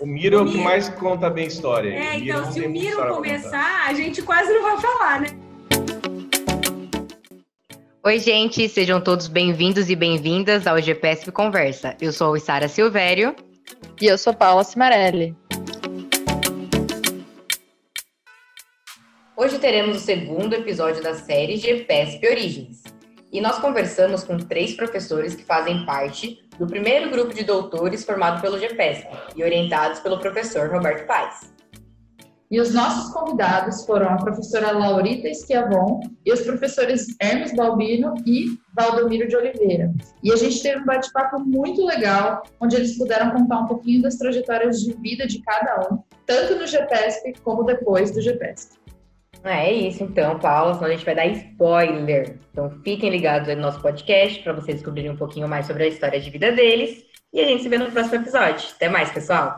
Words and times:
O 0.00 0.06
Miro 0.06 0.38
é 0.38 0.40
o 0.40 0.46
que 0.46 0.56
mais 0.56 0.88
conta 0.88 1.28
bem 1.28 1.46
história. 1.46 1.90
É, 1.90 2.16
então, 2.16 2.50
se 2.50 2.58
o 2.62 2.70
Miro 2.70 3.16
começar, 3.16 3.86
a 3.86 3.92
gente 3.92 4.22
quase 4.22 4.50
não 4.50 4.62
vai 4.62 4.80
falar, 4.80 5.20
né? 5.20 5.26
Oi, 8.02 8.18
gente, 8.18 8.66
sejam 8.66 8.98
todos 8.98 9.28
bem-vindos 9.28 9.90
e 9.90 9.94
bem-vindas 9.94 10.66
ao 10.66 10.80
GPSP 10.80 11.30
Conversa. 11.30 11.94
Eu 12.00 12.14
sou 12.14 12.34
a 12.34 12.40
Sara 12.40 12.66
Silvério. 12.66 13.36
E 14.00 14.06
eu 14.06 14.16
sou 14.16 14.32
Paula 14.32 14.64
Cimarelli. 14.64 15.36
Hoje 19.36 19.58
teremos 19.58 19.98
o 19.98 20.00
segundo 20.00 20.54
episódio 20.54 21.02
da 21.02 21.12
série 21.12 21.58
GPSP 21.58 22.26
Origens. 22.26 22.82
E 23.30 23.38
nós 23.38 23.58
conversamos 23.58 24.24
com 24.24 24.38
três 24.38 24.72
professores 24.72 25.34
que 25.34 25.44
fazem 25.44 25.84
parte 25.84 26.38
do 26.60 26.66
primeiro 26.66 27.08
grupo 27.10 27.32
de 27.32 27.42
doutores 27.42 28.04
formado 28.04 28.42
pelo 28.42 28.58
GPSP 28.58 29.08
e 29.34 29.42
orientados 29.42 29.98
pelo 30.00 30.20
professor 30.20 30.70
Roberto 30.70 31.06
Paes. 31.06 31.50
E 32.50 32.60
os 32.60 32.74
nossos 32.74 33.14
convidados 33.14 33.86
foram 33.86 34.10
a 34.10 34.16
professora 34.16 34.72
Laurita 34.72 35.26
Esquiavon 35.26 36.00
e 36.26 36.30
os 36.30 36.42
professores 36.42 37.16
Hermes 37.18 37.54
Balbino 37.54 38.12
e 38.26 38.58
Valdomiro 38.76 39.26
de 39.26 39.36
Oliveira. 39.36 39.90
E 40.22 40.30
a 40.30 40.36
gente 40.36 40.60
teve 40.60 40.82
um 40.82 40.84
bate-papo 40.84 41.38
muito 41.40 41.82
legal, 41.86 42.42
onde 42.60 42.76
eles 42.76 42.98
puderam 42.98 43.30
contar 43.30 43.60
um 43.60 43.66
pouquinho 43.66 44.02
das 44.02 44.16
trajetórias 44.16 44.82
de 44.82 44.92
vida 44.94 45.26
de 45.26 45.40
cada 45.40 45.88
um, 45.90 46.02
tanto 46.26 46.56
no 46.56 46.66
GPSP 46.66 47.34
como 47.42 47.62
depois 47.62 48.10
do 48.10 48.20
GPSP. 48.20 48.79
É 49.42 49.72
isso 49.72 50.04
então, 50.04 50.38
Paula, 50.38 50.74
senão 50.74 50.86
a 50.86 50.90
gente 50.90 51.04
vai 51.04 51.14
dar 51.14 51.26
spoiler. 51.26 52.38
Então 52.50 52.70
fiquem 52.84 53.10
ligados 53.10 53.48
aí 53.48 53.56
no 53.56 53.62
nosso 53.62 53.80
podcast 53.80 54.42
para 54.42 54.52
vocês 54.52 54.76
descobrirem 54.76 55.10
um 55.10 55.16
pouquinho 55.16 55.48
mais 55.48 55.66
sobre 55.66 55.84
a 55.84 55.88
história 55.88 56.20
de 56.20 56.30
vida 56.30 56.52
deles. 56.52 57.04
E 57.32 57.40
a 57.40 57.46
gente 57.46 57.62
se 57.62 57.68
vê 57.68 57.78
no 57.78 57.90
próximo 57.90 58.16
episódio. 58.16 58.68
Até 58.74 58.88
mais, 58.88 59.10
pessoal! 59.10 59.56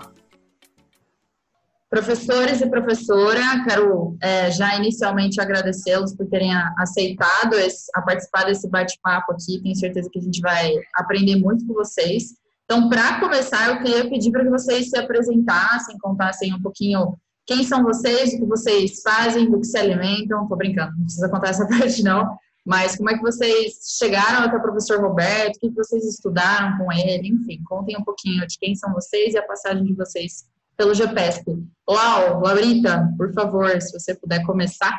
Professores 1.90 2.60
e 2.60 2.70
professora, 2.70 3.40
quero 3.68 4.16
é, 4.22 4.50
já 4.50 4.76
inicialmente 4.76 5.40
agradecê-los 5.40 6.14
por 6.14 6.26
terem 6.26 6.50
aceitado 6.78 7.54
esse, 7.54 7.90
a 7.94 8.00
participar 8.00 8.44
desse 8.44 8.68
bate-papo 8.70 9.32
aqui. 9.32 9.60
Tenho 9.62 9.76
certeza 9.76 10.08
que 10.10 10.18
a 10.18 10.22
gente 10.22 10.40
vai 10.40 10.72
aprender 10.94 11.36
muito 11.36 11.66
com 11.66 11.74
vocês. 11.74 12.34
Então, 12.64 12.88
para 12.88 13.20
começar, 13.20 13.68
eu 13.68 13.82
queria 13.82 14.08
pedir 14.08 14.30
para 14.30 14.44
que 14.44 14.50
vocês 14.50 14.88
se 14.88 14.96
apresentassem, 14.96 15.98
contassem 15.98 16.54
um 16.54 16.62
pouquinho 16.62 17.14
quem 17.46 17.64
são 17.64 17.82
vocês, 17.82 18.34
o 18.34 18.38
que 18.38 18.46
vocês 18.46 19.02
fazem, 19.02 19.50
do 19.50 19.58
que 19.58 19.66
se 19.66 19.78
alimentam. 19.78 20.48
Tô 20.48 20.56
brincando, 20.56 20.96
não 20.96 21.04
precisa 21.04 21.28
contar 21.28 21.48
essa 21.48 21.66
parte 21.68 22.02
não. 22.02 22.36
Mas 22.64 22.96
como 22.96 23.10
é 23.10 23.14
que 23.14 23.22
vocês 23.22 23.96
chegaram 23.98 24.46
até 24.46 24.56
o 24.56 24.62
professor 24.62 25.00
Roberto? 25.00 25.56
O 25.56 25.60
que 25.60 25.70
vocês 25.70 26.04
estudaram 26.04 26.78
com 26.78 26.92
ele? 26.92 27.28
Enfim, 27.28 27.60
contem 27.64 27.96
um 27.96 28.04
pouquinho 28.04 28.46
de 28.46 28.56
quem 28.58 28.74
são 28.76 28.92
vocês 28.92 29.34
e 29.34 29.38
a 29.38 29.46
passagem 29.46 29.84
de 29.84 29.94
vocês 29.94 30.48
pelo 30.76 30.94
GPSP. 30.94 31.58
Lau, 31.88 32.40
Laurita, 32.40 33.12
por 33.16 33.32
favor, 33.32 33.80
se 33.80 33.92
você 33.92 34.14
puder 34.14 34.44
começar. 34.44 34.96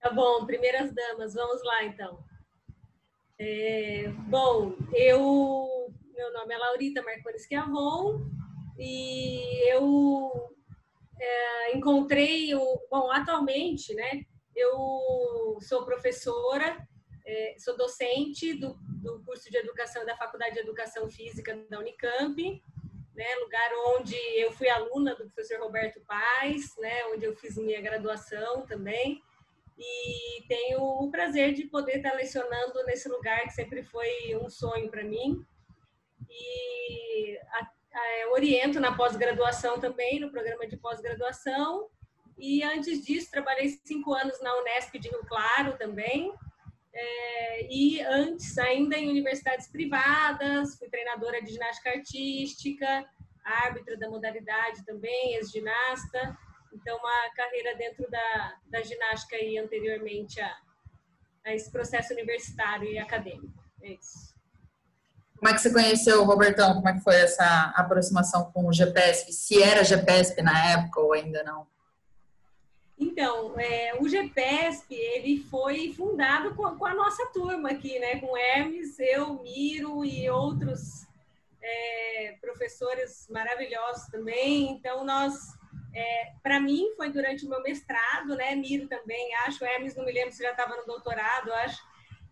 Tá 0.00 0.10
bom, 0.10 0.44
primeiras 0.46 0.92
damas, 0.94 1.34
vamos 1.34 1.62
lá 1.64 1.84
então. 1.84 2.18
É, 3.38 4.12
bom, 4.28 4.74
eu, 4.92 5.92
meu 6.14 6.32
nome 6.34 6.54
é 6.54 6.58
Laurita 6.58 7.02
Marcones 7.02 7.46
Chiavon, 7.46 8.20
e 8.78 9.70
eu 9.70 10.30
é, 11.20 11.76
encontrei 11.76 12.54
o 12.54 12.80
bom 12.90 13.10
atualmente 13.10 13.94
né 13.94 14.24
eu 14.54 15.58
sou 15.60 15.84
professora 15.84 16.86
é, 17.26 17.54
sou 17.58 17.76
docente 17.76 18.54
do, 18.54 18.74
do 19.02 19.22
curso 19.24 19.50
de 19.50 19.56
educação 19.56 20.04
da 20.04 20.16
faculdade 20.16 20.54
de 20.54 20.60
educação 20.60 21.08
física 21.08 21.56
da 21.68 21.78
Unicamp 21.78 22.62
né 23.14 23.34
lugar 23.36 23.70
onde 23.96 24.16
eu 24.36 24.52
fui 24.52 24.68
aluna 24.68 25.14
do 25.14 25.24
professor 25.24 25.60
Roberto 25.60 26.00
Paz 26.06 26.74
né 26.78 27.04
onde 27.06 27.24
eu 27.24 27.36
fiz 27.36 27.56
minha 27.56 27.80
graduação 27.80 28.66
também. 28.66 29.22
E 29.80 30.46
tenho 30.46 30.82
o 30.82 31.10
prazer 31.10 31.54
de 31.54 31.64
poder 31.64 31.96
estar 31.96 32.12
lecionando 32.12 32.84
nesse 32.84 33.08
lugar 33.08 33.42
que 33.44 33.54
sempre 33.54 33.82
foi 33.82 34.36
um 34.36 34.50
sonho 34.50 34.90
para 34.90 35.02
mim. 35.02 35.42
E 36.28 37.38
é, 37.92 38.26
oriento 38.28 38.78
na 38.78 38.94
pós-graduação 38.96 39.80
também, 39.80 40.20
no 40.20 40.30
programa 40.30 40.66
de 40.66 40.76
pós-graduação. 40.76 41.88
E 42.38 42.62
antes 42.62 43.04
disso, 43.04 43.30
trabalhei 43.30 43.68
cinco 43.84 44.14
anos 44.14 44.40
na 44.40 44.56
Unesp 44.60 44.98
de 44.98 45.08
Rio 45.08 45.24
Claro 45.26 45.76
também. 45.76 46.32
É, 46.92 47.72
e 47.72 48.00
antes, 48.00 48.56
ainda 48.58 48.96
em 48.96 49.08
universidades 49.08 49.68
privadas, 49.68 50.76
fui 50.76 50.88
treinadora 50.88 51.42
de 51.42 51.52
ginástica 51.52 51.90
artística, 51.90 53.08
árbitra 53.44 53.96
da 53.96 54.08
modalidade 54.08 54.84
também, 54.84 55.34
ex-ginasta. 55.34 56.36
Então, 56.72 56.96
uma 56.98 57.30
carreira 57.34 57.76
dentro 57.76 58.08
da, 58.10 58.58
da 58.66 58.82
ginástica 58.82 59.36
e 59.36 59.58
anteriormente 59.58 60.40
a, 60.40 60.56
a 61.44 61.54
esse 61.54 61.70
processo 61.70 62.12
universitário 62.12 62.88
e 62.88 62.98
acadêmico. 62.98 63.60
É 63.82 63.92
isso. 63.92 64.29
Como 65.40 65.50
é 65.50 65.54
que 65.54 65.62
você 65.62 65.72
conheceu 65.72 66.20
o 66.20 66.26
Robertão? 66.26 66.74
Como 66.74 66.86
é 66.86 66.92
que 66.92 67.00
foi 67.00 67.14
essa 67.14 67.72
aproximação 67.74 68.52
com 68.52 68.68
o 68.68 68.72
GPSP? 68.74 69.32
Se 69.32 69.62
era 69.62 69.82
GPSP 69.82 70.42
na 70.42 70.72
época 70.72 71.00
ou 71.00 71.14
ainda 71.14 71.42
não? 71.42 71.66
Então, 72.98 73.58
é, 73.58 73.94
o 73.98 74.06
GPSP, 74.06 74.94
ele 74.94 75.42
foi 75.50 75.94
fundado 75.94 76.54
com, 76.54 76.76
com, 76.76 76.84
a 76.84 76.92
nossa 76.92 77.24
turma 77.32 77.70
aqui, 77.70 77.98
né? 77.98 78.20
Com 78.20 78.36
Hermes, 78.36 78.98
eu, 78.98 79.42
Miro 79.42 80.04
e 80.04 80.28
outros 80.28 81.06
é, 81.62 82.36
professores 82.38 83.26
maravilhosos 83.30 84.08
também. 84.08 84.70
Então, 84.72 85.06
nós, 85.06 85.56
é, 85.94 86.32
para 86.42 86.60
mim, 86.60 86.92
foi 86.98 87.10
durante 87.10 87.46
o 87.46 87.48
meu 87.48 87.62
mestrado, 87.62 88.36
né? 88.36 88.54
Miro 88.54 88.86
também, 88.88 89.34
acho. 89.46 89.64
Hermes, 89.64 89.96
não 89.96 90.04
me 90.04 90.12
lembro 90.12 90.32
se 90.32 90.42
já 90.42 90.50
estava 90.50 90.76
no 90.76 90.84
doutorado, 90.84 91.50
acho. 91.64 91.80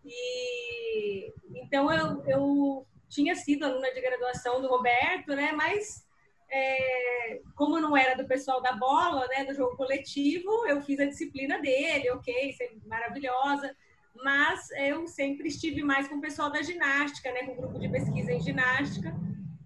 E 0.05 1.33
então 1.55 1.91
eu, 1.91 2.23
eu 2.27 2.87
tinha 3.09 3.35
sido 3.35 3.65
aluna 3.65 3.91
de 3.91 4.01
graduação 4.01 4.61
do 4.61 4.67
Roberto, 4.67 5.35
né? 5.35 5.51
Mas 5.51 6.07
é, 6.51 7.41
como 7.55 7.79
não 7.79 7.95
era 7.95 8.15
do 8.15 8.27
pessoal 8.27 8.61
da 8.61 8.73
bola, 8.73 9.27
né, 9.27 9.45
do 9.45 9.53
jogo 9.53 9.75
coletivo, 9.75 10.65
eu 10.67 10.81
fiz 10.81 10.99
a 10.99 11.05
disciplina 11.05 11.59
dele, 11.59 12.09
ok, 12.11 12.55
maravilhosa. 12.85 13.75
Mas 14.15 14.69
eu 14.71 15.07
sempre 15.07 15.47
estive 15.47 15.83
mais 15.83 16.07
com 16.07 16.15
o 16.15 16.21
pessoal 16.21 16.49
da 16.49 16.61
ginástica, 16.61 17.31
né, 17.31 17.43
com 17.43 17.53
o 17.53 17.55
grupo 17.55 17.79
de 17.79 17.87
pesquisa 17.89 18.31
em 18.31 18.41
ginástica. 18.41 19.15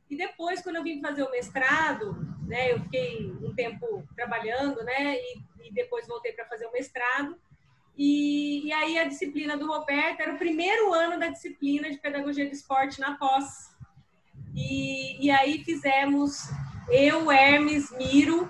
E 0.09 0.15
depois, 0.15 0.61
quando 0.61 0.75
eu 0.75 0.83
vim 0.83 1.01
fazer 1.01 1.23
o 1.23 1.31
mestrado, 1.31 2.15
né, 2.45 2.71
eu 2.71 2.79
fiquei 2.81 3.31
um 3.41 3.55
tempo 3.55 4.03
trabalhando, 4.15 4.83
né, 4.83 5.15
e, 5.15 5.39
e 5.63 5.73
depois 5.73 6.07
voltei 6.07 6.33
para 6.33 6.45
fazer 6.45 6.67
o 6.67 6.71
mestrado. 6.71 7.39
E, 7.97 8.67
e, 8.67 8.73
aí 8.73 8.97
a 8.97 9.03
disciplina 9.03 9.55
do 9.55 9.67
Roberto 9.67 10.19
era 10.19 10.33
o 10.33 10.37
primeiro 10.37 10.93
ano 10.93 11.19
da 11.19 11.27
disciplina 11.27 11.89
de 11.91 11.97
pedagogia 11.99 12.45
de 12.45 12.55
esporte 12.55 12.99
na 12.99 13.15
pós. 13.17 13.71
E, 14.55 15.25
e 15.25 15.29
aí 15.29 15.63
fizemos 15.63 16.49
eu, 16.89 17.31
Hermes, 17.31 17.91
Miro, 17.91 18.45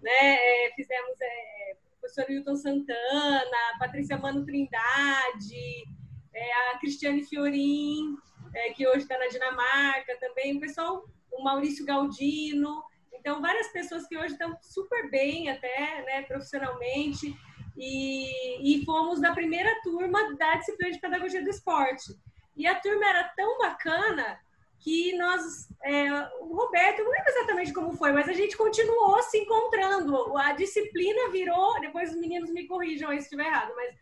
né? 0.00 0.36
É, 0.36 0.72
fizemos 0.76 1.20
é, 1.20 1.76
professor 2.00 2.30
Hilton 2.30 2.56
Santana, 2.56 3.78
Patrícia 3.78 4.16
Mano 4.16 4.44
Trindade, 4.44 5.84
é, 6.32 6.52
a 6.70 6.78
Cristiane 6.78 7.24
Fiorin, 7.24 8.16
é, 8.54 8.72
que 8.72 8.86
hoje 8.86 8.98
está 8.98 9.18
na 9.18 9.26
Dinamarca 9.26 10.16
também, 10.20 10.56
o 10.56 10.60
pessoal, 10.60 11.04
o 11.32 11.42
Maurício 11.42 11.84
Galdino. 11.84 12.82
Então, 13.12 13.40
várias 13.40 13.68
pessoas 13.68 14.06
que 14.06 14.16
hoje 14.16 14.32
estão 14.32 14.56
super 14.60 15.10
bem 15.10 15.48
até, 15.48 16.02
né, 16.02 16.22
profissionalmente. 16.22 17.34
E, 17.76 18.76
e 18.78 18.84
fomos 18.84 19.20
da 19.20 19.32
primeira 19.32 19.70
turma 19.82 20.34
da 20.36 20.56
disciplina 20.56 20.92
de 20.92 21.00
pedagogia 21.00 21.42
do 21.42 21.50
esporte. 21.50 22.14
E 22.56 22.66
a 22.66 22.74
turma 22.76 23.04
era 23.06 23.24
tão 23.36 23.58
bacana 23.58 24.38
que 24.78 25.16
nós, 25.16 25.68
é, 25.82 26.12
o 26.40 26.54
Roberto, 26.54 27.02
não 27.02 27.10
lembro 27.10 27.30
exatamente 27.30 27.72
como 27.72 27.96
foi, 27.96 28.12
mas 28.12 28.28
a 28.28 28.34
gente 28.34 28.56
continuou 28.56 29.22
se 29.22 29.38
encontrando. 29.38 30.36
A 30.36 30.52
disciplina 30.52 31.30
virou, 31.30 31.80
depois 31.80 32.10
os 32.10 32.20
meninos 32.20 32.50
me 32.50 32.66
corrijam 32.66 33.10
aí 33.10 33.18
se 33.18 33.24
estiver 33.24 33.46
errado, 33.46 33.72
mas 33.74 33.94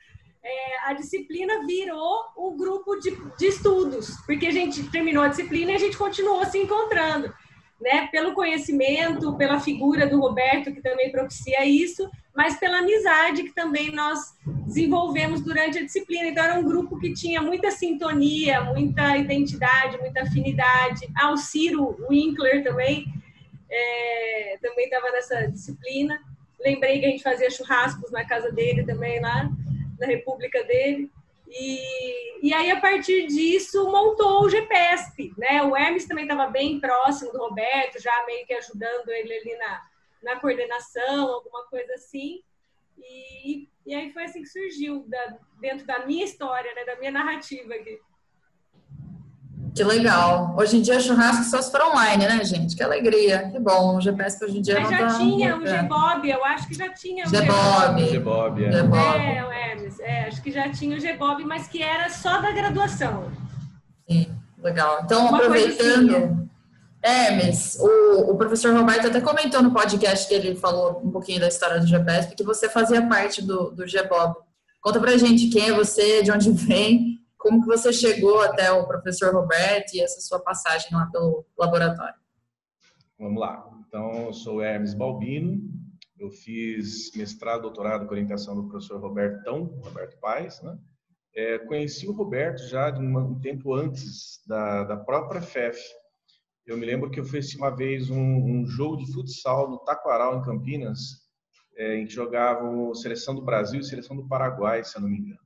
é, 0.43 0.79
a 0.89 0.93
disciplina 0.93 1.65
virou 1.65 2.25
o 2.37 2.51
grupo 2.57 2.97
de, 2.97 3.17
de 3.39 3.47
estudos, 3.47 4.11
porque 4.27 4.49
a 4.49 4.51
gente 4.51 4.91
terminou 4.91 5.23
a 5.23 5.29
disciplina 5.29 5.71
e 5.71 5.77
a 5.77 5.79
gente 5.79 5.97
continuou 5.97 6.45
se 6.47 6.59
encontrando 6.59 7.33
né, 7.81 8.09
pelo 8.09 8.35
conhecimento, 8.35 9.37
pela 9.37 9.61
figura 9.61 10.07
do 10.07 10.21
Roberto, 10.21 10.73
que 10.73 10.83
também 10.83 11.13
propicia 11.13 11.65
isso, 11.65 12.11
mas 12.35 12.59
pela 12.59 12.79
amizade 12.79 13.43
que 13.43 13.55
também 13.55 13.93
nós 13.93 14.35
desenvolvemos 14.67 15.43
durante 15.43 15.79
a 15.79 15.85
disciplina. 15.85 16.29
Então, 16.29 16.45
era 16.45 16.59
um 16.59 16.65
grupo 16.65 16.99
que 16.99 17.13
tinha 17.13 17.43
muita 17.43 17.71
sintonia, 17.71 18.63
muita 18.63 19.17
identidade, 19.17 19.99
muita 19.99 20.23
afinidade. 20.23 21.07
Ah, 21.15 21.31
o 21.31 21.37
Ciro 21.37 21.97
Winkler 22.09 22.65
também, 22.65 23.07
é, 23.71 24.59
também 24.63 24.87
estava 24.87 25.11
nessa 25.11 25.47
disciplina. 25.47 26.19
Lembrei 26.59 27.01
que 27.01 27.07
a 27.07 27.11
gente 27.11 27.23
fazia 27.23 27.51
churrascos 27.51 28.11
na 28.11 28.25
casa 28.25 28.51
dele 28.51 28.85
também, 28.85 29.21
lá 29.21 29.51
na 29.99 30.07
república 30.07 30.63
dele. 30.65 31.11
E, 31.49 32.49
e 32.49 32.55
aí, 32.55 32.71
a 32.71 32.81
partir 32.81 33.27
disso, 33.27 33.91
montou 33.91 34.43
o 34.43 34.49
GPSP, 34.49 35.35
né? 35.37 35.63
O 35.63 35.77
Hermes 35.77 36.07
também 36.07 36.25
estava 36.25 36.47
bem 36.47 36.81
próximo 36.81 37.31
do 37.31 37.39
Roberto, 37.39 38.01
já 38.01 38.25
meio 38.27 38.47
que 38.47 38.55
ajudando 38.55 39.11
ele 39.11 39.35
ali 39.35 39.57
na, 39.59 39.83
na 40.23 40.37
coordenação, 40.41 41.29
alguma 41.29 41.65
coisa 41.67 41.93
assim. 41.95 42.41
E, 42.99 43.69
e 43.87 43.95
aí 43.95 44.13
foi 44.13 44.25
assim 44.25 44.43
que 44.43 44.49
surgiu, 44.49 45.05
da, 45.09 45.37
dentro 45.61 45.87
da 45.87 46.07
minha 46.07 46.25
história, 46.25 46.73
né? 46.75 46.85
Da 46.85 46.97
minha 46.97 47.11
narrativa 47.11 47.75
aqui. 47.75 47.99
Que 49.75 49.83
legal. 49.83 50.55
Hoje 50.59 50.77
em 50.77 50.83
dia, 50.83 51.01
churrasco 51.01 51.45
só 51.45 51.63
se 51.63 51.71
for 51.71 51.81
online, 51.81 52.27
né, 52.27 52.45
gente? 52.45 52.77
Que 52.77 52.83
alegria. 52.83 53.51
Que 53.51 53.59
bom. 53.59 53.97
O 53.97 54.01
GPS 54.01 54.45
hoje 54.45 54.59
em 54.59 54.63
dia 54.63 54.75
Mas 54.75 54.91
não 54.91 54.99
já 54.99 55.07
tá... 55.07 55.19
tinha 55.19 55.57
o 55.57 55.61
Gbob, 55.61 56.31
eu 56.31 56.45
acho 56.45 56.69
que 56.69 56.75
já 56.75 56.93
tinha 56.93 57.27
o 57.27 57.31
Gbob. 57.31 58.19
Gbob, 58.19 58.65
é. 58.65 58.83
Gbob. 58.83 59.19
É, 59.19 59.45
o 59.45 59.51
Hermes. 59.51 60.01
É, 60.01 60.27
acho 60.27 60.43
que 60.43 60.51
já 60.53 60.71
tinha 60.71 60.97
o 60.97 61.01
Gbob, 61.01 61.45
mas 61.45 61.69
que 61.69 61.83
era 61.83 62.11
só 62.11 62.41
da 62.43 62.51
graduação. 62.51 63.33
Sim, 64.09 64.31
legal. 64.59 65.01
Então, 65.05 65.27
Uma 65.27 65.39
aproveitando... 65.39 66.43
Hermes, 67.03 67.77
o, 67.81 68.33
o 68.33 68.37
professor 68.37 68.73
Roberto 68.75 69.09
até 69.09 69.21
comentou 69.21 69.61
no 69.61 69.73
podcast 69.73 70.29
que 70.29 70.35
ele 70.35 70.55
falou 70.55 71.01
um 71.05 71.11
pouquinho 71.11 71.41
da 71.41 71.49
história 71.49 71.81
do 71.81 71.87
GPSP, 71.87 72.37
que 72.37 72.45
você 72.45 72.69
fazia 72.69 73.07
parte 73.09 73.45
do, 73.45 73.73
do 73.73 73.85
GBOB. 73.85 74.37
Conta 74.81 75.01
pra 75.01 75.17
gente 75.17 75.49
quem 75.49 75.69
é 75.69 75.73
você, 75.73 76.23
de 76.23 76.31
onde 76.31 76.51
vem, 76.55 77.19
como 77.37 77.61
que 77.61 77.67
você 77.67 77.93
chegou 77.93 78.41
até 78.41 78.71
o 78.71 78.87
professor 78.87 79.35
Roberto 79.35 79.95
e 79.95 80.01
essa 80.01 80.21
sua 80.21 80.39
passagem 80.39 80.89
lá 80.93 81.07
pelo 81.07 81.45
laboratório. 81.59 82.15
Vamos 83.19 83.41
lá. 83.41 83.69
Então, 83.87 84.27
eu 84.27 84.33
sou 84.33 84.63
Hermes 84.63 84.95
Balbino, 84.95 85.61
eu 86.19 86.31
fiz 86.31 87.11
mestrado, 87.17 87.63
doutorado 87.63 88.07
com 88.07 88.13
orientação 88.13 88.55
do 88.55 88.69
professor 88.69 89.01
Robertão, 89.01 89.65
Roberto 89.83 90.19
Paes, 90.21 90.63
né? 90.63 90.79
É, 91.35 91.59
conheci 91.59 92.07
o 92.07 92.13
Roberto 92.13 92.67
já 92.69 92.91
de 92.91 93.01
um 93.01 93.41
tempo 93.41 93.75
antes 93.75 94.41
da, 94.47 94.85
da 94.85 94.97
própria 94.97 95.43
FEF. 95.43 95.81
Eu 96.67 96.77
me 96.77 96.87
lembro 96.87 97.11
que 97.11 97.19
eu 97.19 97.25
fiz 97.25 97.55
uma 97.57 97.71
vez 97.71 98.09
um, 98.09 98.21
um 98.21 98.67
jogo 98.67 98.97
de 98.97 99.13
futsal 99.13 99.69
no 99.69 99.79
Taquaral, 99.79 100.39
em 100.39 100.43
Campinas, 100.43 101.23
é, 101.77 101.97
em 101.97 102.07
que 102.07 102.13
jogavam 102.13 102.95
Seleção 102.95 103.35
do 103.35 103.43
Brasil 103.43 103.81
e 103.81 103.85
Seleção 103.85 104.17
do 104.17 104.29
Paraguai, 104.29 104.85
se 104.85 104.97
eu 104.97 105.03
não 105.03 105.09
me 105.09 105.19
engano. 105.19 105.41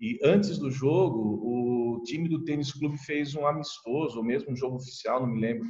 E 0.00 0.18
antes 0.22 0.58
do 0.58 0.70
jogo, 0.70 1.40
o 1.42 2.02
time 2.04 2.28
do 2.28 2.44
tênis 2.44 2.72
clube 2.72 2.98
fez 2.98 3.34
um 3.34 3.46
amistoso, 3.46 4.18
ou 4.18 4.24
mesmo 4.24 4.52
um 4.52 4.56
jogo 4.56 4.76
oficial, 4.76 5.20
não 5.20 5.26
me 5.26 5.40
lembro. 5.40 5.66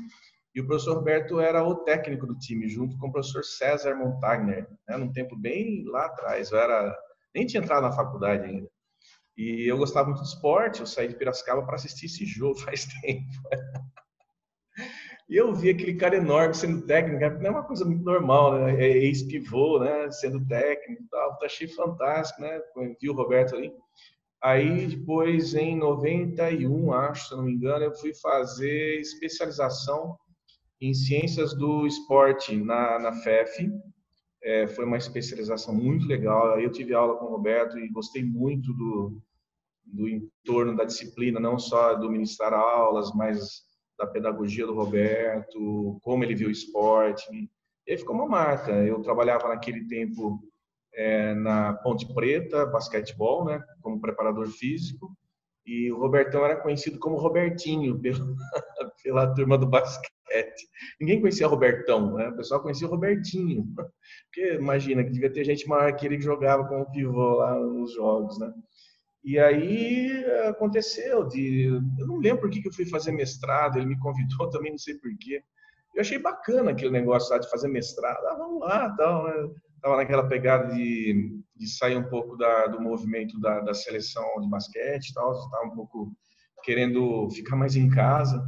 E 0.55 0.61
o 0.61 0.67
professor 0.67 0.97
Roberto 0.97 1.41
era 1.41 1.65
o 1.67 1.77
técnico 1.77 2.27
do 2.27 2.39
time, 2.39 2.69
junto 2.69 2.97
com 2.99 3.09
o 3.09 3.13
professor 3.13 3.43
César 3.43 3.97
Montagner, 3.97 4.69
né, 4.89 4.97
num 4.97 5.13
tempo 5.13 5.37
bem 5.37 5.85
lá 5.87 6.07
atrás. 6.07 6.53
Eu 6.53 6.59
era 6.59 6.97
nem 7.35 7.47
tinha 7.47 7.63
entrado 7.63 7.83
na 7.83 7.93
faculdade 7.93 8.45
ainda. 8.45 8.69
E 9.37 9.69
eu 9.69 9.77
gostava 9.77 10.09
muito 10.09 10.23
de 10.23 10.29
esporte, 10.29 10.81
eu 10.81 10.87
saí 10.87 11.09
de 11.09 11.17
Piracicaba 11.17 11.65
para 11.65 11.75
assistir 11.75 12.07
esse 12.07 12.25
jogo 12.25 12.59
faz 12.61 12.87
tempo. 13.03 13.25
E 15.29 15.37
eu 15.37 15.55
vi 15.55 15.71
aquele 15.71 15.95
cara 15.95 16.17
enorme 16.17 16.55
sendo 16.55 16.83
técnico, 16.87 17.19
não 17.41 17.47
é 17.47 17.51
uma 17.51 17.65
coisa 17.65 17.85
muito 17.85 18.05
normal, 18.05 18.59
né? 18.59 18.85
É 18.85 18.99
ex-pivô, 18.99 19.79
né? 19.79 20.11
Sendo 20.11 20.47
técnico 20.47 21.03
e 21.03 21.09
tal. 21.09 21.39
Achei 21.43 21.67
fantástico, 21.67 22.43
né? 22.43 22.61
Vi 23.01 23.09
o 23.09 23.15
Roberto 23.15 23.57
ali. 23.57 23.73
Aí 24.43 24.87
depois, 24.87 25.55
em 25.55 25.79
91, 25.79 26.93
acho, 26.93 27.29
se 27.29 27.35
não 27.35 27.45
me 27.45 27.53
engano, 27.55 27.87
eu 27.87 27.95
fui 27.95 28.13
fazer 28.15 29.01
especialização 29.01 30.19
em 30.79 30.93
ciências 30.93 31.55
do 31.55 31.87
esporte 31.87 32.55
na, 32.55 32.99
na 32.99 33.13
FEF. 33.15 33.71
É, 34.43 34.69
foi 34.69 34.85
uma 34.85 34.99
especialização 34.99 35.75
muito 35.75 36.07
legal. 36.07 36.53
Aí 36.53 36.65
eu 36.65 36.71
tive 36.71 36.93
aula 36.93 37.17
com 37.17 37.25
o 37.25 37.31
Roberto 37.31 37.79
e 37.79 37.89
gostei 37.89 38.23
muito 38.23 38.71
do, 38.75 39.23
do 39.87 40.07
entorno 40.07 40.77
da 40.77 40.85
disciplina, 40.85 41.41
não 41.41 41.59
só 41.59 41.95
do 41.95 42.11
ministrar 42.11 42.53
aulas, 42.53 43.15
mas 43.15 43.63
da 43.99 44.07
pedagogia 44.07 44.67
do 44.67 44.75
Roberto, 44.75 45.99
como 46.03 46.25
ele 46.25 46.35
viu 46.35 46.49
o 46.49 46.53
esporte. 46.53 47.25
E 47.87 47.97
ficou 47.97 48.15
uma 48.15 48.27
marca. 48.27 48.73
Eu 48.73 49.01
trabalhava 49.03 49.49
naquele 49.49 49.87
tempo 49.87 50.41
é, 50.95 51.35
na 51.35 51.75
Ponte 51.75 52.13
Preta, 52.15 52.67
basquetebol, 52.67 53.45
né, 53.45 53.63
como 53.83 54.01
preparador 54.01 54.49
físico, 54.49 55.17
e 55.67 55.91
o 55.91 55.99
Robertão 55.99 56.45
era 56.45 56.57
conhecido 56.57 56.99
como 56.99 57.17
Robertinho 57.17 57.99
pela, 58.01 58.37
pela 59.03 59.35
turma 59.35 59.57
do 59.57 59.67
basquete. 59.67 60.69
Ninguém 61.01 61.21
conhecia 61.21 61.47
o 61.47 61.51
Robertão, 61.51 62.15
né? 62.15 62.29
o 62.29 62.37
pessoal 62.37 62.61
conhecia 62.61 62.87
o 62.87 62.91
Robertinho, 62.91 63.67
porque 64.27 64.55
imagina 64.55 65.05
que 65.05 65.11
devia 65.11 65.33
ter 65.33 65.45
gente 65.45 65.67
maior 65.69 65.95
que 65.95 66.07
ele 66.07 66.17
que 66.17 66.25
jogava 66.25 66.67
como 66.67 66.91
pivô 66.91 67.37
lá 67.37 67.59
nos 67.59 67.95
jogos, 67.95 68.39
né? 68.39 68.53
E 69.25 69.39
aí 69.39 70.23
aconteceu 70.49 71.27
de, 71.27 71.65
eu 71.99 72.07
não 72.07 72.19
lembro 72.19 72.43
por 72.43 72.51
que 72.51 72.67
eu 72.67 72.73
fui 72.73 72.85
fazer 72.85 73.11
mestrado, 73.11 73.79
ele 73.79 73.87
me 73.87 73.99
convidou 73.99 74.49
também, 74.51 74.73
não 74.73 74.79
sei 74.79 74.95
por 74.97 75.11
quê. 75.19 75.43
Eu 75.95 76.03
achei 76.03 76.19
bacana 76.19 76.73
aquele 76.73 76.91
negócio 76.91 77.31
lá 77.33 77.39
de 77.39 77.49
fazer 77.49 77.69
mestrado, 77.69 78.25
ah, 78.27 78.37
vamos 78.37 78.61
lá, 78.61 78.95
tal, 78.97 79.25
né? 79.25 79.49
estava 79.77 79.97
naquela 79.97 80.27
pegada 80.27 80.75
de, 80.75 81.41
de 81.55 81.69
sair 81.69 81.97
um 81.97 82.09
pouco 82.09 82.37
da, 82.37 82.67
do 82.67 82.81
movimento 82.81 83.39
da, 83.41 83.61
da 83.61 83.75
seleção 83.75 84.25
de 84.41 84.49
basquete, 84.49 85.13
tal, 85.15 85.33
estava 85.33 85.67
um 85.67 85.75
pouco 85.75 86.13
querendo 86.63 87.29
ficar 87.31 87.57
mais 87.57 87.77
em 87.77 87.89
casa. 87.89 88.43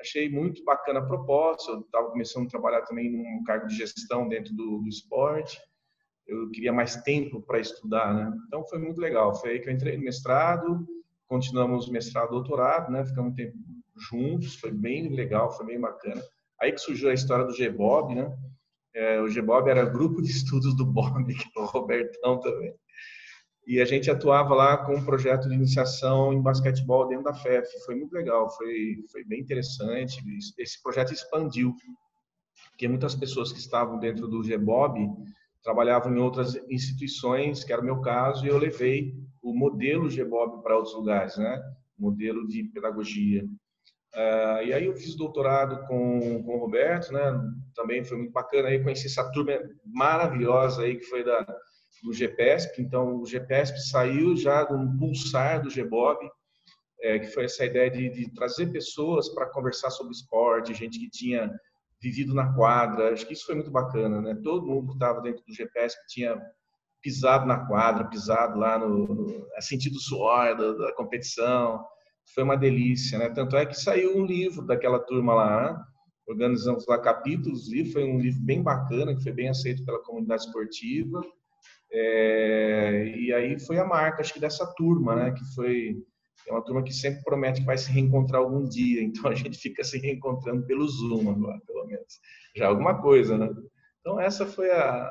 Achei 0.00 0.28
muito 0.28 0.64
bacana 0.64 1.00
a 1.00 1.06
proposta. 1.06 1.70
Eu 1.70 1.80
estava 1.80 2.10
começando 2.10 2.46
a 2.46 2.50
trabalhar 2.50 2.82
também 2.82 3.12
num 3.12 3.44
cargo 3.44 3.68
de 3.68 3.76
gestão 3.76 4.28
dentro 4.28 4.52
do, 4.54 4.78
do 4.78 4.88
esporte. 4.88 5.60
Eu 6.26 6.50
queria 6.50 6.72
mais 6.72 6.96
tempo 6.96 7.42
para 7.42 7.58
estudar, 7.58 8.14
né? 8.14 8.32
Então 8.46 8.64
foi 8.64 8.78
muito 8.78 9.00
legal. 9.00 9.34
Foi 9.34 9.50
aí 9.50 9.60
que 9.60 9.68
eu 9.68 9.72
entrei 9.72 9.96
no 9.96 10.04
mestrado, 10.04 10.86
continuamos 11.26 11.88
mestrado, 11.88 12.30
doutorado, 12.30 12.90
né? 12.90 13.04
Ficamos 13.04 13.32
um 13.32 13.34
tempo 13.34 13.56
juntos, 13.96 14.56
foi 14.56 14.70
bem 14.70 15.08
legal, 15.08 15.50
foi 15.56 15.66
bem 15.66 15.80
bacana. 15.80 16.22
Aí 16.60 16.72
que 16.72 16.78
surgiu 16.78 17.10
a 17.10 17.14
história 17.14 17.44
do 17.44 17.56
GBOB, 17.56 18.14
né? 18.14 18.36
É, 18.94 19.20
o 19.20 19.28
GBOB 19.28 19.70
era 19.70 19.84
grupo 19.84 20.20
de 20.20 20.30
estudos 20.30 20.76
do 20.76 20.84
Bob, 20.84 21.24
que 21.34 21.58
é 21.58 21.60
o 21.60 21.66
Robertão 21.66 22.40
também. 22.40 22.74
E 23.66 23.80
a 23.80 23.84
gente 23.84 24.10
atuava 24.10 24.54
lá 24.54 24.78
com 24.78 24.96
um 24.96 25.04
projeto 25.04 25.48
de 25.48 25.54
iniciação 25.54 26.32
em 26.32 26.42
basquetebol 26.42 27.06
dentro 27.06 27.24
da 27.24 27.34
FEF. 27.34 27.68
Foi 27.84 27.94
muito 27.94 28.12
legal, 28.12 28.50
foi, 28.56 29.04
foi 29.12 29.24
bem 29.24 29.40
interessante. 29.40 30.20
Esse 30.58 30.82
projeto 30.82 31.12
expandiu, 31.12 31.74
porque 32.70 32.88
muitas 32.88 33.14
pessoas 33.14 33.52
que 33.52 33.60
estavam 33.60 33.98
dentro 33.98 34.26
do 34.26 34.42
GBOB 34.42 35.08
trabalhavam 35.62 36.14
em 36.14 36.18
outras 36.18 36.56
instituições, 36.68 37.64
que 37.64 37.72
era 37.72 37.82
o 37.82 37.84
meu 37.84 38.00
caso, 38.00 38.44
e 38.44 38.48
eu 38.48 38.58
levei 38.58 39.14
o 39.42 39.54
modelo 39.54 40.08
GBOB 40.08 40.62
para 40.62 40.76
outros 40.76 40.94
lugares, 40.94 41.36
né? 41.36 41.62
Modelo 41.98 42.46
de 42.46 42.64
pedagogia. 42.64 43.44
Uh, 44.14 44.62
e 44.64 44.72
aí 44.72 44.86
eu 44.86 44.96
fiz 44.96 45.14
doutorado 45.14 45.86
com, 45.86 46.42
com 46.42 46.56
o 46.56 46.58
Roberto, 46.58 47.12
né? 47.12 47.20
Também 47.74 48.04
foi 48.04 48.18
muito 48.18 48.32
bacana. 48.32 48.68
Aí 48.68 48.82
conheci 48.82 49.06
essa 49.06 49.30
turma 49.30 49.52
maravilhosa 49.84 50.82
aí 50.82 50.96
que 50.96 51.04
foi 51.04 51.22
da 51.22 51.46
do 52.02 52.12
GPSP. 52.12 52.82
Então 52.82 53.20
o 53.20 53.26
GPSP 53.26 53.78
saiu 53.80 54.36
já 54.36 54.64
um 54.70 54.96
pulsar 54.96 55.62
do 55.62 55.70
GBOB, 55.70 56.30
é, 57.02 57.18
que 57.18 57.26
foi 57.28 57.44
essa 57.44 57.64
ideia 57.64 57.90
de, 57.90 58.08
de 58.10 58.32
trazer 58.34 58.66
pessoas 58.72 59.28
para 59.30 59.50
conversar 59.50 59.90
sobre 59.90 60.12
esporte, 60.12 60.74
gente 60.74 60.98
que 60.98 61.10
tinha 61.10 61.50
vivido 62.00 62.34
na 62.34 62.52
quadra. 62.54 63.12
Acho 63.12 63.26
que 63.26 63.32
isso 63.32 63.46
foi 63.46 63.54
muito 63.54 63.70
bacana, 63.70 64.20
né? 64.20 64.38
Todo 64.42 64.66
mundo 64.66 64.88
que 64.88 64.92
estava 64.94 65.20
dentro 65.20 65.44
do 65.44 65.54
GPSP 65.54 66.00
tinha 66.08 66.40
pisado 67.02 67.46
na 67.46 67.66
quadra, 67.66 68.08
pisado 68.08 68.58
lá 68.58 68.78
no, 68.78 69.14
no 69.14 69.46
sentido 69.60 69.98
suor 69.98 70.56
da, 70.56 70.72
da 70.72 70.92
competição 70.94 71.84
foi 72.34 72.44
uma 72.44 72.56
delícia, 72.56 73.18
né? 73.18 73.28
Tanto 73.30 73.56
é 73.56 73.66
que 73.66 73.74
saiu 73.74 74.16
um 74.16 74.24
livro 74.24 74.64
daquela 74.64 74.98
turma 74.98 75.34
lá, 75.34 75.84
organizamos 76.26 76.86
lá 76.86 76.98
capítulos, 76.98 77.72
e 77.72 77.84
foi 77.92 78.04
um 78.04 78.18
livro 78.18 78.40
bem 78.42 78.62
bacana, 78.62 79.14
que 79.14 79.22
foi 79.22 79.32
bem 79.32 79.48
aceito 79.48 79.84
pela 79.84 80.02
comunidade 80.02 80.42
esportiva. 80.42 81.20
É, 81.92 83.14
e 83.16 83.32
aí 83.32 83.58
foi 83.58 83.78
a 83.78 83.84
marca, 83.84 84.20
acho 84.20 84.32
que 84.32 84.40
dessa 84.40 84.66
turma, 84.74 85.16
né? 85.16 85.32
Que 85.32 85.44
foi 85.54 85.96
é 86.48 86.52
uma 86.52 86.62
turma 86.62 86.82
que 86.82 86.92
sempre 86.92 87.22
promete 87.22 87.60
que 87.60 87.66
vai 87.66 87.78
se 87.78 87.90
reencontrar 87.90 88.42
algum 88.42 88.64
dia, 88.64 89.02
então 89.04 89.30
a 89.30 89.34
gente 89.34 89.58
fica 89.58 89.84
se 89.84 89.98
reencontrando 89.98 90.66
pelo 90.66 90.86
Zoom 90.88 91.30
agora, 91.30 91.60
pelo 91.66 91.86
menos. 91.86 92.20
Já 92.56 92.64
é 92.64 92.68
alguma 92.68 93.00
coisa, 93.00 93.36
né? 93.36 93.48
Então 94.00 94.20
essa 94.20 94.46
foi 94.46 94.70
a, 94.70 95.02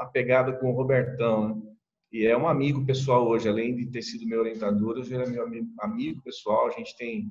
a 0.00 0.10
pegada 0.12 0.52
com 0.52 0.70
o 0.70 0.74
Robertão, 0.74 1.48
né? 1.54 1.62
e 2.12 2.26
é 2.26 2.36
um 2.36 2.48
amigo 2.48 2.84
pessoal 2.84 3.28
hoje, 3.28 3.48
além 3.48 3.74
de 3.76 3.86
ter 3.86 4.02
sido 4.02 4.26
meu 4.26 4.40
orientador, 4.40 4.98
hoje 4.98 5.14
ele 5.14 5.24
é 5.24 5.26
meu 5.26 5.46
amigo 5.80 6.22
pessoal, 6.22 6.66
a 6.66 6.70
gente 6.70 6.96
tem 6.96 7.30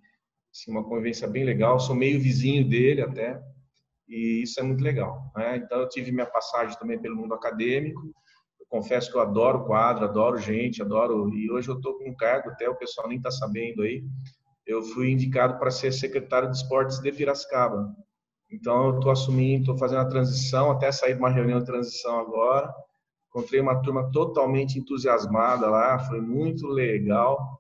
assim, 0.52 0.72
uma 0.72 0.84
convivência 0.84 1.28
bem 1.28 1.44
legal, 1.44 1.80
sou 1.80 1.96
meio 1.96 2.20
vizinho 2.20 2.68
dele 2.68 3.02
até, 3.02 3.42
e 4.08 4.42
isso 4.42 4.60
é 4.60 4.64
muito 4.64 4.84
legal. 4.84 5.32
Né? 5.36 5.58
Então 5.58 5.82
eu 5.82 5.90
tive 5.90 6.12
minha 6.12 6.26
passagem 6.26 6.78
também 6.78 7.00
pelo 7.00 7.16
mundo 7.16 7.34
acadêmico, 7.34 8.02
confesso 8.70 9.12
que 9.12 9.18
eu 9.18 9.22
adoro 9.22 9.66
quadro, 9.66 10.06
adoro 10.06 10.38
gente, 10.38 10.82
adoro, 10.82 11.34
e 11.34 11.52
hoje 11.52 11.70
eu 11.70 11.76
estou 11.76 11.98
com 11.98 12.10
um 12.10 12.16
cargo, 12.16 12.50
até 12.50 12.70
o 12.70 12.76
pessoal 12.76 13.08
nem 13.08 13.18
está 13.18 13.32
sabendo 13.32 13.82
aí, 13.82 14.04
eu 14.66 14.82
fui 14.84 15.12
indicado 15.12 15.58
para 15.58 15.72
ser 15.72 15.92
secretário 15.92 16.50
de 16.50 16.58
esportes 16.58 17.00
de 17.00 17.12
Piracicaba. 17.12 17.92
Então 18.52 18.90
eu 18.90 18.96
estou 18.98 19.12
assumindo, 19.12 19.62
estou 19.62 19.78
fazendo 19.78 20.02
a 20.02 20.10
transição, 20.10 20.72
até 20.72 20.92
sair 20.92 21.14
de 21.14 21.20
uma 21.20 21.30
reunião 21.30 21.60
de 21.60 21.66
transição 21.66 22.20
agora, 22.20 22.72
Encontrei 23.30 23.62
uma 23.62 23.80
turma 23.82 24.12
totalmente 24.12 24.80
entusiasmada 24.80 25.70
lá, 25.70 26.00
foi 26.00 26.20
muito 26.20 26.68
legal. 26.68 27.60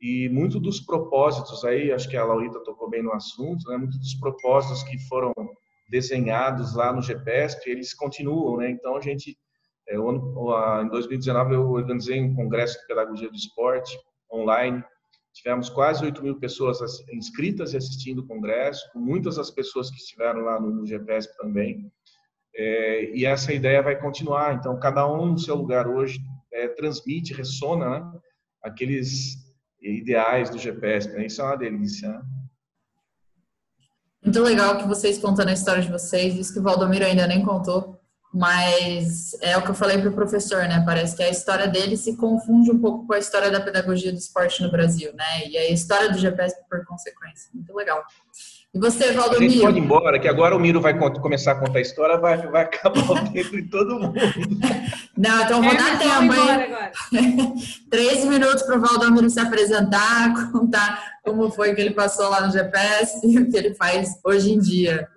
E 0.00 0.28
muito 0.28 0.60
dos 0.60 0.80
propósitos 0.80 1.64
aí, 1.64 1.90
acho 1.90 2.08
que 2.08 2.16
a 2.16 2.24
Laurita 2.24 2.62
tocou 2.62 2.88
bem 2.88 3.02
no 3.02 3.12
assunto, 3.12 3.68
né? 3.68 3.76
Muitos 3.76 3.98
dos 3.98 4.14
propósitos 4.14 4.84
que 4.84 4.96
foram 5.08 5.32
desenhados 5.90 6.76
lá 6.76 6.92
no 6.92 7.02
GPSP, 7.02 7.68
eles 7.70 7.92
continuam, 7.94 8.58
né? 8.58 8.70
Então 8.70 8.96
a 8.96 9.00
gente, 9.00 9.36
é, 9.88 9.96
em 9.96 10.88
2019 10.88 11.54
eu 11.54 11.70
organizei 11.70 12.20
um 12.20 12.34
congresso 12.34 12.78
de 12.80 12.86
pedagogia 12.86 13.28
do 13.28 13.36
esporte 13.36 13.98
online. 14.32 14.84
Tivemos 15.32 15.68
quase 15.70 16.04
8 16.04 16.22
mil 16.22 16.38
pessoas 16.38 16.78
inscritas 17.12 17.72
e 17.72 17.76
assistindo 17.76 18.20
o 18.20 18.26
congresso, 18.26 18.84
muitas 18.94 19.36
das 19.36 19.50
pessoas 19.50 19.90
que 19.90 19.96
estiveram 19.96 20.40
lá 20.40 20.60
no, 20.60 20.84
GPSP 20.84 21.36
também. 21.36 21.90
É, 22.54 23.16
e 23.16 23.24
essa 23.24 23.52
ideia 23.52 23.82
vai 23.82 23.98
continuar. 23.98 24.54
Então, 24.54 24.78
cada 24.78 25.10
um 25.10 25.26
no 25.26 25.38
seu 25.38 25.54
lugar 25.54 25.86
hoje 25.86 26.20
é, 26.52 26.68
transmite, 26.68 27.32
ressona 27.32 27.88
né? 27.88 28.12
aqueles 28.62 29.36
ideais 29.80 30.50
do 30.50 30.58
GPS. 30.58 31.08
Né? 31.10 31.26
Isso 31.26 31.40
é 31.40 31.44
uma 31.44 31.56
delícia. 31.56 32.08
Né? 32.08 32.22
Muito 34.24 34.42
legal 34.42 34.76
que 34.76 34.88
vocês 34.88 35.18
contando 35.18 35.48
a 35.48 35.52
história 35.52 35.82
de 35.82 35.90
vocês. 35.90 36.34
Isso 36.36 36.52
que 36.52 36.58
o 36.58 36.62
Valdomiro 36.62 37.04
ainda 37.04 37.26
nem 37.26 37.44
contou. 37.44 37.97
Mas 38.38 39.36
é 39.42 39.56
o 39.56 39.62
que 39.62 39.70
eu 39.70 39.74
falei 39.74 39.98
para 39.98 40.10
o 40.10 40.12
professor, 40.12 40.62
né? 40.68 40.80
Parece 40.86 41.16
que 41.16 41.24
a 41.24 41.28
história 41.28 41.66
dele 41.66 41.96
se 41.96 42.16
confunde 42.16 42.70
um 42.70 42.78
pouco 42.78 43.04
com 43.04 43.12
a 43.12 43.18
história 43.18 43.50
da 43.50 43.60
pedagogia 43.60 44.12
do 44.12 44.18
esporte 44.18 44.62
no 44.62 44.70
Brasil, 44.70 45.10
né? 45.12 45.48
E 45.48 45.58
a 45.58 45.70
história 45.72 46.08
do 46.08 46.16
GPS 46.16 46.54
por 46.70 46.86
consequência. 46.86 47.50
Muito 47.52 47.74
legal. 47.74 48.00
E 48.72 48.78
você, 48.78 49.10
Valdomiro? 49.10 49.44
A 49.44 49.48
gente 49.48 49.60
pode 49.60 49.78
ir 49.78 49.82
embora, 49.82 50.20
que 50.20 50.28
agora 50.28 50.54
o 50.54 50.60
Miro 50.60 50.80
vai 50.80 50.96
começar 50.96 51.52
a 51.52 51.54
contar 51.56 51.80
a 51.80 51.82
história, 51.82 52.16
vai, 52.16 52.36
vai 52.46 52.62
acabar 52.62 53.10
o 53.10 53.14
tempo 53.32 53.50
de 53.50 53.62
todo 53.62 53.98
mundo. 53.98 54.14
Não, 55.16 55.42
então 55.42 55.60
vou 55.60 55.72
é, 55.72 55.76
dar 55.76 55.98
tempo, 55.98 56.32
hein? 56.32 57.54
Três 57.90 58.24
minutos 58.24 58.62
para 58.62 58.76
o 58.76 58.80
Valdomiro 58.80 59.28
se 59.28 59.40
apresentar, 59.40 60.32
contar 60.52 61.18
como 61.24 61.50
foi 61.50 61.74
que 61.74 61.80
ele 61.80 61.90
passou 61.90 62.28
lá 62.28 62.46
no 62.46 62.52
GPS 62.52 63.20
e 63.26 63.36
o 63.40 63.50
que 63.50 63.56
ele 63.56 63.74
faz 63.74 64.20
hoje 64.24 64.52
em 64.52 64.60
dia. 64.60 65.08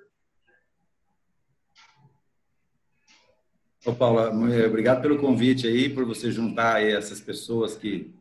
Ô, 3.84 3.94
Paula, 3.94 4.30
obrigado 4.68 5.02
pelo 5.02 5.18
convite 5.18 5.66
aí, 5.66 5.90
por 5.90 6.06
você 6.06 6.32
juntar 6.32 6.76
aí 6.76 6.92
essas 6.92 7.20
pessoas 7.20 7.76
que 7.76 8.14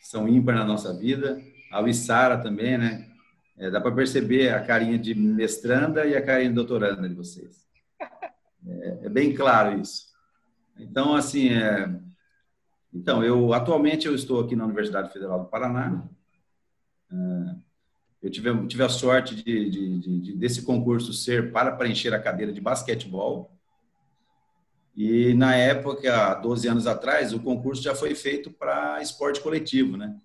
são 0.00 0.28
ímpar 0.28 0.54
na 0.54 0.64
nossa 0.64 0.96
vida. 0.96 1.42
A 1.72 1.80
Wissara 1.80 2.38
também, 2.38 2.78
né? 2.78 3.10
É, 3.56 3.70
dá 3.70 3.80
para 3.80 3.90
perceber 3.90 4.50
a 4.54 4.64
carinha 4.64 4.96
de 4.96 5.12
mestranda 5.12 6.06
e 6.06 6.14
a 6.14 6.22
carinha 6.22 6.50
de 6.50 6.54
doutoranda 6.54 7.08
de 7.08 7.14
vocês. 7.14 7.66
É, 8.66 9.06
é 9.06 9.08
bem 9.08 9.34
claro 9.34 9.80
isso. 9.80 10.06
Então, 10.78 11.14
assim, 11.14 11.48
é... 11.48 11.92
então 12.92 13.24
eu 13.24 13.52
atualmente 13.52 14.06
eu 14.06 14.14
estou 14.14 14.40
aqui 14.40 14.54
na 14.54 14.64
Universidade 14.64 15.12
Federal 15.12 15.40
do 15.40 15.50
Paraná. 15.50 16.04
É, 17.10 17.54
eu 18.22 18.30
tive, 18.30 18.66
tive 18.68 18.82
a 18.82 18.88
sorte 18.88 19.34
de, 19.34 19.70
de, 19.70 20.20
de, 20.20 20.32
desse 20.36 20.62
concurso 20.62 21.12
ser 21.12 21.52
para 21.52 21.72
preencher 21.72 22.14
a 22.14 22.22
cadeira 22.22 22.52
de 22.52 22.60
basquetebol. 22.60 23.53
E 24.96 25.34
na 25.34 25.56
época, 25.56 26.14
há 26.14 26.34
12 26.34 26.68
anos 26.68 26.86
atrás, 26.86 27.32
o 27.32 27.40
concurso 27.40 27.82
já 27.82 27.94
foi 27.94 28.14
feito 28.14 28.50
para 28.50 29.02
esporte 29.02 29.40
coletivo, 29.40 29.96
né? 29.96 30.16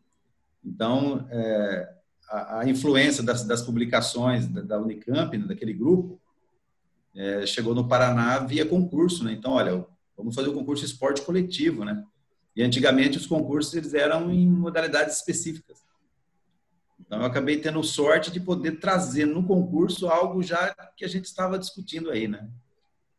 Então, 0.64 1.28
é, 1.32 1.90
a, 2.30 2.60
a 2.60 2.70
influência 2.70 3.24
das, 3.24 3.44
das 3.44 3.62
publicações 3.62 4.48
da, 4.48 4.62
da 4.62 4.80
Unicamp, 4.80 5.36
né, 5.36 5.48
daquele 5.48 5.74
grupo, 5.74 6.22
é, 7.16 7.46
chegou 7.48 7.74
no 7.74 7.88
Paraná 7.88 8.40
via 8.40 8.66
concurso, 8.66 9.24
né? 9.24 9.34
Então, 9.34 9.54
olha, 9.54 9.86
vamos 10.16 10.36
fazer 10.36 10.50
o 10.50 10.54
concurso 10.54 10.86
esporte 10.86 11.22
coletivo, 11.24 11.84
né? 11.84 12.04
E 12.56 12.62
antigamente 12.62 13.18
os 13.18 13.26
concursos 13.26 13.74
eles 13.74 13.94
eram 13.96 14.32
em 14.32 14.48
modalidades 14.48 15.16
específicas. 15.16 15.80
Então, 17.00 17.20
eu 17.20 17.26
acabei 17.26 17.58
tendo 17.58 17.82
sorte 17.84 18.30
de 18.30 18.40
poder 18.40 18.80
trazer 18.80 19.26
no 19.26 19.44
concurso 19.44 20.08
algo 20.08 20.44
já 20.44 20.76
que 20.96 21.04
a 21.04 21.08
gente 21.08 21.26
estava 21.26 21.58
discutindo 21.58 22.12
aí, 22.12 22.28
né? 22.28 22.48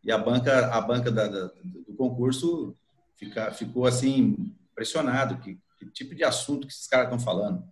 E 0.02 0.11
a 0.11 0.19
banca, 0.19 0.69
a 0.69 0.80
banca 0.80 1.11
da, 1.11 1.26
da, 1.26 1.47
do 1.62 1.95
concurso 1.97 2.75
fica, 3.16 3.50
ficou 3.52 3.87
assim 3.87 4.54
impressionado 4.73 5.38
que, 5.38 5.59
que 5.78 5.87
tipo 5.87 6.14
de 6.14 6.25
assunto 6.25 6.66
que 6.66 6.73
esses 6.73 6.87
caras 6.87 7.07
estão 7.07 7.19
falando 7.19 7.62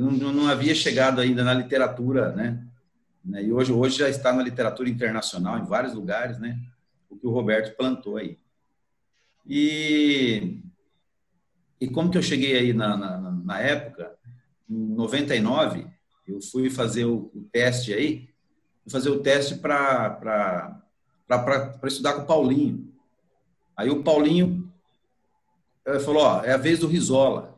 não, 0.00 0.32
não 0.32 0.48
havia 0.48 0.74
chegado 0.74 1.20
ainda 1.20 1.44
na 1.44 1.54
literatura, 1.54 2.32
né? 2.32 2.66
né? 3.24 3.44
E 3.44 3.52
hoje, 3.52 3.72
hoje 3.72 3.98
já 3.98 4.08
está 4.08 4.32
na 4.32 4.42
literatura 4.42 4.88
internacional, 4.88 5.58
em 5.58 5.64
vários 5.64 5.94
lugares, 5.94 6.38
né? 6.38 6.58
O 7.08 7.16
que 7.16 7.26
o 7.26 7.30
Roberto 7.30 7.76
plantou 7.76 8.16
aí. 8.16 8.38
E, 9.46 10.60
e 11.80 11.88
como 11.88 12.10
que 12.10 12.18
eu 12.18 12.22
cheguei 12.22 12.56
aí 12.58 12.72
na, 12.72 12.96
na, 12.96 13.18
na 13.18 13.60
época, 13.60 14.12
em 14.68 14.94
99, 14.94 15.86
eu 16.26 16.40
fui 16.40 16.70
fazer 16.70 17.04
o, 17.04 17.30
o 17.34 17.48
teste 17.52 17.92
aí, 17.92 18.28
fazer 18.88 19.10
o 19.10 19.20
teste 19.20 19.56
para 19.56 20.82
estudar 21.84 22.14
com 22.14 22.22
o 22.22 22.26
Paulinho. 22.26 22.92
Aí 23.76 23.90
o 23.90 24.02
Paulinho 24.02 24.70
eh, 25.86 25.98
falou, 25.98 26.22
ó, 26.22 26.44
é 26.44 26.52
a 26.52 26.56
vez 26.56 26.78
do 26.78 26.86
Risola. 26.86 27.54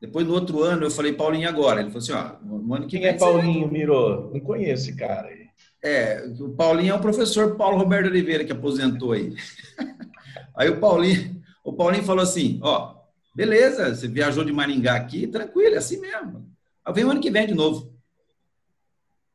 Depois, 0.00 0.26
no 0.26 0.32
outro 0.32 0.62
ano, 0.62 0.84
eu 0.84 0.90
falei, 0.90 1.12
Paulinho, 1.12 1.48
agora? 1.48 1.80
Ele 1.80 1.90
falou 1.90 2.02
assim, 2.02 2.12
ó, 2.12 2.42
no 2.42 2.74
ano 2.74 2.86
que 2.86 2.98
Quem 2.98 3.06
é 3.06 3.12
Paulinho, 3.12 3.68
você... 3.68 3.72
Miro? 3.72 4.30
Não 4.32 4.40
conheço 4.40 4.88
esse 4.88 4.96
cara 4.96 5.28
aí. 5.28 5.48
É, 5.82 6.26
o 6.38 6.50
Paulinho 6.50 6.92
é 6.92 6.96
o 6.96 7.00
professor 7.00 7.56
Paulo 7.56 7.76
Roberto 7.76 8.06
Oliveira, 8.06 8.44
que 8.44 8.52
aposentou 8.52 9.12
aí. 9.12 9.34
aí 10.56 10.68
o 10.70 10.78
Paulinho, 10.78 11.42
o 11.64 11.72
Paulinho 11.72 12.04
falou 12.04 12.22
assim, 12.22 12.58
ó, 12.62 12.94
beleza, 13.34 13.94
você 13.94 14.08
viajou 14.08 14.44
de 14.44 14.52
Maringá 14.52 14.94
aqui, 14.94 15.26
tranquilo, 15.26 15.74
é 15.74 15.78
assim 15.78 16.00
mesmo. 16.00 16.46
Aí 16.84 16.94
vem 16.94 17.04
o 17.04 17.10
ano 17.10 17.20
que 17.20 17.30
vem 17.30 17.46
de 17.46 17.54
novo. 17.54 17.94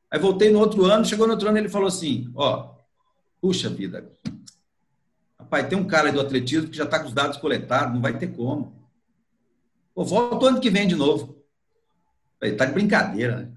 Aí 0.10 0.20
voltei 0.20 0.51
no 0.51 0.60
outro 0.60 0.86
ano, 0.86 1.05
chegou 1.05 1.27
no 1.27 1.34
outro 1.34 1.50
ano, 1.50 1.58
ele 1.58 1.70
falou 1.70 1.88
assim, 1.88 2.32
ó, 2.36 2.75
puxa 3.45 3.69
vida, 3.69 4.11
rapaz, 5.37 5.67
tem 5.67 5.77
um 5.77 5.85
cara 5.85 6.11
do 6.11 6.19
atletismo 6.19 6.67
que 6.67 6.75
já 6.75 6.83
está 6.83 6.99
com 6.99 7.05
os 7.05 7.13
dados 7.13 7.37
coletados, 7.37 7.93
não 7.93 8.01
vai 8.01 8.17
ter 8.17 8.29
como. 8.29 8.89
Pô, 9.93 10.03
volta 10.03 10.47
ano 10.47 10.59
que 10.59 10.71
vem 10.71 10.87
de 10.87 10.95
novo. 10.95 11.45
Tá 12.57 12.65
de 12.65 12.73
brincadeira, 12.73 13.37
né? 13.37 13.51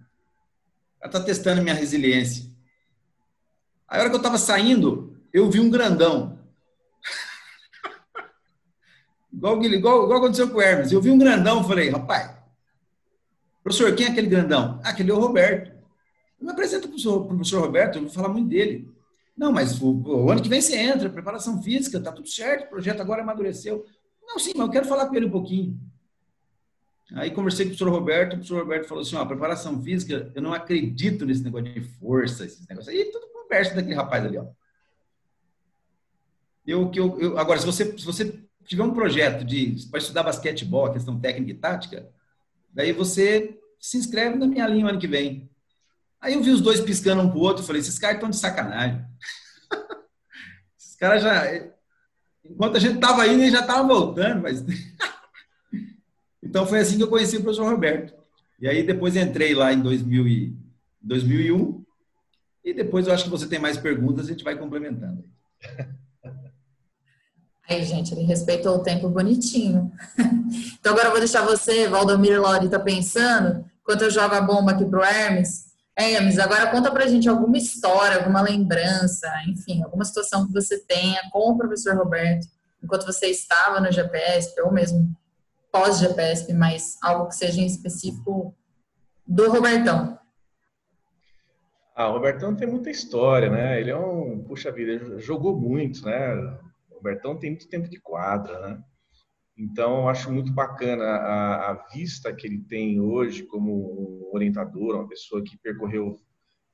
Ela 1.01 1.11
tá 1.11 1.21
testando 1.21 1.63
minha 1.63 1.75
resiliência. 1.75 2.53
A 3.89 3.99
hora 3.99 4.11
que 4.11 4.17
eu 4.17 4.21
tava 4.21 4.37
saindo, 4.37 5.19
eu 5.33 5.51
vi 5.51 5.59
um 5.59 5.71
grandão. 5.71 6.39
igual, 9.33 9.65
igual, 9.65 10.05
igual 10.05 10.19
aconteceu 10.19 10.51
com 10.51 10.59
o 10.59 10.61
Hermes. 10.61 10.93
Eu 10.93 11.01
vi 11.01 11.11
um 11.11 11.19
grandão, 11.19 11.67
falei, 11.67 11.89
rapaz, 11.89 12.37
professor, 13.63 13.95
quem 13.95 14.07
é 14.07 14.11
aquele 14.11 14.29
grandão? 14.29 14.83
Ah, 14.85 14.91
aquele 14.91 15.11
é 15.11 15.15
o 15.15 15.19
Roberto. 15.19 15.71
Eu 16.39 16.45
me 16.45 16.53
apresento 16.53 16.83
para 16.83 16.89
o 16.89 16.91
professor, 16.91 17.27
professor 17.27 17.61
Roberto, 17.63 17.97
eu 17.97 18.03
vou 18.03 18.11
falar 18.11 18.29
muito 18.29 18.51
dele. 18.51 18.98
Não, 19.39 19.53
mas 19.53 19.81
o, 19.81 19.93
o, 19.93 20.31
ano 20.33 20.43
que 20.43 20.49
vem 20.49 20.61
você 20.61 20.77
entra, 20.77 21.09
preparação 21.09 21.63
física, 21.63 22.01
tá 22.01 22.11
tudo 22.11 22.29
certo, 22.29 22.67
o 22.67 22.71
projeto 22.71 23.01
agora 23.01 23.23
amadureceu. 23.23 23.87
Não, 24.21 24.37
sim, 24.37 24.51
mas 24.57 24.67
eu 24.67 24.73
quero 24.73 24.87
falar 24.87 25.07
com 25.07 25.15
ele 25.15 25.27
um 25.27 25.31
pouquinho. 25.31 25.79
Aí 27.15 27.31
conversei 27.31 27.65
com 27.65 27.73
o 27.73 27.77
professor 27.77 27.91
Roberto, 27.97 28.33
o 28.33 28.37
professor 28.37 28.59
Roberto 28.59 28.89
falou 28.89 29.03
assim, 29.03 29.15
ó, 29.15 29.25
preparação 29.25 29.81
física, 29.81 30.33
eu 30.35 30.43
não 30.43 30.53
acredito 30.53 31.25
nesse 31.25 31.45
negócio 31.45 31.73
de 31.73 31.81
força, 31.81 32.45
esses 32.45 32.67
negócios. 32.67 32.93
E 32.93 33.05
tudo 33.13 33.29
conversa 33.29 33.77
daquele 33.77 33.95
rapaz 33.95 34.25
ali, 34.25 34.37
ó. 34.37 34.47
Eu, 36.67 36.91
que 36.91 36.99
eu, 36.99 37.19
eu, 37.21 37.39
agora, 37.39 37.61
se 37.61 37.65
você, 37.65 37.97
se 37.97 38.05
você 38.05 38.45
tiver 38.67 38.83
um 38.83 38.93
projeto 38.93 39.45
de 39.45 39.77
para 39.89 40.01
estudar 40.01 40.25
basquetebol, 40.25 40.93
questão 40.93 41.19
técnica 41.19 41.53
e 41.53 41.55
tática, 41.55 42.11
daí 42.75 42.93
você 42.93 43.59
se 43.79 43.97
inscreve 43.97 44.37
na 44.37 44.49
minha 44.49 44.67
linha 44.67 44.89
ano 44.89 44.99
que 44.99 45.07
vem. 45.07 45.49
Aí 46.21 46.35
eu 46.35 46.43
vi 46.43 46.51
os 46.51 46.61
dois 46.61 46.81
piscando 46.81 47.23
um 47.23 47.31
pro 47.31 47.41
outro, 47.41 47.65
falei, 47.65 47.81
esses 47.81 47.99
caras 47.99 48.17
estão 48.17 48.31
de 48.31 48.37
sacanagem. 48.37 49.05
esses 50.79 50.97
caras 50.97 51.23
já, 51.23 51.45
enquanto 52.45 52.77
a 52.77 52.81
gente 52.81 52.99
tava 52.99 53.27
indo, 53.27 53.43
eles 53.43 53.53
já 53.53 53.61
estavam 53.61 53.87
voltando, 53.87 54.43
mas 54.43 54.65
Então 56.43 56.67
foi 56.67 56.81
assim 56.81 56.97
que 56.97 57.03
eu 57.03 57.09
conheci 57.09 57.37
o 57.37 57.43
professor 57.43 57.71
Roberto. 57.71 58.15
E 58.61 58.67
aí 58.67 58.83
depois 58.83 59.15
entrei 59.17 59.55
lá 59.55 59.73
em 59.73 59.81
2000 59.81 60.27
e, 60.27 60.57
2001 61.01 61.85
e 62.65 62.75
depois 62.75 63.07
eu 63.07 63.15
acho 63.15 63.25
que 63.25 63.31
você 63.31 63.47
tem 63.47 63.59
mais 63.59 63.77
perguntas, 63.77 64.27
a 64.27 64.29
gente 64.29 64.43
vai 64.43 64.57
complementando. 64.57 65.25
Aí, 67.69 67.85
gente, 67.87 68.13
ele 68.13 68.23
respeitou 68.23 68.77
o 68.77 68.83
tempo 68.83 69.09
bonitinho. 69.09 69.93
Então 70.79 70.93
agora 70.93 71.09
eu 71.09 71.13
vou 71.13 71.21
deixar 71.21 71.45
você, 71.45 71.87
Valdomiro 71.89 72.43
Lauri, 72.43 72.69
tá 72.69 72.81
pensando, 72.81 73.65
enquanto 73.81 74.03
eu 74.03 74.11
jogo 74.11 74.35
a 74.35 74.41
bomba 74.41 74.73
aqui 74.73 74.85
pro 74.85 75.05
Hermes. 75.05 75.68
Hermes, 75.99 76.39
agora 76.39 76.71
conta 76.71 76.93
pra 76.93 77.09
gente 77.09 77.29
alguma 77.29 77.59
história, 77.59 78.19
alguma 78.19 78.41
lembrança, 78.41 79.29
enfim, 79.49 79.83
alguma 79.83 80.05
situação 80.05 80.47
que 80.47 80.53
você 80.53 80.79
tenha 80.79 81.21
com 81.33 81.51
o 81.51 81.59
professor 81.59 81.97
Roberto, 81.97 82.47
enquanto 82.81 83.05
você 83.05 83.27
estava 83.27 83.81
no 83.81 83.91
GPS, 83.91 84.55
ou 84.61 84.73
mesmo 84.73 85.13
pós-GPSP, 85.73 86.53
mas 86.53 86.97
algo 87.03 87.27
que 87.27 87.35
seja 87.35 87.61
em 87.61 87.67
específico 87.67 88.55
do 89.27 89.51
Robertão. 89.51 90.17
Ah, 91.97 92.09
o 92.09 92.13
Robertão 92.13 92.55
tem 92.55 92.69
muita 92.69 92.91
história, 92.91 93.51
né? 93.51 93.81
Ele 93.81 93.91
é 93.91 93.97
um, 93.97 94.41
puxa 94.45 94.71
vida, 94.71 95.19
jogou 95.19 95.59
muito, 95.59 96.05
né? 96.07 96.33
O 96.93 96.95
Robertão 96.95 97.37
tem 97.37 97.51
muito 97.51 97.69
tempo 97.69 97.89
de 97.89 97.99
quadra, 97.99 98.61
né? 98.61 98.81
Então, 99.59 100.03
eu 100.03 100.09
acho 100.09 100.31
muito 100.31 100.53
bacana 100.53 101.05
a, 101.05 101.71
a, 101.73 101.75
vista 101.93 102.33
que 102.33 102.47
ele 102.47 102.61
tem 102.61 103.01
hoje 103.01 103.43
como 103.43 104.31
orientador, 104.33 104.95
uma 104.95 105.09
pessoa 105.09 105.43
que 105.43 105.59
percorreu 105.59 106.17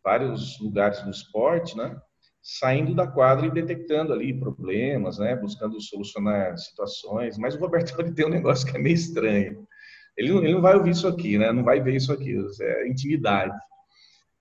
vários 0.05 0.61
lugares 0.61 1.03
no 1.03 1.11
esporte, 1.11 1.75
né? 1.77 1.99
Saindo 2.43 2.95
da 2.95 3.07
quadra 3.07 3.47
e 3.47 3.51
detectando 3.51 4.13
ali 4.13 4.39
problemas, 4.39 5.19
né? 5.19 5.35
Buscando 5.35 5.81
solucionar 5.81 6.59
situações. 6.59 7.39
Mas 7.39 7.55
o 7.55 7.59
Roberto 7.59 7.97
ele 7.99 8.13
tem 8.13 8.27
um 8.27 8.31
negócio 8.31 8.71
que 8.71 8.77
é 8.77 8.81
meio 8.81 8.95
estranho. 8.95 9.67
Ele 10.15 10.31
não, 10.31 10.45
ele 10.45 10.53
não 10.53 10.61
vai 10.61 10.77
ouvir 10.77 10.91
isso 10.91 11.09
aqui, 11.09 11.39
né? 11.39 11.51
Não 11.53 11.65
vai 11.65 11.81
ver 11.81 11.97
isso 11.97 12.13
aqui. 12.13 12.37
É 12.61 12.87
intimidade. 12.87 13.57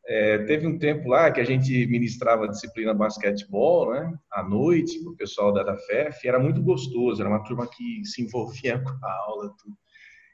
É, 0.05 0.39
teve 0.39 0.67
um 0.67 0.77
tempo 0.77 1.07
lá 1.07 1.31
que 1.31 1.39
a 1.39 1.45
gente 1.45 1.87
ministrava 1.87 2.45
a 2.45 2.49
disciplina 2.49 2.93
basquetebol, 2.93 3.93
né, 3.93 4.13
à 4.31 4.43
noite, 4.43 5.01
para 5.01 5.11
o 5.13 5.15
pessoal 5.15 5.53
da, 5.53 5.63
da 5.63 5.77
FEF, 5.77 6.27
era 6.27 6.37
muito 6.37 6.61
gostoso, 6.61 7.21
era 7.21 7.29
uma 7.29 7.43
turma 7.43 7.67
que 7.67 8.03
se 8.03 8.21
envolvia 8.21 8.79
com 8.83 9.05
a 9.05 9.13
aula, 9.27 9.53
tudo. 9.57 9.77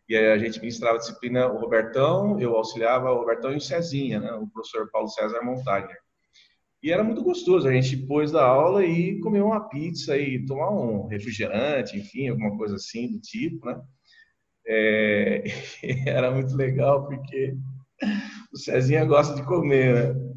E 0.07 0.17
aí 0.17 0.31
a 0.31 0.37
gente 0.39 0.59
ministrava 0.59 0.95
a 0.95 0.99
disciplina, 0.99 1.47
o 1.47 1.59
Robertão, 1.59 2.39
eu 2.39 2.55
auxiliava 2.55 3.11
o 3.11 3.19
Robertão 3.19 3.53
e 3.53 3.57
o 3.57 3.61
Cezinha, 3.61 4.19
né, 4.19 4.31
o 4.33 4.47
professor 4.47 4.89
Paulo 4.91 5.07
César 5.07 5.41
Montagner. 5.43 5.97
E 6.81 6.91
era 6.91 7.03
muito 7.03 7.21
gostoso, 7.21 7.67
a 7.67 7.73
gente 7.73 7.95
depois 7.95 8.31
da 8.31 8.43
aula 8.43 8.83
e 8.83 9.19
comer 9.19 9.41
uma 9.41 9.67
pizza 9.69 10.17
e 10.17 10.43
tomar 10.45 10.71
um 10.71 11.07
refrigerante, 11.07 11.95
enfim, 11.95 12.29
alguma 12.29 12.57
coisa 12.57 12.75
assim 12.75 13.11
do 13.11 13.19
tipo, 13.19 13.67
né. 13.67 13.79
É, 14.65 15.43
era 16.07 16.31
muito 16.31 16.55
legal 16.55 17.05
porque 17.05 17.55
o 18.51 18.57
Cezinha 18.57 19.05
gosta 19.05 19.35
de 19.35 19.43
comer, 19.43 19.93
né? 19.93 20.29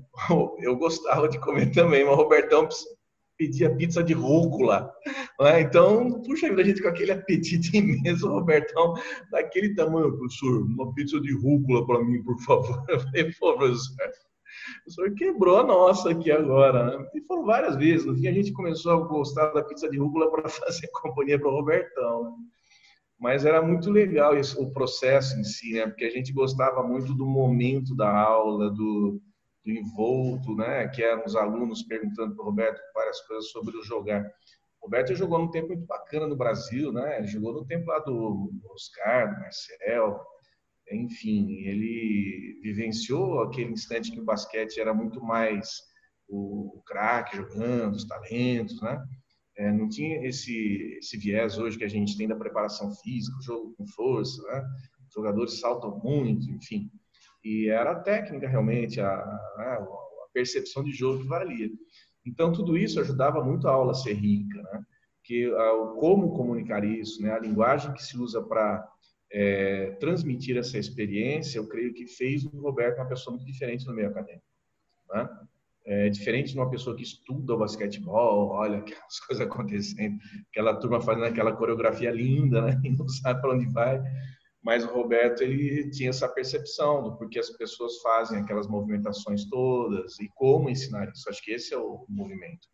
Eu 0.60 0.76
gostava 0.76 1.28
de 1.28 1.38
comer 1.38 1.72
também, 1.72 2.04
mas 2.04 2.12
o 2.12 2.16
Robertão 2.16 2.68
pedia 3.38 3.74
pizza 3.74 4.02
de 4.02 4.12
rúcula. 4.12 4.92
Né? 5.40 5.62
Então, 5.62 6.22
puxa 6.22 6.48
vida, 6.48 6.62
a 6.62 6.64
gente 6.64 6.82
com 6.82 6.88
aquele 6.88 7.12
apetite 7.12 7.74
imenso, 7.76 8.28
o 8.28 8.32
Robertão, 8.32 8.94
daquele 9.30 9.74
tamanho, 9.74 10.16
professor, 10.16 10.62
uma 10.62 10.92
pizza 10.94 11.20
de 11.20 11.32
rúcula 11.34 11.86
para 11.86 12.04
mim, 12.04 12.22
por 12.22 12.38
favor. 12.42 12.84
Eu 12.88 13.00
falei, 13.00 13.32
pô, 13.40 13.56
professor, 13.56 13.96
o 14.86 14.90
senhor 14.90 15.14
quebrou 15.14 15.58
a 15.58 15.64
nossa 15.64 16.10
aqui 16.10 16.30
agora. 16.30 16.98
Né? 16.98 17.06
E 17.14 17.20
foram 17.22 17.44
várias 17.44 17.76
vezes. 17.76 18.06
No 18.06 18.14
fim, 18.14 18.28
a 18.28 18.32
gente 18.32 18.52
começou 18.52 18.92
a 18.92 19.08
gostar 19.08 19.50
da 19.52 19.64
pizza 19.64 19.88
de 19.88 19.98
rúcula 19.98 20.30
para 20.30 20.48
fazer 20.48 20.88
companhia 20.88 21.38
para 21.38 21.48
o 21.48 21.52
Robertão. 21.52 22.24
Né? 22.24 22.30
Mas 23.22 23.46
era 23.46 23.62
muito 23.62 23.88
legal 23.88 24.36
esse, 24.36 24.60
o 24.60 24.68
processo 24.72 25.38
em 25.38 25.44
si, 25.44 25.74
né? 25.74 25.86
Porque 25.86 26.04
a 26.04 26.10
gente 26.10 26.32
gostava 26.32 26.82
muito 26.82 27.14
do 27.14 27.24
momento 27.24 27.94
da 27.94 28.10
aula, 28.10 28.68
do, 28.68 29.22
do 29.64 29.70
envolto, 29.70 30.56
né? 30.56 30.88
Que 30.88 31.04
eram 31.04 31.22
os 31.24 31.36
alunos 31.36 31.84
perguntando 31.84 32.34
para 32.34 32.42
o 32.42 32.46
Roberto 32.46 32.80
várias 32.92 33.20
coisas 33.20 33.48
sobre 33.50 33.76
o 33.76 33.84
jogar. 33.84 34.24
O 34.80 34.86
Roberto 34.86 35.14
jogou 35.14 35.38
num 35.38 35.52
tempo 35.52 35.68
muito 35.68 35.86
bacana 35.86 36.26
no 36.26 36.34
Brasil, 36.34 36.92
né? 36.92 37.18
Ele 37.18 37.28
jogou 37.28 37.52
no 37.52 37.64
tempo 37.64 37.86
lá 37.86 38.00
do 38.00 38.50
Oscar, 38.74 39.32
do 39.32 39.40
Marcel, 39.40 40.20
enfim, 40.90 41.62
ele 41.64 42.58
vivenciou 42.60 43.40
aquele 43.42 43.70
instante 43.70 44.10
que 44.10 44.20
o 44.20 44.24
basquete 44.24 44.80
era 44.80 44.92
muito 44.92 45.22
mais 45.22 45.80
o 46.28 46.82
craque 46.84 47.36
jogando, 47.36 47.94
os 47.94 48.04
talentos, 48.04 48.82
né? 48.82 49.00
É, 49.56 49.70
não 49.70 49.88
tinha 49.88 50.26
esse, 50.26 50.96
esse 50.98 51.16
viés 51.18 51.58
hoje 51.58 51.76
que 51.76 51.84
a 51.84 51.88
gente 51.88 52.16
tem 52.16 52.26
da 52.26 52.36
preparação 52.36 52.90
física, 52.96 53.36
jogo 53.42 53.74
com 53.76 53.86
força, 53.86 54.42
né? 54.44 54.64
Os 55.06 55.14
jogadores 55.14 55.60
saltam 55.60 56.00
muito, 56.02 56.50
enfim. 56.50 56.90
E 57.44 57.68
era 57.68 57.92
a 57.92 58.00
técnica 58.00 58.48
realmente, 58.48 59.00
a, 59.00 59.12
a, 59.12 59.86
percepção 60.32 60.82
de 60.82 60.92
jogo 60.92 61.22
que 61.22 61.28
valia. 61.28 61.70
Então, 62.24 62.52
tudo 62.52 62.78
isso 62.78 62.98
ajudava 63.00 63.44
muito 63.44 63.68
a 63.68 63.72
aula 63.72 63.92
a 63.92 63.94
ser 63.94 64.14
rica, 64.14 64.62
né? 64.62 64.82
Que, 65.22 65.52
a, 65.54 65.70
como 65.98 66.34
comunicar 66.34 66.84
isso, 66.84 67.20
né? 67.20 67.32
A 67.32 67.38
linguagem 67.38 67.92
que 67.92 68.02
se 68.02 68.16
usa 68.16 68.42
para 68.42 68.88
é, 69.32 69.90
transmitir 70.00 70.56
essa 70.56 70.78
experiência, 70.78 71.58
eu 71.58 71.66
creio 71.66 71.92
que 71.92 72.06
fez 72.06 72.44
o 72.44 72.60
Roberto 72.60 72.98
uma 72.98 73.08
pessoa 73.08 73.36
muito 73.36 73.46
diferente 73.50 73.86
no 73.86 73.94
meio 73.94 74.08
acadêmico. 74.08 74.46
Né? 75.12 75.28
É 75.84 76.08
diferente 76.08 76.52
de 76.52 76.58
uma 76.58 76.70
pessoa 76.70 76.94
que 76.94 77.02
estuda 77.02 77.54
o 77.54 77.58
basquetebol, 77.58 78.50
olha 78.50 78.78
aquelas 78.78 79.20
coisas 79.26 79.46
acontecendo, 79.46 80.16
aquela 80.50 80.76
turma 80.76 81.00
fazendo 81.00 81.26
aquela 81.26 81.52
coreografia 81.56 82.10
linda, 82.10 82.62
né? 82.62 82.80
E 82.84 82.90
não 82.90 83.08
sabe 83.08 83.40
para 83.40 83.54
onde 83.54 83.66
vai. 83.72 84.00
Mas 84.62 84.84
o 84.84 84.92
Roberto 84.92 85.42
ele 85.42 85.90
tinha 85.90 86.10
essa 86.10 86.28
percepção 86.28 87.02
do 87.02 87.16
porquê 87.16 87.40
as 87.40 87.50
pessoas 87.50 88.00
fazem 88.00 88.38
aquelas 88.38 88.68
movimentações 88.68 89.44
todas 89.48 90.20
e 90.20 90.28
como 90.36 90.70
ensinar 90.70 91.10
isso. 91.10 91.28
Acho 91.28 91.42
que 91.42 91.50
esse 91.50 91.74
é 91.74 91.78
o 91.78 92.06
movimento. 92.08 92.68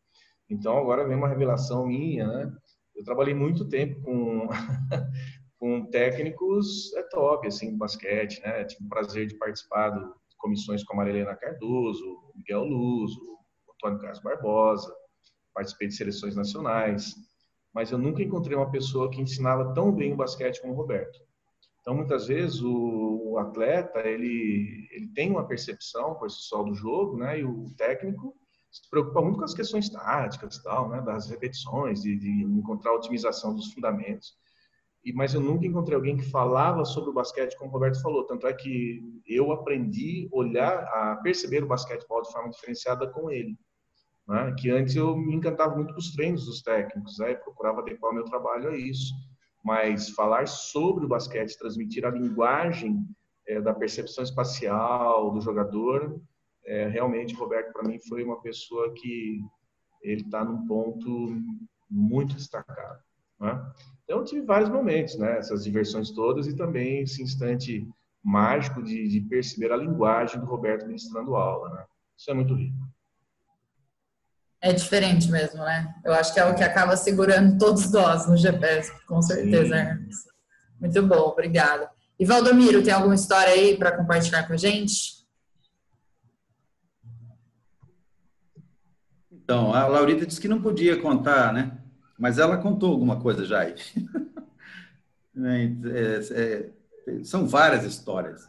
Então 0.50 0.76
agora 0.76 1.06
vem 1.06 1.16
uma 1.16 1.28
revelação 1.28 1.86
minha, 1.86 2.26
né? 2.26 2.52
Eu 2.94 3.04
trabalhei 3.04 3.34
muito 3.34 3.66
tempo 3.68 4.02
com 4.02 4.48
com 5.58 5.86
técnicos 5.90 6.94
é 6.94 7.02
top 7.04 7.46
assim, 7.48 7.76
basquete, 7.76 8.40
né? 8.42 8.64
Tive 8.64 8.84
o 8.84 8.88
prazer 8.88 9.26
de 9.26 9.36
participar 9.36 9.90
do 9.90 10.14
comissões 10.36 10.84
como 10.84 11.00
a 11.00 11.04
Marilena 11.04 11.34
Cardoso, 11.34 12.27
Miguel 12.48 12.64
Luso, 12.64 13.20
Antônio 13.74 14.00
Carlos 14.00 14.20
Barbosa, 14.20 14.94
participei 15.54 15.88
de 15.88 15.94
seleções 15.94 16.34
nacionais, 16.34 17.14
mas 17.74 17.90
eu 17.90 17.98
nunca 17.98 18.22
encontrei 18.22 18.56
uma 18.56 18.70
pessoa 18.70 19.10
que 19.10 19.20
ensinava 19.20 19.74
tão 19.74 19.92
bem 19.92 20.14
o 20.14 20.16
basquete 20.16 20.60
como 20.62 20.72
o 20.72 20.76
Roberto. 20.76 21.20
Então, 21.80 21.94
muitas 21.94 22.26
vezes, 22.26 22.62
o, 22.62 23.32
o 23.32 23.38
atleta, 23.38 24.00
ele, 24.00 24.88
ele 24.90 25.08
tem 25.08 25.30
uma 25.30 25.46
percepção 25.46 26.14
por 26.14 26.30
si 26.30 26.38
só 26.42 26.62
do 26.62 26.74
jogo, 26.74 27.18
né, 27.18 27.40
e 27.40 27.44
o 27.44 27.66
técnico 27.76 28.34
se 28.70 28.88
preocupa 28.90 29.20
muito 29.20 29.38
com 29.38 29.44
as 29.44 29.54
questões 29.54 29.88
táticas, 29.90 30.62
tal, 30.62 30.88
né, 30.88 31.02
das 31.02 31.28
repetições, 31.28 32.02
de, 32.02 32.16
de 32.16 32.44
encontrar 32.44 32.92
a 32.92 32.96
otimização 32.96 33.54
dos 33.54 33.72
fundamentos 33.72 34.34
mas 35.14 35.34
eu 35.34 35.40
nunca 35.40 35.66
encontrei 35.66 35.96
alguém 35.96 36.16
que 36.16 36.30
falava 36.30 36.84
sobre 36.84 37.10
o 37.10 37.14
basquete 37.14 37.56
como 37.56 37.70
o 37.70 37.72
Roberto 37.72 38.02
falou. 38.02 38.26
Tanto 38.26 38.46
é 38.46 38.52
que 38.52 39.00
eu 39.26 39.52
aprendi 39.52 40.28
a 40.32 40.36
olhar, 40.36 40.84
a 40.84 41.16
perceber 41.22 41.62
o 41.62 41.68
basquetebol 41.68 42.22
de 42.22 42.32
forma 42.32 42.50
diferenciada 42.50 43.08
com 43.08 43.30
ele. 43.30 43.56
Né? 44.26 44.54
Que 44.58 44.70
antes 44.70 44.94
eu 44.96 45.16
me 45.16 45.34
encantava 45.34 45.74
muito 45.74 45.94
com 45.94 46.00
os 46.00 46.12
treinos 46.12 46.44
dos 46.44 46.62
técnicos, 46.62 47.18
né? 47.18 47.34
procurava 47.34 47.80
adequar 47.80 48.10
o 48.10 48.14
meu 48.14 48.24
trabalho 48.24 48.70
a 48.70 48.76
isso. 48.76 49.14
Mas 49.64 50.10
falar 50.10 50.46
sobre 50.46 51.04
o 51.04 51.08
basquete, 51.08 51.58
transmitir 51.58 52.04
a 52.04 52.10
linguagem 52.10 53.04
é, 53.46 53.60
da 53.60 53.74
percepção 53.74 54.22
espacial 54.22 55.32
do 55.32 55.40
jogador, 55.40 56.20
é, 56.64 56.86
realmente, 56.88 57.34
Roberto, 57.34 57.72
para 57.72 57.88
mim, 57.88 57.98
foi 58.08 58.22
uma 58.22 58.40
pessoa 58.40 58.92
que 58.94 59.40
ele 60.02 60.20
está 60.20 60.44
num 60.44 60.66
ponto 60.66 61.28
muito 61.90 62.34
destacado. 62.34 63.07
Né? 63.40 63.72
Então, 64.04 64.18
eu 64.18 64.24
tive 64.24 64.42
vários 64.42 64.70
momentos, 64.70 65.18
né? 65.18 65.38
Essas 65.38 65.64
diversões 65.64 66.10
todas 66.10 66.46
e 66.46 66.56
também 66.56 67.02
esse 67.02 67.22
instante 67.22 67.86
mágico 68.24 68.82
de, 68.82 69.06
de 69.08 69.20
perceber 69.20 69.72
a 69.72 69.76
linguagem 69.76 70.40
do 70.40 70.46
Roberto 70.46 70.86
ministrando 70.86 71.36
aula, 71.36 71.68
né? 71.70 71.84
Isso 72.16 72.30
é 72.30 72.34
muito 72.34 72.54
rico. 72.54 72.76
É 74.60 74.72
diferente 74.72 75.30
mesmo, 75.30 75.62
né? 75.62 75.94
Eu 76.04 76.12
acho 76.12 76.34
que 76.34 76.40
é 76.40 76.44
o 76.44 76.54
que 76.54 76.64
acaba 76.64 76.96
segurando 76.96 77.58
todos 77.58 77.92
nós 77.92 78.26
no 78.26 78.36
GPS, 78.36 78.92
com 79.06 79.22
certeza, 79.22 79.76
Hermes. 79.76 80.16
Muito 80.80 81.00
bom, 81.02 81.28
obrigada. 81.28 81.88
E 82.18 82.24
Valdomiro, 82.24 82.82
tem 82.82 82.92
alguma 82.92 83.14
história 83.14 83.52
aí 83.52 83.76
para 83.76 83.96
compartilhar 83.96 84.46
com 84.46 84.54
a 84.54 84.56
gente? 84.56 85.18
Então, 89.30 89.72
a 89.72 89.86
Laurita 89.86 90.26
disse 90.26 90.40
que 90.40 90.48
não 90.48 90.60
podia 90.60 91.00
contar, 91.00 91.52
né? 91.52 91.78
Mas 92.18 92.38
ela 92.38 92.58
contou 92.58 92.90
alguma 92.90 93.20
coisa 93.20 93.44
já 93.44 93.60
aí. 93.60 93.74
é, 95.44 96.70
é, 97.06 97.24
são 97.24 97.46
várias 97.46 97.84
histórias, 97.84 98.48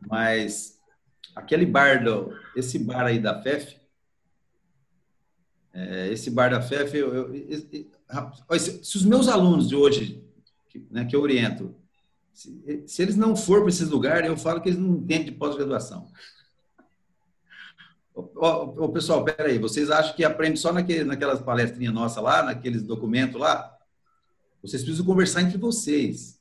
mas 0.00 0.80
aquele 1.36 1.66
bar, 1.66 2.02
do, 2.02 2.32
esse 2.56 2.78
bar 2.78 3.04
aí 3.04 3.18
da 3.18 3.40
FEF, 3.42 3.76
é, 5.72 6.08
esse 6.08 6.30
bar 6.30 6.50
da 6.50 6.62
FEF, 6.62 6.96
eu, 6.96 7.14
eu, 7.14 7.34
eu, 7.34 8.58
se, 8.58 8.82
se, 8.82 8.96
os 8.96 9.04
meus 9.04 9.28
alunos 9.28 9.68
de 9.68 9.76
hoje, 9.76 10.24
que, 10.68 10.84
né, 10.90 11.04
que 11.04 11.14
eu 11.14 11.20
oriento, 11.20 11.74
se, 12.32 12.84
se 12.86 13.02
eles 13.02 13.16
não 13.16 13.36
for 13.36 13.60
para 13.60 13.68
esses 13.68 13.88
lugares, 13.88 14.28
eu 14.28 14.36
falo 14.36 14.60
que 14.60 14.70
eles 14.70 14.80
não 14.80 14.96
entendem 14.96 15.26
de 15.26 15.32
pós-graduação. 15.32 16.10
Ô, 18.34 18.88
pessoal, 18.88 19.24
peraí, 19.24 19.58
vocês 19.58 19.90
acham 19.90 20.14
que 20.14 20.24
aprende 20.24 20.58
só 20.58 20.72
naquele, 20.72 21.04
naquelas 21.04 21.40
palestrinhas 21.40 21.94
nossas 21.94 22.22
lá, 22.22 22.42
naqueles 22.42 22.82
documentos 22.82 23.40
lá? 23.40 23.76
Vocês 24.62 24.82
precisam 24.82 25.06
conversar 25.06 25.42
entre 25.42 25.58
vocês. 25.58 26.38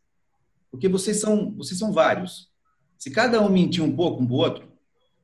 Porque 0.72 0.88
vocês 0.88 1.20
são, 1.20 1.52
vocês 1.52 1.80
são 1.80 1.92
vários. 1.92 2.50
Se 2.98 3.10
cada 3.10 3.42
um 3.42 3.50
mentir 3.50 3.84
um 3.84 3.96
pouco 3.96 4.22
um 4.22 4.26
para 4.26 4.36
o 4.36 4.38
outro, 4.38 4.72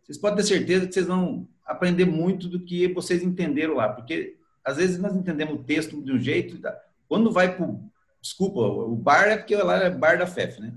vocês 0.04 0.18
podem 0.18 0.38
ter 0.38 0.44
certeza 0.44 0.88
que 0.88 0.94
vocês 0.94 1.08
vão 1.08 1.48
aprender 1.66 2.06
muito 2.06 2.48
do 2.48 2.60
que 2.60 2.88
vocês 2.88 3.22
entenderam 3.22 3.76
lá. 3.76 3.90
Porque 3.90 4.38
às 4.64 4.78
vezes 4.78 4.98
nós 4.98 5.16
entendemos 5.16 5.60
o 5.60 5.64
texto 5.64 6.02
de 6.02 6.12
um 6.12 6.20
jeito, 6.20 6.60
quando 7.08 7.32
vai 7.32 7.56
para 7.56 7.66
Desculpa, 8.26 8.60
o 8.60 8.96
bar 8.96 9.28
é 9.28 9.38
porque 9.38 9.56
lá 9.56 9.84
é 9.84 9.90
bar 9.92 10.18
da 10.18 10.26
FEF, 10.26 10.60
né? 10.60 10.74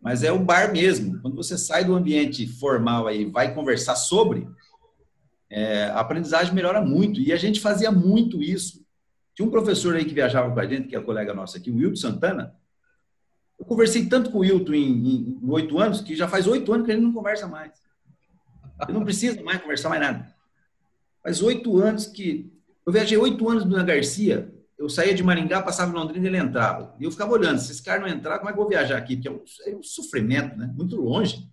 Mas 0.00 0.22
é 0.22 0.30
o 0.30 0.38
bar 0.38 0.70
mesmo. 0.70 1.20
Quando 1.20 1.34
você 1.34 1.58
sai 1.58 1.84
do 1.84 1.96
ambiente 1.96 2.46
formal 2.46 3.08
aí 3.08 3.24
vai 3.24 3.52
conversar 3.52 3.96
sobre, 3.96 4.48
é, 5.50 5.84
a 5.84 6.00
aprendizagem 6.00 6.54
melhora 6.54 6.80
muito. 6.80 7.20
E 7.20 7.32
a 7.32 7.36
gente 7.36 7.60
fazia 7.60 7.90
muito 7.90 8.42
isso. 8.42 8.84
Tinha 9.34 9.46
um 9.46 9.50
professor 9.50 9.94
aí 9.94 10.04
que 10.04 10.14
viajava 10.14 10.52
com 10.52 10.60
a 10.60 10.66
gente, 10.66 10.88
que 10.88 10.96
é 10.96 11.00
colega 11.00 11.32
nosso 11.32 11.56
aqui, 11.56 11.70
o 11.70 11.76
Wilton 11.76 11.96
Santana. 11.96 12.54
Eu 13.58 13.64
conversei 13.64 14.06
tanto 14.06 14.30
com 14.30 14.38
o 14.38 14.40
Wilton 14.42 14.74
em 14.74 15.38
oito 15.48 15.78
anos 15.78 16.00
que 16.00 16.14
já 16.14 16.28
faz 16.28 16.46
oito 16.46 16.72
anos 16.72 16.86
que 16.86 16.92
gente 16.92 17.02
não 17.02 17.12
conversa 17.12 17.46
mais. 17.46 17.72
Eu 18.86 18.94
não 18.94 19.04
preciso 19.04 19.42
mais 19.42 19.60
conversar 19.60 19.88
mais 19.88 20.00
nada. 20.00 20.34
Faz 21.22 21.42
oito 21.42 21.76
anos 21.78 22.06
que. 22.06 22.52
Eu 22.86 22.92
viajei 22.92 23.18
oito 23.18 23.48
anos 23.48 23.64
na 23.64 23.82
Garcia. 23.82 24.52
Eu 24.78 24.88
saía 24.88 25.12
de 25.12 25.24
Maringá, 25.24 25.60
passava 25.60 25.90
em 25.90 25.94
Londrina 25.94 26.26
e 26.26 26.28
ele 26.28 26.38
entrava. 26.38 26.94
E 27.00 27.04
eu 27.04 27.10
ficava 27.10 27.32
olhando, 27.32 27.58
se 27.58 27.72
esse 27.72 27.82
cara 27.82 28.00
não 28.00 28.06
entrar, 28.06 28.38
como 28.38 28.48
é 28.48 28.52
que 28.52 28.58
eu 28.58 28.62
vou 28.62 28.70
viajar 28.70 28.96
aqui? 28.96 29.16
Porque 29.16 29.28
é 29.28 29.30
um, 29.32 29.42
é 29.66 29.76
um 29.76 29.82
sofrimento, 29.82 30.56
né? 30.56 30.72
Muito 30.76 30.94
longe. 30.94 31.48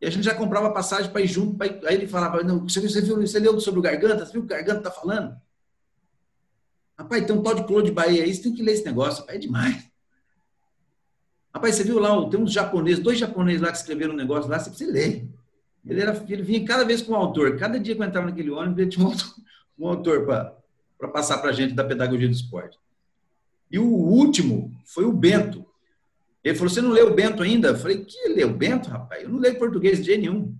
E 0.00 0.06
a 0.06 0.10
gente 0.10 0.24
já 0.24 0.34
comprava 0.34 0.72
passagem 0.72 1.10
para 1.10 1.20
ir 1.20 1.26
junto. 1.26 1.62
Ir... 1.64 1.80
Aí 1.86 1.94
ele 1.94 2.06
falava: 2.06 2.42
não, 2.42 2.60
você, 2.60 2.80
você, 2.80 3.00
viu, 3.00 3.16
você 3.16 3.38
leu 3.38 3.58
sobre 3.60 3.80
o 3.80 3.82
Garganta? 3.82 4.24
Você 4.24 4.32
viu 4.32 4.42
o 4.42 4.46
que 4.46 4.52
o 4.52 4.56
Garganta 4.56 4.78
está 4.78 4.90
falando? 4.90 5.36
Rapaz, 6.98 7.24
tem 7.24 7.34
um 7.34 7.42
tal 7.42 7.54
de 7.54 7.64
Claude 7.64 7.90
Bahia 7.90 8.22
aí, 8.22 8.34
você 8.34 8.42
tem 8.42 8.54
que 8.54 8.62
ler 8.62 8.72
esse 8.72 8.84
negócio. 8.84 9.24
É 9.28 9.38
demais. 9.38 9.90
Rapaz, 11.52 11.74
você 11.74 11.84
viu 11.84 11.98
lá, 11.98 12.28
tem 12.28 12.38
uns 12.38 12.52
japoneses, 12.52 13.02
dois 13.02 13.18
japoneses 13.18 13.60
lá 13.60 13.70
que 13.70 13.78
escreveram 13.78 14.14
um 14.14 14.16
negócio 14.16 14.50
lá, 14.50 14.58
você 14.58 14.70
precisa 14.70 14.92
ler. 14.92 15.28
Ele, 15.84 16.00
era, 16.00 16.24
ele 16.28 16.42
vinha 16.42 16.64
cada 16.64 16.84
vez 16.84 17.02
com 17.02 17.12
um 17.12 17.16
autor. 17.16 17.56
Cada 17.56 17.80
dia 17.80 17.94
que 17.94 18.02
eu 18.02 18.06
entrava 18.06 18.28
naquele 18.28 18.50
ônibus, 18.50 18.78
ele 18.78 18.90
tinha 18.90 19.04
um 19.04 19.08
autor, 19.08 19.34
um 19.78 19.88
autor 19.88 20.26
para 20.98 21.08
passar 21.08 21.38
para 21.38 21.50
a 21.50 21.52
gente 21.52 21.74
da 21.74 21.82
pedagogia 21.82 22.28
do 22.28 22.34
esporte. 22.34 22.78
E 23.70 23.78
o 23.78 23.86
último 23.86 24.70
foi 24.84 25.04
o 25.04 25.12
Bento. 25.12 25.64
Ele 26.42 26.54
falou: 26.54 26.70
Você 26.70 26.80
não 26.80 26.90
leu 26.90 27.08
o 27.08 27.14
Bento 27.14 27.42
ainda? 27.42 27.68
Eu 27.68 27.76
falei: 27.76 28.04
Que 28.04 28.28
leu 28.28 28.52
Bento, 28.52 28.88
rapaz? 28.88 29.22
Eu 29.22 29.28
não 29.28 29.38
leio 29.38 29.58
português 29.58 30.04
de 30.04 30.16
nenhum. 30.16 30.56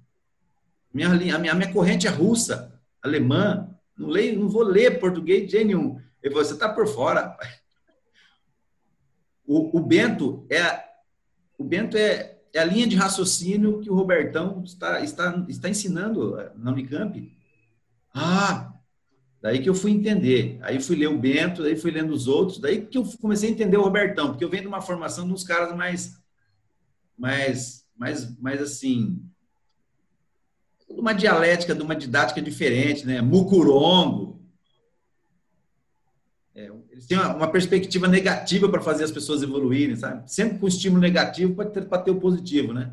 Minha, 0.92 1.08
a, 1.08 1.38
minha, 1.38 1.52
a 1.52 1.54
minha 1.54 1.72
corrente 1.72 2.06
é 2.06 2.10
russa, 2.10 2.78
alemã. 3.02 3.68
Não, 3.96 4.08
leio, 4.08 4.38
não 4.38 4.48
vou 4.48 4.62
ler 4.62 4.98
português 4.98 5.48
de 5.48 5.64
nenhum. 5.64 6.00
Ele 6.22 6.32
falou: 6.32 6.44
Você 6.44 6.54
está 6.54 6.68
por 6.68 6.86
fora. 6.86 7.36
O, 9.46 9.78
o 9.78 9.80
Bento 9.80 10.46
é 10.50 10.90
o 11.60 11.64
Bento 11.64 11.94
é, 11.94 12.38
é 12.54 12.58
a 12.58 12.64
linha 12.64 12.86
de 12.86 12.96
raciocínio 12.96 13.80
que 13.80 13.90
o 13.90 13.94
Robertão 13.94 14.62
está, 14.64 15.00
está, 15.02 15.44
está 15.46 15.68
ensinando 15.68 16.36
na 16.56 16.72
Unicamp. 16.72 17.36
Ah, 18.14 18.72
daí 19.40 19.62
que 19.62 19.68
eu 19.68 19.74
fui 19.74 19.90
entender. 19.90 20.58
Aí 20.62 20.80
fui 20.80 20.96
ler 20.96 21.08
o 21.08 21.18
Bento, 21.18 21.62
daí 21.62 21.76
fui 21.76 21.90
lendo 21.90 22.12
os 22.12 22.28
outros, 22.28 22.58
daí 22.58 22.86
que 22.86 22.98
eu 22.98 23.04
comecei 23.20 23.48
a 23.48 23.52
entender 23.52 23.76
o 23.76 23.82
Robertão, 23.82 24.28
porque 24.28 24.44
eu 24.44 24.50
venho 24.50 24.64
de 24.64 24.68
uma 24.68 24.82
formação 24.82 25.26
de 25.26 25.32
uns 25.32 25.44
caras 25.44 25.74
mais, 25.76 26.18
mais, 27.16 27.86
mais, 27.96 28.38
mais 28.38 28.60
assim, 28.60 29.22
uma 30.88 31.12
dialética, 31.12 31.74
de 31.74 31.82
uma 31.82 31.94
didática 31.94 32.42
diferente, 32.42 33.06
né? 33.06 33.20
Mucurongo, 33.20 34.40
é, 36.54 36.70
eles 36.90 37.06
têm 37.06 37.16
uma, 37.16 37.34
uma 37.34 37.50
perspectiva 37.50 38.08
negativa 38.08 38.68
para 38.68 38.80
fazer 38.80 39.04
as 39.04 39.12
pessoas 39.12 39.42
evoluírem, 39.42 39.96
sabe? 39.96 40.30
Sempre 40.30 40.58
com 40.58 40.68
estímulo 40.68 41.00
negativo 41.00 41.54
para 41.54 41.70
ter, 41.70 41.84
ter 41.84 42.10
o 42.10 42.20
positivo, 42.20 42.72
né? 42.72 42.92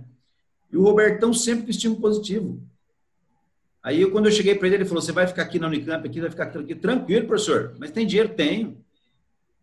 E 0.71 0.77
o 0.77 0.83
Robertão 0.83 1.33
sempre 1.33 1.65
com 1.65 1.71
estímulo 1.71 1.99
positivo. 1.99 2.61
Aí, 3.87 4.05
quando 4.11 4.25
eu 4.25 4.33
cheguei 4.33 4.53
para 4.53 4.67
ele, 4.67 4.75
ele 4.75 4.85
falou: 4.85 5.01
Você 5.01 5.13
vai 5.13 5.25
ficar 5.25 5.43
aqui 5.43 5.57
na 5.57 5.67
Unicamp, 5.67 6.05
aqui, 6.05 6.19
vai 6.19 6.29
ficar 6.29 6.43
aqui, 6.43 6.75
tranquilo, 6.75 7.25
professor. 7.25 7.73
Mas 7.79 7.89
tem 7.89 8.05
dinheiro? 8.05 8.27
Tenho. 8.27 8.83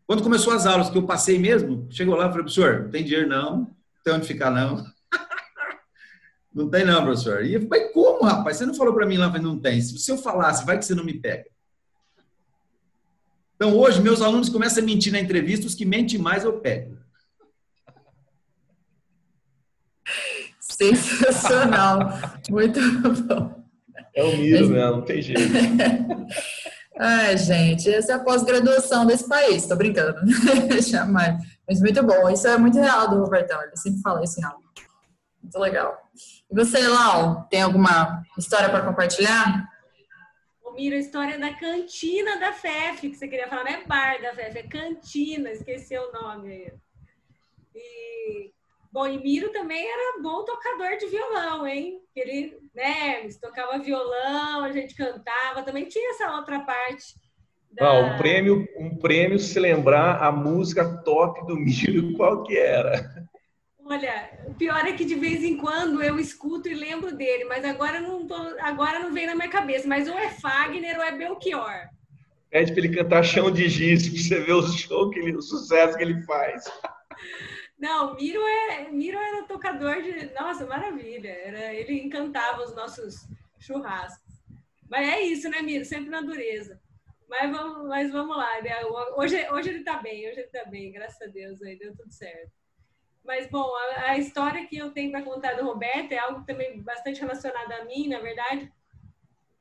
Quando 0.07 0.23
começou 0.23 0.51
as 0.55 0.65
aulas 0.65 0.89
que 0.89 0.97
eu 0.97 1.03
passei 1.03 1.39
mesmo, 1.39 1.87
chegou 1.91 2.17
lá 2.17 2.25
e 2.25 2.29
falei: 2.29 2.45
Professor, 2.45 2.89
tem 2.89 3.05
dinheiro 3.05 3.29
não, 3.29 3.77
tem 4.03 4.15
onde 4.15 4.27
ficar 4.27 4.51
não. 4.51 4.83
não 6.55 6.71
tem 6.71 6.87
não, 6.87 7.05
professor. 7.05 7.45
E 7.45 7.53
eu 7.53 7.69
falei: 7.69 7.89
Como, 7.89 8.25
rapaz? 8.25 8.57
Você 8.57 8.65
não 8.65 8.73
falou 8.73 8.95
para 8.95 9.05
mim 9.05 9.19
lá? 9.19 9.27
Falei, 9.27 9.43
não 9.43 9.59
tem. 9.59 9.79
Se 9.83 10.11
eu 10.11 10.17
falasse, 10.17 10.65
vai 10.65 10.79
que 10.79 10.87
você 10.87 10.95
não 10.95 11.05
me 11.05 11.21
pega. 11.21 11.45
Então, 13.57 13.77
hoje, 13.77 14.01
meus 14.01 14.23
alunos 14.23 14.49
começam 14.49 14.83
a 14.83 14.87
mentir 14.87 15.13
na 15.13 15.21
entrevista, 15.21 15.67
os 15.67 15.75
que 15.75 15.85
mentem 15.85 16.19
mais 16.19 16.45
eu 16.45 16.61
pego. 16.61 16.97
Sensacional. 20.59 22.09
Muito 22.49 22.81
bom. 23.25 23.64
É 24.15 24.23
o 24.23 24.37
Miro 24.37 24.69
mesmo, 24.69 24.97
não 24.97 25.03
tem 25.03 25.21
jeito. 25.21 25.43
Ai, 26.97 27.37
gente, 27.37 27.93
essa 27.93 28.13
é 28.13 28.15
a 28.15 28.21
pós-graduação 28.21 29.05
desse 29.05 29.29
país, 29.29 29.67
tô 29.67 29.75
brincando. 29.75 30.21
Jamais. 30.81 31.43
Mas 31.69 31.81
muito 31.81 32.03
bom, 32.05 32.31
isso 32.31 32.47
é 32.47 32.57
muito 32.57 32.79
real 32.79 33.11
do 33.11 33.19
Robertão, 33.21 33.61
ele 33.63 33.77
sempre 33.77 34.01
fala 34.01 34.23
isso 34.23 34.39
em 34.41 34.45
aula. 34.45 34.63
Muito 35.43 35.59
legal. 35.59 35.99
E 36.51 36.55
você, 36.55 36.87
Lau, 36.87 37.47
tem 37.51 37.63
alguma 37.63 38.23
história 38.39 38.69
para 38.69 38.85
compartilhar? 38.85 39.69
Miro, 40.75 40.97
a 40.97 40.99
história 40.99 41.39
da 41.39 41.55
cantina 41.55 42.39
da 42.39 42.53
FEF, 42.53 43.09
que 43.09 43.15
você 43.15 43.29
queria 43.29 43.49
falar, 43.49 43.65
não 43.65 43.71
é 43.71 43.85
bar 43.85 44.21
da 44.21 44.35
FEF, 44.35 44.59
é 44.59 44.63
cantina, 44.65 45.51
esqueci 45.51 45.97
o 45.97 46.13
nome 46.13 46.53
aí. 46.53 46.73
E, 47.75 48.51
bom, 48.95 49.09
e 49.09 49.19
Miro 49.19 49.51
também 49.51 49.85
era 49.85 50.23
bom 50.23 50.45
tocador 50.45 50.97
de 50.97 51.07
violão, 51.07 51.67
hein? 51.67 51.99
Ele, 52.15 52.57
né, 52.73 53.29
tocava 53.43 53.81
violão, 53.81 54.63
a 54.63 54.71
gente 54.71 54.95
cantava, 54.95 55.65
também 55.65 55.87
tinha 55.87 56.13
essa 56.13 56.31
outra 56.37 56.61
parte. 56.61 57.17
Da... 57.73 57.89
Ah, 57.89 57.99
um 57.99 58.17
prêmio, 58.17 58.65
um 58.79 58.97
prêmio 58.97 59.37
se 59.41 59.59
lembrar 59.59 60.23
a 60.23 60.31
música 60.31 61.03
top 61.03 61.45
do 61.45 61.57
Miro, 61.57 62.15
qual 62.17 62.45
que 62.45 62.57
era? 62.57 63.27
Olha, 63.85 64.31
o 64.47 64.55
pior 64.55 64.87
é 64.87 64.93
que 64.93 65.05
de 65.05 65.17
vez 65.17 65.43
em 65.43 65.57
quando 65.57 66.01
eu 66.01 66.17
escuto 66.17 66.69
e 66.69 66.75
lembro 66.75 67.17
dele, 67.17 67.47
mas 67.47 67.65
agora 67.65 68.01
não, 68.01 68.25
tô, 68.29 68.37
agora 68.61 69.01
não 69.01 69.13
vem 69.13 69.27
na 69.27 69.35
minha 69.35 69.49
cabeça. 69.49 69.89
Mas 69.89 70.09
ou 70.09 70.17
é 70.17 70.31
Fagner 70.31 70.97
ou 70.97 71.05
é 71.05 71.11
Belchior. 71.11 71.89
Pede 72.49 72.73
para 72.73 72.85
ele 72.85 72.97
cantar 72.97 73.25
Chão 73.25 73.51
de 73.51 73.69
Giz, 73.69 74.09
para 74.09 74.19
você 74.19 74.41
ver 74.41 74.53
o 74.53 74.63
show 74.63 75.11
que 75.11 75.19
ele, 75.19 75.37
o 75.37 75.43
sucesso 75.43 75.99
que 75.99 76.05
ele 76.05 76.23
faz. 76.23 76.65
Não, 77.79 78.15
Miro, 78.15 78.41
é, 78.41 78.91
Miro 78.91 79.19
era 79.19 79.47
tocador 79.47 80.01
de. 80.03 80.33
Nossa, 80.33 80.67
maravilha. 80.67 81.31
Era, 81.31 81.75
ele 81.75 82.01
encantava 82.03 82.63
os 82.63 82.75
nossos 82.75 83.27
churrascos. 83.59 84.43
Mas 84.89 85.09
é 85.09 85.21
isso, 85.23 85.49
né, 85.49 85.61
Miro? 85.61 85.85
Sempre 85.85 86.11
na 86.11 86.21
dureza. 86.21 86.81
Mas 87.29 87.51
vamos, 87.51 87.89
mas 87.89 88.13
vamos 88.13 88.37
lá. 88.37 88.63
Né? 88.63 88.71
Hoje, 89.17 89.51
hoje 89.51 89.71
ele 89.71 89.79
está 89.79 89.99
bem, 89.99 90.29
hoje 90.29 90.41
ele 90.41 90.47
está 90.47 90.65
bem, 90.65 90.93
graças 90.93 91.21
a 91.21 91.27
Deus, 91.27 91.61
aí 91.63 91.77
deu 91.77 91.95
tudo 91.97 92.13
certo. 92.13 92.53
Mas, 93.25 93.51
bom, 93.51 93.75
a, 93.75 94.11
a 94.11 94.19
história 94.19 94.67
que 94.67 94.77
eu 94.77 94.93
tenho 94.93 95.11
para 95.11 95.23
contar 95.23 95.55
do 95.55 95.65
Roberto 95.65 96.13
é 96.13 96.19
algo 96.19 96.45
também 96.45 96.81
bastante 96.83 97.21
relacionado 97.21 97.73
a 97.73 97.85
mim, 97.85 98.09
na 98.09 98.21
verdade, 98.21 98.71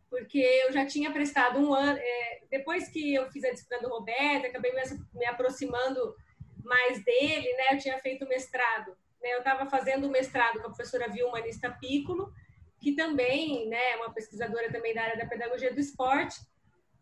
porque 0.10 0.38
eu 0.38 0.72
já 0.72 0.86
tinha 0.86 1.12
prestado 1.12 1.60
um 1.60 1.74
ano. 1.74 1.98
É, 1.98 2.42
depois 2.52 2.90
que 2.90 3.16
eu 3.16 3.32
fiz 3.32 3.44
a 3.44 3.52
disciplina 3.52 3.82
do 3.82 3.90
Roberto, 3.90 4.46
acabei 4.46 4.72
me, 4.74 4.82
me 5.16 5.26
aproximando 5.26 6.16
mais 6.64 7.04
dele, 7.04 7.54
né? 7.54 7.64
Eu 7.72 7.78
tinha 7.78 8.00
feito 8.00 8.28
mestrado. 8.28 8.92
Né? 9.22 9.34
Eu 9.34 9.40
estava 9.40 9.70
fazendo 9.70 10.08
o 10.08 10.12
mestrado 10.12 10.60
com 10.60 10.68
a 10.68 10.72
professora 10.72 11.10
Vilma 11.10 11.38
Anista 11.38 11.70
Piccolo, 11.70 12.32
que 12.80 12.94
também 12.94 13.68
né, 13.70 13.92
é 13.92 13.96
uma 13.96 14.14
pesquisadora 14.14 14.72
também 14.72 14.94
da 14.94 15.04
área 15.04 15.18
da 15.18 15.26
pedagogia 15.26 15.74
do 15.74 15.80
esporte. 15.80 16.40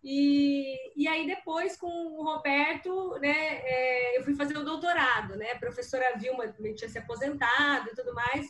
E, 0.04 0.76
e 0.96 1.08
aí 1.08 1.28
depois 1.28 1.78
com 1.78 1.88
o 1.88 2.24
Roberto, 2.24 3.18
né, 3.20 3.62
é, 3.64 4.18
eu 4.18 4.24
fui 4.24 4.36
fazer 4.36 4.58
o 4.58 4.64
doutorado, 4.64 5.36
né? 5.36 5.52
A 5.52 5.60
professora 5.60 6.18
Vilma 6.18 6.48
tinha 6.76 6.90
se 6.90 6.98
aposentado 6.98 7.90
e 7.90 7.96
tudo 7.96 8.14
mais. 8.14 8.48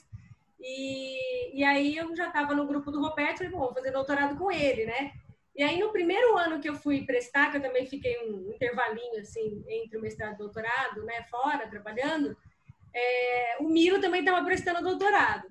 E, 0.60 1.60
e 1.60 1.64
aí 1.64 1.98
eu 1.98 2.16
já 2.16 2.28
estava 2.28 2.54
no 2.54 2.68
grupo 2.68 2.92
do 2.92 3.02
Roberto, 3.02 3.40
falei, 3.40 3.52
bom, 3.52 3.60
vou 3.60 3.74
fazer 3.74 3.92
doutorado 3.92 4.38
com 4.38 4.52
ele, 4.52 4.86
né? 4.86 5.12
E 5.56 5.64
aí 5.64 5.80
no 5.80 5.92
primeiro 5.92 6.38
ano 6.38 6.60
que 6.60 6.70
eu 6.70 6.76
fui 6.76 7.06
prestar, 7.06 7.52
que 7.52 7.58
eu 7.58 7.62
também 7.62 7.86
fiquei 7.86 8.18
um 8.26 8.52
intervalinho 8.54 9.20
assim 9.20 9.64
entre 9.68 9.98
o 9.98 10.02
mestrado 10.02 10.32
e 10.32 10.36
o 10.36 10.38
doutorado, 10.38 11.04
né, 11.04 11.24
fora 11.30 11.68
trabalhando, 11.68 12.36
é, 12.94 13.58
o 13.60 13.66
Miro 13.66 14.00
também 14.00 14.22
estava 14.22 14.44
prestando 14.46 14.84
doutorado. 14.84 15.48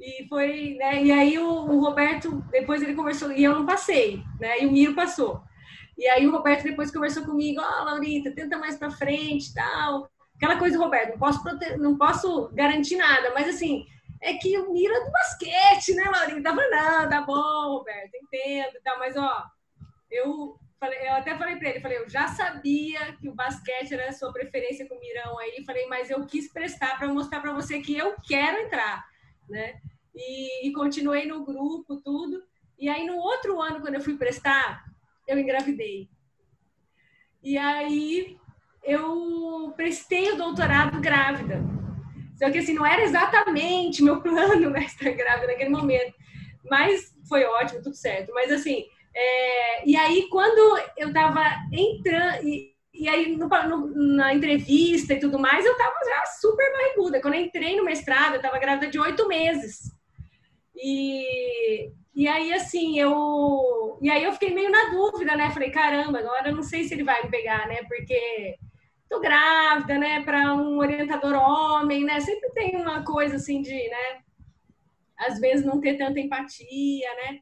E 0.00 0.26
foi, 0.28 0.74
né? 0.78 1.02
E 1.02 1.12
aí 1.12 1.38
o, 1.38 1.46
o, 1.46 1.80
Roberto, 1.80 2.42
depois 2.50 2.82
ele 2.82 2.94
conversou, 2.94 3.30
e 3.30 3.44
eu 3.44 3.54
não 3.54 3.64
passei, 3.64 4.22
né? 4.40 4.60
E 4.60 4.66
o 4.66 4.72
Miro 4.72 4.94
passou. 4.94 5.42
E 5.96 6.06
aí 6.08 6.26
o 6.26 6.32
Roberto 6.32 6.64
depois 6.64 6.90
conversou 6.90 7.24
comigo, 7.24 7.60
ó, 7.60 7.82
oh, 7.82 7.84
Laurita, 7.84 8.32
tenta 8.32 8.58
mais 8.58 8.76
para 8.76 8.90
frente, 8.90 9.54
tal. 9.54 10.10
Aquela 10.34 10.58
coisa 10.58 10.76
do 10.76 10.82
Roberto, 10.82 11.10
não 11.10 11.18
posso, 11.18 11.42
não 11.78 11.96
posso 11.96 12.50
garantir 12.52 12.96
nada, 12.96 13.32
mas 13.32 13.48
assim, 13.48 13.86
é 14.22 14.34
que 14.34 14.56
o 14.58 14.72
Miro 14.72 14.94
é 14.94 15.04
do 15.04 15.10
basquete, 15.10 15.94
né, 15.94 16.04
Laurita? 16.04 16.42
Tava, 16.42 16.62
não, 16.68 17.08
tá 17.08 17.20
bom, 17.22 17.76
Roberto, 17.76 18.14
entendo, 18.14 18.80
tal, 18.82 18.98
mas 18.98 19.16
ó, 19.16 19.44
eu 20.10 20.56
falei, 20.80 20.98
eu 21.06 21.12
até 21.12 21.36
falei 21.36 21.56
para 21.56 21.68
ele, 21.68 21.80
falei, 21.80 21.98
eu 21.98 22.08
já 22.08 22.28
sabia 22.28 23.12
que 23.16 23.28
o 23.28 23.34
basquete 23.34 23.92
era 23.92 24.08
a 24.08 24.12
sua 24.12 24.32
preferência 24.32 24.88
com 24.88 24.94
o 24.94 25.00
Mirão 25.00 25.38
aí, 25.38 25.64
falei, 25.64 25.86
mas 25.86 26.10
eu 26.10 26.24
quis 26.26 26.52
prestar 26.52 26.96
para 26.98 27.08
mostrar 27.08 27.40
para 27.40 27.52
você 27.52 27.80
que 27.80 27.96
eu 27.96 28.16
quero 28.26 28.58
entrar, 28.58 29.04
né? 29.48 29.80
e, 30.14 30.68
e 30.68 30.72
continuei 30.72 31.26
no 31.26 31.44
grupo, 31.44 32.00
tudo. 32.00 32.42
E 32.78 32.88
aí, 32.88 33.06
no 33.06 33.16
outro 33.16 33.60
ano, 33.60 33.80
quando 33.80 33.94
eu 33.94 34.00
fui 34.00 34.16
prestar, 34.16 34.84
eu 35.26 35.38
engravidei. 35.38 36.08
E 37.42 37.56
aí, 37.56 38.36
eu 38.82 39.72
prestei 39.76 40.32
o 40.32 40.36
doutorado 40.36 41.00
grávida. 41.00 41.62
Só 42.36 42.50
que, 42.50 42.58
assim, 42.58 42.74
não 42.74 42.86
era 42.86 43.02
exatamente 43.02 44.02
meu 44.02 44.20
plano, 44.20 44.70
né, 44.70 44.84
estar 44.84 45.10
grávida 45.10 45.48
naquele 45.48 45.70
momento. 45.70 46.14
Mas 46.68 47.14
foi 47.28 47.44
ótimo, 47.44 47.82
tudo 47.82 47.94
certo. 47.94 48.32
Mas, 48.32 48.50
assim, 48.50 48.84
é... 49.14 49.88
e 49.88 49.96
aí, 49.96 50.28
quando 50.30 50.78
eu 50.96 51.08
estava 51.08 51.44
entrando... 51.72 52.44
e 52.44 53.08
aí 53.08 53.36
no, 53.36 53.48
no, 53.48 54.16
na 54.16 54.34
entrevista 54.34 55.14
e 55.14 55.20
tudo 55.20 55.38
mais, 55.38 55.64
eu 55.64 55.76
tava 55.76 55.94
já 56.04 56.26
super 56.40 56.72
barriguda. 56.72 57.20
Quando 57.20 57.34
eu 57.34 57.40
entrei 57.40 57.76
no 57.76 57.84
mestrado, 57.84 58.34
eu 58.34 58.42
tava 58.42 58.58
grávida 58.58 58.90
de 58.90 58.98
oito 58.98 59.26
meses. 59.26 59.90
E, 60.76 61.90
e 62.14 62.28
aí, 62.28 62.52
assim, 62.52 62.98
eu. 62.98 63.98
E 64.00 64.10
aí 64.10 64.24
eu 64.24 64.32
fiquei 64.32 64.52
meio 64.52 64.70
na 64.70 64.90
dúvida, 64.90 65.36
né? 65.36 65.50
Falei, 65.50 65.70
caramba, 65.70 66.18
agora 66.18 66.48
eu 66.48 66.56
não 66.56 66.62
sei 66.62 66.84
se 66.84 66.94
ele 66.94 67.04
vai 67.04 67.22
me 67.22 67.30
pegar, 67.30 67.66
né? 67.68 67.82
Porque 67.88 68.56
tô 69.12 69.20
grávida, 69.20 69.98
né? 69.98 70.22
Para 70.24 70.54
um 70.54 70.78
orientador 70.78 71.34
homem, 71.34 72.02
né? 72.02 72.18
Sempre 72.20 72.50
tem 72.52 72.76
uma 72.76 73.04
coisa 73.04 73.36
assim 73.36 73.60
de, 73.60 73.70
né? 73.70 74.22
Às 75.18 75.38
vezes 75.38 75.66
não 75.66 75.80
ter 75.80 75.98
tanta 75.98 76.18
empatia, 76.18 77.14
né? 77.16 77.38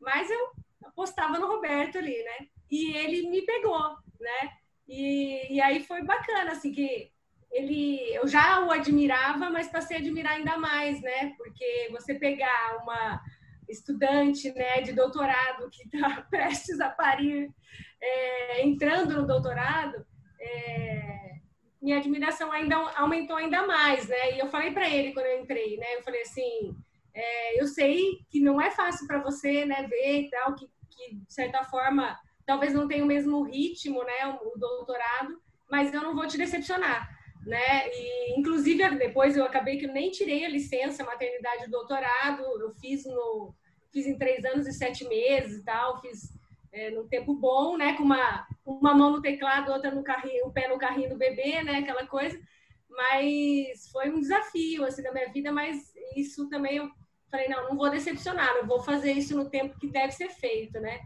Mas 0.00 0.30
eu 0.30 0.52
apostava 0.84 1.40
no 1.40 1.48
Roberto 1.48 1.98
ali, 1.98 2.22
né? 2.22 2.46
E 2.70 2.96
ele 2.96 3.28
me 3.28 3.42
pegou, 3.42 3.96
né? 4.20 4.50
E, 4.86 5.56
e 5.56 5.60
aí 5.60 5.82
foi 5.82 6.04
bacana, 6.04 6.52
assim, 6.52 6.70
que 6.70 7.10
ele, 7.50 8.14
eu 8.14 8.28
já 8.28 8.64
o 8.64 8.70
admirava, 8.70 9.50
mas 9.50 9.68
passei 9.68 9.96
a 9.96 10.00
admirar 10.00 10.34
ainda 10.34 10.56
mais, 10.56 11.02
né? 11.02 11.34
Porque 11.36 11.88
você 11.90 12.14
pegar 12.14 12.78
uma 12.80 13.20
estudante, 13.68 14.52
né, 14.52 14.82
de 14.82 14.92
doutorado 14.92 15.68
que 15.70 15.82
está 15.84 16.22
prestes 16.30 16.78
a 16.80 16.90
parir, 16.90 17.50
é, 18.00 18.64
entrando 18.64 19.14
no 19.14 19.26
doutorado, 19.26 20.04
é, 20.42 21.32
minha 21.80 21.98
admiração 21.98 22.50
ainda 22.52 22.76
aumentou 22.96 23.36
ainda 23.36 23.66
mais, 23.66 24.08
né? 24.08 24.36
E 24.36 24.38
eu 24.38 24.48
falei 24.48 24.72
para 24.72 24.88
ele 24.88 25.12
quando 25.12 25.26
eu 25.26 25.40
entrei, 25.40 25.76
né? 25.76 25.96
Eu 25.96 26.02
falei 26.02 26.22
assim, 26.22 26.76
é, 27.14 27.60
eu 27.60 27.66
sei 27.66 28.20
que 28.30 28.40
não 28.40 28.60
é 28.60 28.70
fácil 28.70 29.06
para 29.06 29.22
você, 29.22 29.64
né, 29.64 29.86
ver 29.88 30.22
e 30.22 30.30
tal, 30.30 30.54
que, 30.54 30.68
que 30.90 31.16
de 31.16 31.32
certa 31.32 31.62
forma 31.64 32.18
talvez 32.46 32.72
não 32.72 32.88
tenha 32.88 33.04
o 33.04 33.06
mesmo 33.06 33.42
ritmo, 33.42 34.02
né, 34.02 34.38
o, 34.42 34.58
doutorado, 34.58 35.40
mas 35.70 35.92
eu 35.92 36.02
não 36.02 36.14
vou 36.14 36.26
te 36.26 36.38
decepcionar, 36.38 37.08
né? 37.44 37.88
E 37.88 38.38
inclusive 38.38 38.96
depois 38.96 39.36
eu 39.36 39.44
acabei 39.44 39.76
que 39.76 39.86
eu 39.86 39.92
nem 39.92 40.10
tirei 40.10 40.44
a 40.44 40.48
licença 40.48 41.04
maternidade 41.04 41.66
do 41.66 41.70
doutorado, 41.70 42.42
eu 42.60 42.72
fiz 42.74 43.04
no 43.04 43.54
fiz 43.92 44.06
em 44.06 44.16
três 44.16 44.42
anos 44.44 44.66
e 44.66 44.72
sete 44.72 45.06
meses 45.06 45.58
e 45.58 45.64
tal, 45.64 46.00
fiz 46.00 46.32
é, 46.72 46.90
num 46.90 47.06
tempo 47.06 47.34
bom, 47.34 47.76
né, 47.76 47.94
com 47.94 48.02
uma 48.02 48.46
uma 48.64 48.94
mão 48.94 49.10
no 49.10 49.20
teclado, 49.20 49.72
outra 49.72 49.90
no 49.90 50.02
carrinho, 50.02 50.46
o 50.46 50.52
pé 50.52 50.68
no 50.68 50.78
carrinho 50.78 51.10
do 51.10 51.16
bebê, 51.16 51.62
né, 51.62 51.78
aquela 51.78 52.06
coisa. 52.06 52.40
Mas 52.88 53.90
foi 53.90 54.10
um 54.10 54.20
desafio 54.20 54.84
assim 54.84 55.02
da 55.02 55.12
minha 55.12 55.28
vida, 55.32 55.50
mas 55.50 55.92
isso 56.16 56.48
também 56.48 56.76
eu 56.76 56.90
falei 57.30 57.48
não, 57.48 57.70
não 57.70 57.76
vou 57.76 57.90
decepcionar, 57.90 58.54
não 58.54 58.66
vou 58.66 58.80
fazer 58.80 59.12
isso 59.12 59.36
no 59.36 59.48
tempo 59.48 59.78
que 59.78 59.88
deve 59.88 60.12
ser 60.12 60.28
feito, 60.28 60.78
né? 60.78 61.00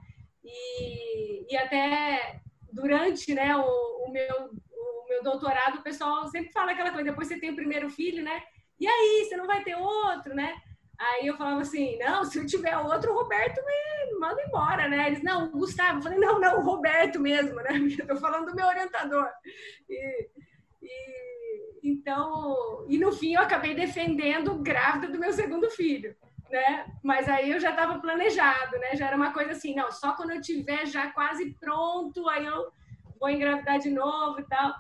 E, 0.45 1.53
e 1.53 1.57
até 1.57 2.41
durante 2.73 3.33
né, 3.35 3.57
o, 3.57 4.07
o, 4.07 4.11
meu, 4.11 4.51
o 4.71 5.09
meu 5.09 5.23
doutorado, 5.23 5.79
o 5.79 5.83
pessoal 5.83 6.27
sempre 6.29 6.53
fala 6.53 6.73
aquela 6.73 6.91
coisa, 6.91 7.11
depois 7.11 7.29
você 7.29 7.39
tem 7.39 7.51
o 7.51 7.57
primeiro 7.57 7.89
filho, 7.89 8.23
né? 8.23 8.43
E 8.79 8.87
aí, 8.87 9.25
você 9.25 9.37
não 9.37 9.47
vai 9.47 9.65
ter 9.65 9.75
outro, 9.77 10.35
né? 10.35 10.61
Aí 10.99 11.27
eu 11.27 11.37
falava 11.37 11.61
assim, 11.61 11.99
não, 11.99 12.25
se 12.25 12.39
eu 12.39 12.47
tiver 12.47 12.77
outro, 12.79 13.13
o 13.13 13.15
Roberto 13.15 13.63
me 13.65 14.19
manda 14.19 14.43
embora, 14.43 14.89
né? 14.89 15.09
Eles, 15.09 15.23
não, 15.23 15.47
o 15.47 15.51
Gustavo. 15.51 15.99
Eu 15.99 16.03
falei, 16.03 16.19
não, 16.19 16.41
não, 16.41 16.59
o 16.59 16.65
Roberto 16.65 17.21
mesmo, 17.21 17.57
né? 17.57 17.71
Eu 17.99 18.07
tô 18.07 18.17
falando 18.17 18.47
do 18.47 18.57
meu 18.57 18.67
orientador. 18.67 19.29
E, 19.89 20.29
e, 20.83 21.81
então, 21.83 22.87
e 22.89 22.99
no 22.99 23.13
fim 23.13 23.35
eu 23.35 23.43
acabei 23.43 23.75
defendendo 23.75 24.55
grávida 24.57 25.09
do 25.09 25.19
meu 25.19 25.33
segundo 25.33 25.71
filho 25.71 26.17
né? 26.51 26.87
Mas 27.03 27.29
aí 27.29 27.51
eu 27.51 27.61
já 27.61 27.71
estava 27.71 27.99
planejado, 27.99 28.79
né? 28.79 28.97
Já 28.97 29.09
era 29.09 29.17
uma 29.17 29.33
coisa 29.33 29.53
assim, 29.53 29.75
não, 29.75 29.91
só 29.91 30.13
quando 30.13 30.31
eu 30.31 30.41
tiver 30.41 30.87
já 30.87 31.11
quase 31.11 31.55
pronto, 31.59 32.29
aí 32.29 32.47
eu 32.47 32.71
vou 33.19 33.31
engravidar 33.31 33.79
de 33.79 33.91
novo 33.91 34.41
e 34.41 34.45
tal. 34.45 34.75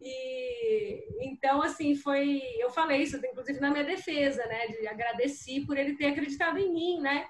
E 0.00 1.26
então 1.26 1.62
assim 1.62 1.94
foi, 1.94 2.42
eu 2.58 2.70
falei 2.70 3.02
isso 3.02 3.16
inclusive 3.16 3.60
na 3.60 3.70
minha 3.70 3.84
defesa, 3.84 4.44
né? 4.46 4.66
De 4.68 4.86
agradeci 4.86 5.64
por 5.64 5.76
ele 5.76 5.96
ter 5.96 6.06
acreditado 6.06 6.58
em 6.58 6.72
mim, 6.72 7.00
né? 7.00 7.26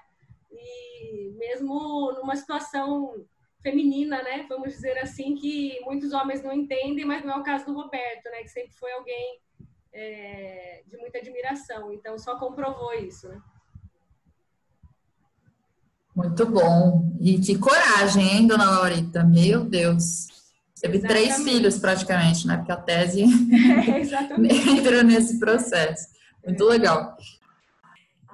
E 0.51 1.31
mesmo 1.37 2.11
numa 2.13 2.35
situação 2.35 3.25
feminina, 3.61 4.21
né? 4.21 4.45
Vamos 4.47 4.73
dizer 4.73 4.97
assim 4.99 5.35
que 5.35 5.79
muitos 5.81 6.13
homens 6.13 6.43
não 6.43 6.53
entendem, 6.53 7.05
mas 7.05 7.23
não 7.23 7.35
é 7.35 7.37
o 7.37 7.43
caso 7.43 7.65
do 7.65 7.73
Roberto, 7.73 8.25
né? 8.25 8.43
Que 8.43 8.49
sempre 8.49 8.73
foi 8.73 8.91
alguém 8.91 9.39
é, 9.93 10.83
de 10.87 10.97
muita 10.97 11.17
admiração. 11.17 11.91
Então 11.91 12.17
só 12.17 12.37
comprovou 12.37 12.93
isso, 12.93 13.27
né? 13.27 13.41
Muito 16.15 16.47
bom. 16.47 17.11
E 17.21 17.39
que 17.39 17.59
coragem, 17.59 18.27
hein, 18.27 18.47
dona 18.47 18.71
Laurita? 18.71 19.23
Meu 19.23 19.63
Deus. 19.63 20.36
Teve 20.81 20.97
exatamente. 20.97 21.23
três 21.23 21.43
filhos 21.43 21.79
praticamente, 21.79 22.47
né? 22.47 22.57
Porque 22.57 22.71
a 22.71 22.77
tese 22.77 23.23
é, 23.23 24.71
entrou 24.71 25.03
nesse 25.03 25.39
processo. 25.39 26.07
Muito 26.45 26.63
legal. 26.65 27.17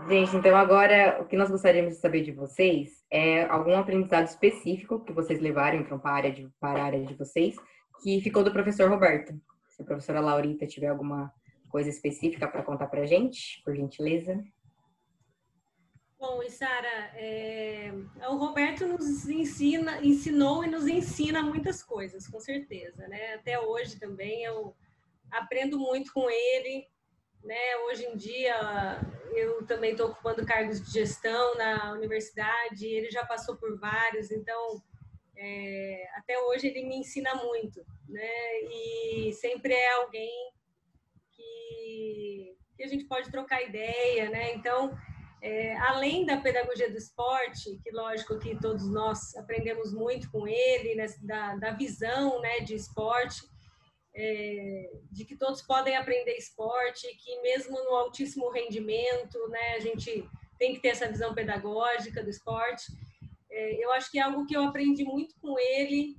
Gente, 0.08 0.36
então 0.36 0.56
agora 0.56 1.22
o 1.22 1.26
que 1.26 1.38
nós 1.38 1.50
gostaríamos 1.50 1.94
de 1.94 2.00
saber 2.00 2.24
de 2.24 2.32
vocês 2.32 3.04
é 3.10 3.46
algum 3.46 3.76
aprendizado 3.78 4.28
específico 4.28 5.00
que 5.00 5.14
vocês 5.14 5.40
levaram 5.40 5.84
para 5.84 6.12
a 6.12 6.14
área 6.14 6.32
de, 6.32 6.50
para 6.60 6.82
a 6.82 6.86
área 6.86 7.06
de 7.06 7.14
vocês, 7.14 7.56
que 8.02 8.20
ficou 8.20 8.44
do 8.44 8.52
professor 8.52 8.90
Roberto. 8.90 9.34
Se 9.70 9.82
a 9.82 9.86
professora 9.86 10.20
Laurita 10.20 10.68
tiver 10.68 10.88
alguma 10.88 11.32
coisa 11.70 11.90
específica 11.90 12.48
para 12.48 12.64
contar 12.64 12.88
para 12.88 13.02
a 13.02 13.06
gente, 13.06 13.62
por 13.64 13.76
gentileza. 13.76 14.44
Bom, 16.24 16.42
e 16.42 16.50
Sara, 16.50 17.12
é, 17.18 17.92
o 18.30 18.38
Roberto 18.38 18.88
nos 18.88 19.28
ensina, 19.28 20.00
ensinou 20.02 20.64
e 20.64 20.70
nos 20.70 20.88
ensina 20.88 21.44
muitas 21.44 21.84
coisas, 21.84 22.26
com 22.30 22.40
certeza, 22.40 23.06
né? 23.10 23.34
Até 23.34 23.60
hoje 23.60 24.00
também 24.00 24.42
eu 24.42 24.74
aprendo 25.30 25.78
muito 25.78 26.14
com 26.14 26.30
ele, 26.30 26.88
né? 27.44 27.76
Hoje 27.88 28.06
em 28.06 28.16
dia 28.16 28.56
eu 29.34 29.66
também 29.66 29.92
estou 29.92 30.12
ocupando 30.12 30.46
cargos 30.46 30.82
de 30.82 30.94
gestão 30.94 31.56
na 31.56 31.92
universidade, 31.92 32.88
ele 32.88 33.12
já 33.12 33.26
passou 33.26 33.58
por 33.58 33.78
vários, 33.78 34.32
então 34.32 34.82
é, 35.36 36.08
até 36.16 36.40
hoje 36.40 36.68
ele 36.68 36.86
me 36.86 36.96
ensina 37.00 37.36
muito, 37.36 37.86
né? 38.08 38.62
E 38.72 39.34
sempre 39.34 39.74
é 39.74 39.92
alguém 39.96 40.54
que, 41.32 42.56
que 42.78 42.84
a 42.84 42.88
gente 42.88 43.04
pode 43.04 43.30
trocar 43.30 43.62
ideia, 43.62 44.30
né? 44.30 44.54
Então 44.54 44.98
é, 45.44 45.76
além 45.76 46.26
da 46.26 46.38
pedagogia 46.38 46.90
do 46.90 46.98
esporte, 46.98 47.78
que 47.84 47.92
lógico 47.92 48.40
que 48.40 48.58
todos 48.62 48.90
nós 48.90 49.36
aprendemos 49.36 49.94
muito 49.94 50.32
com 50.32 50.48
ele, 50.48 50.96
né, 50.96 51.06
da, 51.22 51.58
da 51.58 51.72
visão 51.72 52.40
né, 52.40 52.62
de 52.62 52.76
esporte, 52.76 53.44
é, 54.16 54.90
de 55.12 55.26
que 55.26 55.36
todos 55.36 55.62
podem 55.62 55.98
aprender 55.98 56.38
esporte, 56.38 57.06
que 57.18 57.42
mesmo 57.42 57.76
no 57.76 57.94
altíssimo 57.96 58.50
rendimento, 58.52 59.38
né, 59.50 59.76
a 59.76 59.80
gente 59.82 60.26
tem 60.58 60.76
que 60.76 60.80
ter 60.80 60.90
essa 60.90 61.10
visão 61.10 61.36
pedagógica 61.36 62.24
do 62.24 62.30
esporte. 62.30 62.86
É, 63.52 63.84
eu 63.84 63.92
acho 63.92 64.10
que 64.10 64.20
é 64.20 64.22
algo 64.22 64.46
que 64.46 64.56
eu 64.56 64.64
aprendi 64.64 65.04
muito 65.04 65.36
com 65.42 65.60
ele, 65.60 66.16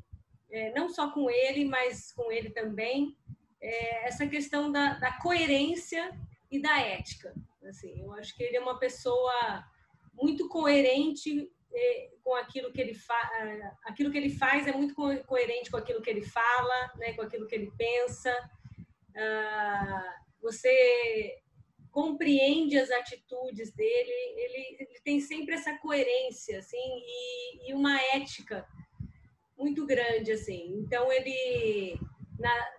é, 0.51 0.71
não 0.73 0.91
só 0.91 1.11
com 1.11 1.31
ele, 1.31 1.65
mas 1.65 2.13
com 2.13 2.31
ele 2.31 2.51
também, 2.51 3.17
é, 3.59 4.07
essa 4.07 4.27
questão 4.27 4.71
da, 4.71 4.99
da 4.99 5.19
coerência 5.19 6.13
e 6.51 6.61
da 6.61 6.79
ética. 6.79 7.35
Assim, 7.67 8.03
eu 8.03 8.13
acho 8.15 8.35
que 8.37 8.43
ele 8.43 8.57
é 8.57 8.61
uma 8.61 8.79
pessoa 8.79 9.65
muito 10.13 10.49
coerente 10.49 11.51
é, 11.73 12.11
com 12.23 12.35
aquilo 12.35 12.73
que 12.73 12.81
ele 12.81 12.95
faz, 12.95 13.61
aquilo 13.85 14.11
que 14.11 14.19
ele 14.19 14.31
faz 14.31 14.67
é 14.67 14.73
muito 14.73 14.95
coerente 15.27 15.71
com 15.71 15.77
aquilo 15.77 16.01
que 16.01 16.11
ele 16.11 16.23
fala, 16.23 16.93
né, 16.97 17.13
com 17.15 17.23
aquilo 17.23 17.47
que 17.47 17.55
ele 17.55 17.71
pensa. 17.77 18.33
Ah, 19.17 20.17
você 20.41 21.43
compreende 21.91 22.77
as 22.77 22.91
atitudes 22.91 23.73
dele, 23.73 24.11
ele, 24.37 24.77
ele, 24.81 25.01
tem 25.05 25.21
sempre 25.21 25.55
essa 25.55 25.79
coerência, 25.79 26.59
assim, 26.59 26.77
e, 26.77 27.71
e, 27.71 27.75
uma 27.75 28.01
ética 28.15 28.67
muito 29.57 29.87
grande, 29.87 30.33
assim. 30.33 30.75
Então 30.79 31.13
ele 31.13 31.97
na, 32.37 32.73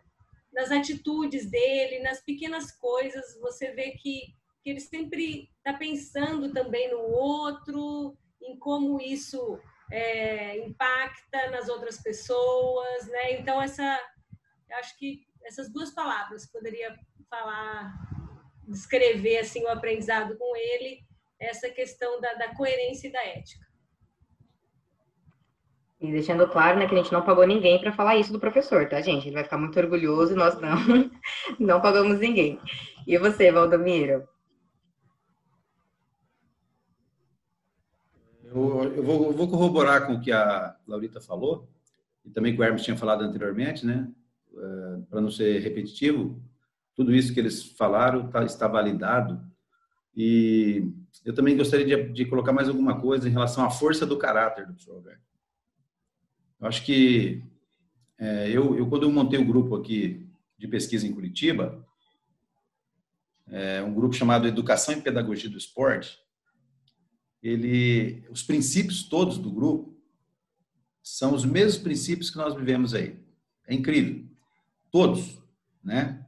nas 0.54 0.72
atitudes 0.72 1.50
dele, 1.50 2.00
nas 2.00 2.22
pequenas 2.22 2.72
coisas, 2.72 3.40
você 3.40 3.72
vê 3.72 3.92
que 3.92 4.36
que 4.66 4.72
ele 4.72 4.80
sempre 4.80 5.48
está 5.58 5.78
pensando 5.78 6.52
também 6.52 6.90
no 6.90 6.98
outro, 6.98 8.18
em 8.42 8.58
como 8.58 9.00
isso 9.00 9.60
é, 9.92 10.58
impacta 10.66 11.52
nas 11.52 11.70
outras 11.70 12.02
pessoas, 12.02 13.08
né? 13.10 13.34
Então 13.40 13.62
essa, 13.62 14.02
acho 14.80 14.98
que 14.98 15.22
essas 15.46 15.72
duas 15.72 15.94
palavras 15.94 16.52
poderia 16.52 16.98
falar, 17.30 17.94
descrever 18.68 19.38
assim 19.38 19.64
o 19.64 19.70
aprendizado 19.70 20.36
com 20.36 20.56
ele, 20.56 21.06
essa 21.40 21.70
questão 21.70 22.20
da, 22.20 22.34
da 22.34 22.56
coerência 22.56 23.08
e 23.08 23.12
da 23.12 23.24
ética. 23.24 23.64
E 26.02 26.12
deixando 26.12 26.50
claro, 26.50 26.80
né, 26.80 26.88
que 26.88 26.96
a 26.96 26.98
gente 26.98 27.14
não 27.14 27.24
pagou 27.24 27.46
ninguém 27.46 27.80
para 27.80 27.94
falar 27.94 28.16
isso 28.16 28.34
do 28.34 28.40
professor, 28.40 28.90
tá, 28.90 29.00
gente? 29.00 29.28
Ele 29.28 29.36
vai 29.36 29.44
ficar 29.44 29.60
muito 29.60 29.80
orgulhoso 29.80 30.34
e 30.34 30.36
nós 30.36 30.60
não, 30.60 30.76
não 31.60 31.80
pagamos 31.80 32.20
ninguém. 32.20 32.60
E 33.06 33.16
você, 33.20 33.52
Valdomiro? 33.52 34.28
Eu, 38.56 39.04
vou, 39.04 39.26
eu 39.26 39.34
vou 39.34 39.50
corroborar 39.50 40.08
com 40.08 40.14
o 40.14 40.22
que 40.22 40.32
a 40.32 40.78
Laurita 40.88 41.20
falou. 41.20 41.68
e 42.24 42.30
também 42.30 42.56
que 42.56 42.62
o 42.62 42.64
Hermes 42.64 42.84
tinha 42.84 42.96
falado 42.96 43.22
anteriormente, 43.22 43.86
né? 43.86 44.10
Uh, 44.54 45.06
Para 45.10 45.20
não 45.20 45.30
ser 45.30 45.60
repetitivo, 45.60 46.42
tudo 46.96 47.14
isso 47.14 47.34
que 47.34 47.40
eles 47.42 47.62
falaram 47.62 48.30
tá, 48.30 48.46
está 48.46 48.66
validado. 48.66 49.44
E 50.16 50.90
eu 51.26 51.36
também 51.36 51.58
gostaria 51.58 51.86
de, 51.86 52.14
de, 52.14 52.26
colocar 52.26 52.54
mais 52.54 52.70
alguma 52.70 53.02
coisa 53.02 53.28
em 53.28 53.32
relação 53.32 53.66
à 53.66 53.70
força 53.70 54.06
do 54.06 54.18
caráter 54.18 54.66
do 54.66 54.74
professor 54.74 54.96
Roberto. 54.96 55.22
Eu 56.62 56.68
acho 56.68 56.86
que 56.86 57.44
é, 58.18 58.50
eu, 58.50 58.78
eu, 58.78 58.88
quando 58.88 59.04
eu 59.04 59.12
montei 59.12 59.38
o 59.38 59.46
grupo 59.46 59.76
aqui 59.76 60.26
de 60.58 60.70
pesquisa 60.70 61.06
em 61.06 61.12
Curitiba, 61.12 61.86
é, 63.48 63.84
um 63.84 63.94
grupo 63.94 64.16
chamado 64.16 64.48
Educação 64.48 64.96
e 64.96 65.02
Pedagogia 65.02 65.50
do 65.50 65.58
Esporte, 65.58 66.18
ele, 67.48 68.26
os 68.30 68.42
princípios 68.42 69.04
todos 69.04 69.38
do 69.38 69.52
grupo 69.52 69.96
são 71.04 71.34
os 71.36 71.46
mesmos 71.46 71.78
princípios 71.78 72.32
que 72.32 72.38
nós 72.38 72.56
vivemos 72.56 72.96
aí. 72.96 73.20
É 73.68 73.74
incrível. 73.76 74.26
Todos, 74.92 75.40
né? 75.84 76.26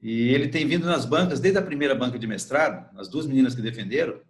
E 0.00 0.28
ele 0.28 0.48
tem 0.48 0.66
vindo 0.66 0.86
nas 0.86 1.04
bancas, 1.04 1.40
desde 1.40 1.58
a 1.58 1.62
primeira 1.62 1.94
banca 1.94 2.18
de 2.18 2.26
mestrado, 2.26 2.96
as 2.96 3.08
duas 3.08 3.26
meninas 3.26 3.54
que 3.54 3.60
defenderam, 3.60 4.20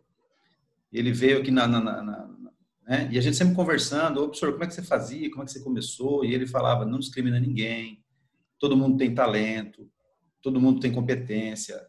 ele 0.91 1.13
veio 1.13 1.39
aqui 1.39 1.51
na, 1.51 1.69
na, 1.69 1.81
na, 1.81 2.03
na 2.03 2.31
né? 2.89 3.09
e 3.13 3.19
a 3.19 3.21
gente 3.21 3.37
sempre 3.37 3.55
conversando, 3.55 4.21
ô 4.21 4.29
professor, 4.29 4.53
como 4.53 4.65
é 4.65 4.67
que 4.67 4.75
você 4.75 4.83
fazia, 4.83 5.31
como 5.31 5.43
é 5.43 5.47
que 5.47 5.53
você 5.53 5.61
começou? 5.61 6.25
E 6.25 6.35
ele 6.35 6.47
falava, 6.47 6.85
não 6.85 6.99
discrimina 6.99 7.39
ninguém, 7.39 8.03
todo 8.59 8.77
mundo 8.77 8.97
tem 8.97 9.15
talento, 9.15 9.89
todo 10.43 10.61
mundo 10.61 10.81
tem 10.81 10.91
competência, 10.91 11.87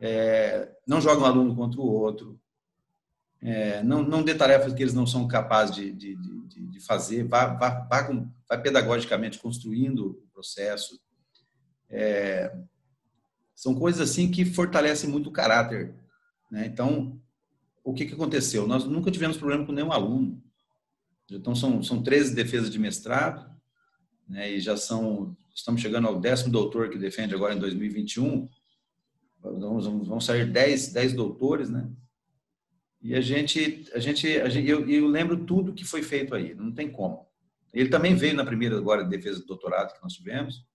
é, 0.00 0.70
não 0.86 1.00
joga 1.00 1.20
um 1.20 1.26
aluno 1.26 1.54
contra 1.54 1.80
o 1.80 1.86
outro, 1.86 2.40
é, 3.40 3.82
não, 3.82 4.02
não 4.02 4.22
dê 4.22 4.34
tarefas 4.34 4.72
que 4.72 4.82
eles 4.82 4.94
não 4.94 5.06
são 5.06 5.28
capazes 5.28 5.74
de, 5.74 5.92
de, 5.92 6.16
de, 6.16 6.66
de 6.66 6.80
fazer, 6.80 7.24
vá, 7.24 7.46
vá, 7.46 7.70
vá, 7.88 8.04
com, 8.04 8.28
vá, 8.48 8.58
pedagogicamente 8.58 9.38
construindo 9.38 10.20
o 10.24 10.28
processo. 10.32 11.00
É, 11.88 12.54
são 13.54 13.74
coisas 13.74 14.10
assim 14.10 14.30
que 14.30 14.44
fortalecem 14.44 15.08
muito 15.08 15.28
o 15.28 15.32
caráter. 15.32 15.94
Né? 16.50 16.66
Então, 16.66 17.20
o 17.84 17.94
que, 17.94 18.06
que 18.06 18.14
aconteceu? 18.14 18.66
Nós 18.66 18.84
nunca 18.84 19.10
tivemos 19.10 19.36
problema 19.36 19.64
com 19.64 19.72
nenhum 19.72 19.92
aluno. 19.92 20.42
Então, 21.30 21.54
são, 21.54 21.82
são 21.82 22.02
13 22.02 22.34
defesas 22.34 22.70
de 22.70 22.78
mestrado, 22.78 23.48
né? 24.28 24.50
e 24.50 24.60
já 24.60 24.76
são, 24.76 25.36
estamos 25.54 25.80
chegando 25.80 26.08
ao 26.08 26.18
décimo 26.18 26.50
doutor 26.50 26.90
que 26.90 26.98
defende 26.98 27.34
agora 27.34 27.54
em 27.54 27.58
2021. 27.58 28.48
Vamos, 29.40 29.86
vamos 29.86 30.24
sair 30.24 30.50
10, 30.50 30.92
10 30.92 31.12
doutores, 31.12 31.70
né? 31.70 31.88
E 33.00 33.14
a 33.14 33.20
gente, 33.20 33.88
a 33.94 33.98
gente, 33.98 34.26
a 34.40 34.48
gente 34.48 34.68
eu, 34.68 34.88
eu, 34.88 35.06
lembro 35.06 35.44
tudo 35.44 35.72
que 35.72 35.84
foi 35.84 36.02
feito 36.02 36.34
aí, 36.34 36.54
não 36.54 36.72
tem 36.72 36.90
como. 36.90 37.26
Ele 37.72 37.88
também 37.88 38.14
veio 38.14 38.34
na 38.34 38.44
primeira 38.44 38.76
agora 38.76 39.04
de 39.04 39.10
defesa 39.10 39.40
do 39.40 39.46
doutorado 39.46 39.94
que 39.94 40.02
nós 40.02 40.14
tivemos. 40.14 40.66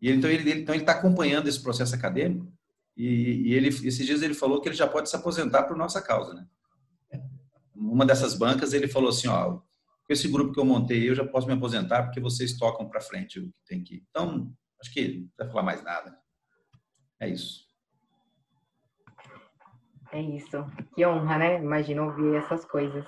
E 0.00 0.08
ele, 0.08 0.18
então 0.18 0.30
ele, 0.30 0.52
então 0.52 0.74
ele 0.74 0.82
está 0.82 0.92
acompanhando 0.92 1.48
esse 1.48 1.62
processo 1.62 1.94
acadêmico. 1.94 2.50
E, 2.96 3.48
e, 3.48 3.54
ele 3.54 3.68
esses 3.68 4.04
dias 4.04 4.22
ele 4.22 4.34
falou 4.34 4.60
que 4.60 4.68
ele 4.68 4.74
já 4.74 4.86
pode 4.86 5.10
se 5.10 5.16
aposentar 5.16 5.64
por 5.64 5.76
nossa 5.76 6.00
causa, 6.00 6.34
né? 6.34 6.46
Uma 7.74 8.04
dessas 8.04 8.34
bancas 8.34 8.72
ele 8.72 8.88
falou 8.88 9.10
assim, 9.10 9.28
ó, 9.28 9.58
com 9.58 10.12
esse 10.12 10.26
grupo 10.26 10.52
que 10.52 10.58
eu 10.58 10.64
montei 10.64 11.08
eu 11.08 11.14
já 11.14 11.24
posso 11.24 11.46
me 11.46 11.52
aposentar 11.52 12.04
porque 12.04 12.18
vocês 12.18 12.56
tocam 12.56 12.88
para 12.88 13.00
frente 13.00 13.38
o 13.38 13.42
que 13.52 13.64
tem 13.66 13.84
que. 13.84 14.02
Então 14.10 14.52
acho 14.80 14.92
que 14.92 15.18
não 15.18 15.30
vai 15.36 15.48
falar 15.48 15.62
mais 15.62 15.82
nada. 15.84 16.16
É 17.20 17.28
isso. 17.28 17.67
É 20.12 20.20
isso. 20.20 20.64
Que 20.94 21.04
honra, 21.04 21.38
né? 21.38 21.58
Imagina 21.58 22.02
ouvir 22.02 22.36
essas 22.36 22.64
coisas. 22.64 23.04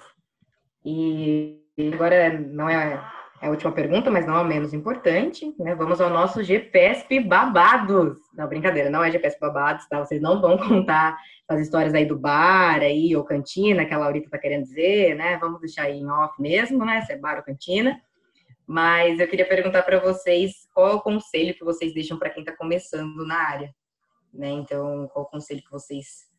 E 0.84 1.58
agora 1.94 2.38
não 2.38 2.68
é, 2.68 3.02
é 3.40 3.46
a 3.46 3.50
última 3.50 3.72
pergunta, 3.72 4.10
mas 4.10 4.26
não 4.26 4.38
é 4.38 4.44
menos 4.44 4.74
importante, 4.74 5.54
né? 5.58 5.74
Vamos 5.74 6.00
ao 6.00 6.10
nosso 6.10 6.42
GPSP 6.42 7.20
Babados. 7.20 8.18
Não, 8.34 8.46
brincadeira, 8.46 8.90
não 8.90 9.02
é 9.02 9.10
GPSP 9.10 9.40
Babados, 9.40 9.86
tá? 9.88 9.98
Vocês 9.98 10.20
não 10.20 10.40
vão 10.40 10.58
contar 10.58 11.16
as 11.48 11.60
histórias 11.60 11.94
aí 11.94 12.04
do 12.04 12.18
bar 12.18 12.80
aí, 12.80 13.16
ou 13.16 13.24
cantina, 13.24 13.84
que 13.84 13.94
a 13.94 13.98
Laurita 13.98 14.30
tá 14.30 14.38
querendo 14.38 14.64
dizer, 14.64 15.16
né? 15.16 15.38
Vamos 15.38 15.60
deixar 15.60 15.84
aí 15.84 15.98
em 15.98 16.10
off 16.10 16.40
mesmo, 16.40 16.84
né? 16.84 17.00
Se 17.02 17.12
é 17.12 17.18
bar 17.18 17.38
ou 17.38 17.42
cantina. 17.42 18.00
Mas 18.66 19.18
eu 19.18 19.26
queria 19.26 19.48
perguntar 19.48 19.82
para 19.82 19.98
vocês 19.98 20.68
qual 20.72 20.88
é 20.88 20.94
o 20.94 21.00
conselho 21.00 21.54
que 21.54 21.64
vocês 21.64 21.92
deixam 21.92 22.18
para 22.18 22.30
quem 22.30 22.42
está 22.42 22.56
começando 22.56 23.26
na 23.26 23.36
área, 23.36 23.74
né? 24.32 24.50
Então, 24.50 25.08
qual 25.12 25.24
o 25.24 25.28
conselho 25.28 25.62
que 25.62 25.70
vocês 25.70 26.29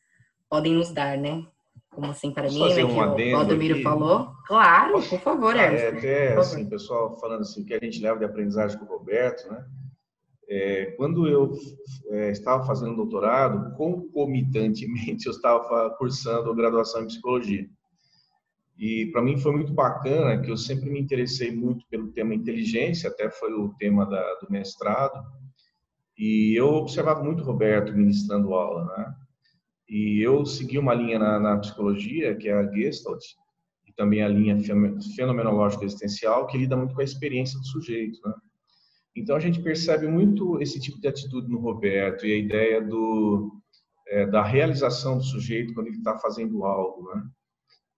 podem 0.51 0.73
nos 0.73 0.91
dar, 0.91 1.17
né? 1.17 1.47
Como 1.89 2.07
assim 2.11 2.31
para 2.31 2.49
mim, 2.49 2.59
né, 2.59 2.75
que 2.75 2.83
o 2.83 3.31
Valdomiro 3.31 3.81
falou. 3.81 4.33
Claro, 4.45 4.93
Posso... 4.93 5.09
por 5.09 5.19
favor, 5.19 5.55
ah, 5.55 5.61
É, 5.61 5.87
até 5.87 6.37
assim, 6.37 6.69
pessoal 6.69 7.17
falando 7.19 7.41
assim, 7.41 7.61
o 7.61 7.65
que 7.65 7.73
a 7.73 7.79
gente 7.81 8.01
leva 8.01 8.19
de 8.19 8.25
aprendizagem 8.25 8.77
com 8.77 8.85
o 8.85 8.97
Roberto, 8.97 9.49
né? 9.49 9.65
É, 10.49 10.85
quando 10.97 11.27
eu 11.27 11.53
é, 12.09 12.31
estava 12.31 12.65
fazendo 12.65 12.95
doutorado, 12.97 13.73
concomitantemente 13.77 15.25
eu 15.27 15.31
estava 15.31 15.89
cursando 15.91 16.53
graduação 16.53 17.03
em 17.03 17.07
psicologia. 17.07 17.65
E 18.77 19.05
para 19.11 19.21
mim 19.21 19.37
foi 19.37 19.53
muito 19.53 19.73
bacana 19.73 20.41
que 20.41 20.51
eu 20.51 20.57
sempre 20.57 20.89
me 20.89 20.99
interessei 20.99 21.51
muito 21.55 21.85
pelo 21.87 22.11
tema 22.11 22.35
inteligência, 22.35 23.09
até 23.09 23.29
foi 23.29 23.53
o 23.53 23.73
tema 23.79 24.05
da, 24.05 24.21
do 24.35 24.51
mestrado. 24.51 25.23
E 26.17 26.53
eu 26.57 26.67
observava 26.67 27.23
muito 27.23 27.41
o 27.41 27.45
Roberto 27.45 27.93
ministrando 27.93 28.53
aula, 28.53 28.85
né? 28.97 29.15
E 29.91 30.21
eu 30.21 30.45
segui 30.45 30.79
uma 30.79 30.93
linha 30.93 31.19
na, 31.19 31.37
na 31.37 31.57
psicologia, 31.57 32.33
que 32.33 32.47
é 32.47 32.53
a 32.53 32.71
Gestalt, 32.71 33.21
e 33.85 33.91
também 33.91 34.23
a 34.23 34.27
linha 34.29 34.57
fenomenológica 35.17 35.83
existencial, 35.83 36.47
que 36.47 36.57
lida 36.57 36.77
muito 36.77 36.95
com 36.95 37.01
a 37.01 37.03
experiência 37.03 37.59
do 37.59 37.65
sujeito. 37.65 38.17
Né? 38.25 38.33
Então 39.17 39.35
a 39.35 39.39
gente 39.41 39.61
percebe 39.61 40.07
muito 40.07 40.61
esse 40.61 40.79
tipo 40.79 40.97
de 41.01 41.09
atitude 41.09 41.49
no 41.49 41.59
Roberto 41.59 42.25
e 42.25 42.31
a 42.31 42.37
ideia 42.37 42.81
do, 42.81 43.51
é, 44.07 44.25
da 44.25 44.41
realização 44.41 45.17
do 45.17 45.25
sujeito 45.25 45.73
quando 45.73 45.87
ele 45.87 45.97
está 45.97 46.17
fazendo 46.19 46.63
algo. 46.63 47.13
Né? 47.13 47.23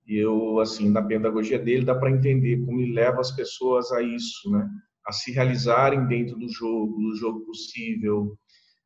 E 0.07 0.17
eu, 0.17 0.57
assim, 0.57 0.89
na 0.89 1.03
pedagogia 1.03 1.59
dele 1.59 1.85
dá 1.85 1.93
para 1.93 2.09
entender 2.09 2.65
como 2.65 2.81
ele 2.81 2.91
leva 2.91 3.21
as 3.21 3.29
pessoas 3.29 3.91
a 3.91 4.01
isso, 4.01 4.49
né? 4.49 4.67
a 5.05 5.11
se 5.11 5.31
realizarem 5.31 6.07
dentro 6.07 6.39
do 6.39 6.49
jogo, 6.49 6.99
do 6.99 7.15
jogo 7.15 7.41
possível. 7.41 8.35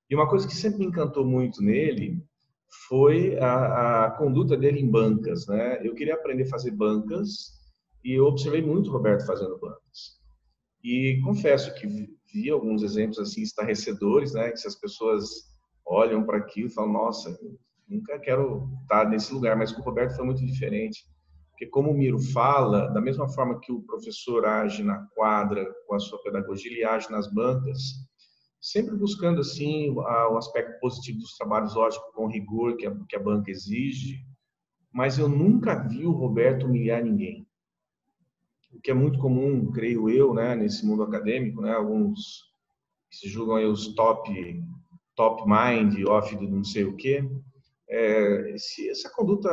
E 0.10 0.16
uma 0.16 0.28
coisa 0.28 0.46
que 0.46 0.54
sempre 0.54 0.80
me 0.80 0.88
encantou 0.88 1.26
muito 1.26 1.64
nele 1.64 2.22
foi 2.88 3.38
a, 3.40 4.06
a, 4.06 4.12
conduta 4.12 4.58
dele 4.58 4.80
em 4.80 4.90
bancas, 4.90 5.48
né? 5.48 5.80
Eu 5.86 5.94
queria 5.96 6.16
aprender 6.16 6.44
a 6.44 6.50
fazer 6.50 6.72
bancas 6.72 7.58
e 8.04 8.14
eu 8.14 8.26
observei 8.26 8.62
muito 8.62 8.90
o 8.90 8.94
Roberto 8.94 9.26
fazendo 9.26 9.58
bancas. 9.58 10.18
E 10.84 11.20
confesso 11.24 11.74
que 11.76 11.88
vi 12.34 12.50
alguns 12.50 12.84
exemplos 12.84 13.20
assim 13.20 13.42
estarrecedores, 13.42 14.34
né? 14.34 14.52
Que 14.52 14.58
se 14.58 14.68
as 14.68 14.76
pessoas 14.76 15.28
olham 15.86 16.24
para 16.24 16.38
aquilo 16.38 16.68
e 16.68 16.74
falam, 16.74 16.94
nossa, 16.94 17.38
nunca 17.88 18.20
quero 18.20 18.70
estar 18.82 19.10
nesse 19.10 19.34
lugar, 19.34 19.56
mas 19.56 19.72
com 19.72 19.82
o 19.82 19.86
Roberto 19.86 20.16
foi 20.16 20.26
muito 20.26 20.46
diferente. 20.46 21.06
Porque 21.52 21.66
como 21.66 21.90
o 21.90 21.98
Miro 21.98 22.20
fala, 22.20 22.88
da 22.90 23.02
mesma 23.02 23.28
forma 23.30 23.60
que 23.60 23.72
o 23.72 23.82
professor 23.82 24.46
age 24.46 24.84
na 24.84 25.08
quadra 25.16 25.66
com 25.88 25.96
a 25.96 26.00
sua 26.00 26.22
pedagogia, 26.22 26.72
ele 26.72 26.84
age 26.84 27.10
nas 27.10 27.32
bancas, 27.34 28.07
sempre 28.60 28.96
buscando 28.96 29.42
assim 29.42 29.92
o 29.92 30.38
aspecto 30.38 30.80
positivo 30.80 31.20
dos 31.20 31.36
trabalhos, 31.38 31.76
lógico, 31.76 32.12
com 32.14 32.28
rigor 32.28 32.76
que 32.78 32.86
a, 32.86 32.96
que 33.08 33.16
a 33.16 33.20
banca 33.20 33.52
exige, 33.52 34.26
mas 34.92 35.18
eu 35.18 35.30
nunca 35.30 35.76
vi 35.88 36.06
o 36.06 36.12
Roberto 36.12 36.66
humilhar 36.66 37.04
ninguém. 37.04 37.48
O 38.74 38.80
que 38.82 38.92
é 38.92 38.94
muito 38.94 39.20
comum, 39.20 39.72
creio 39.72 40.10
eu, 40.10 40.34
né, 40.34 40.56
nesse 40.56 40.86
mundo 40.86 41.04
acadêmico, 41.04 41.62
né, 41.62 41.74
alguns 41.74 42.46
que 43.10 43.18
se 43.18 43.30
julgam 43.30 43.56
aí 43.56 43.66
os 43.66 43.94
top 43.96 44.64
top 45.16 45.44
mind, 45.48 46.06
off 46.08 46.36
do 46.36 46.48
não 46.48 46.64
sei 46.64 46.84
o 46.84 46.96
quê, 46.96 47.28
é, 47.90 48.52
esse, 48.52 48.88
essa 48.90 49.10
conduta 49.10 49.50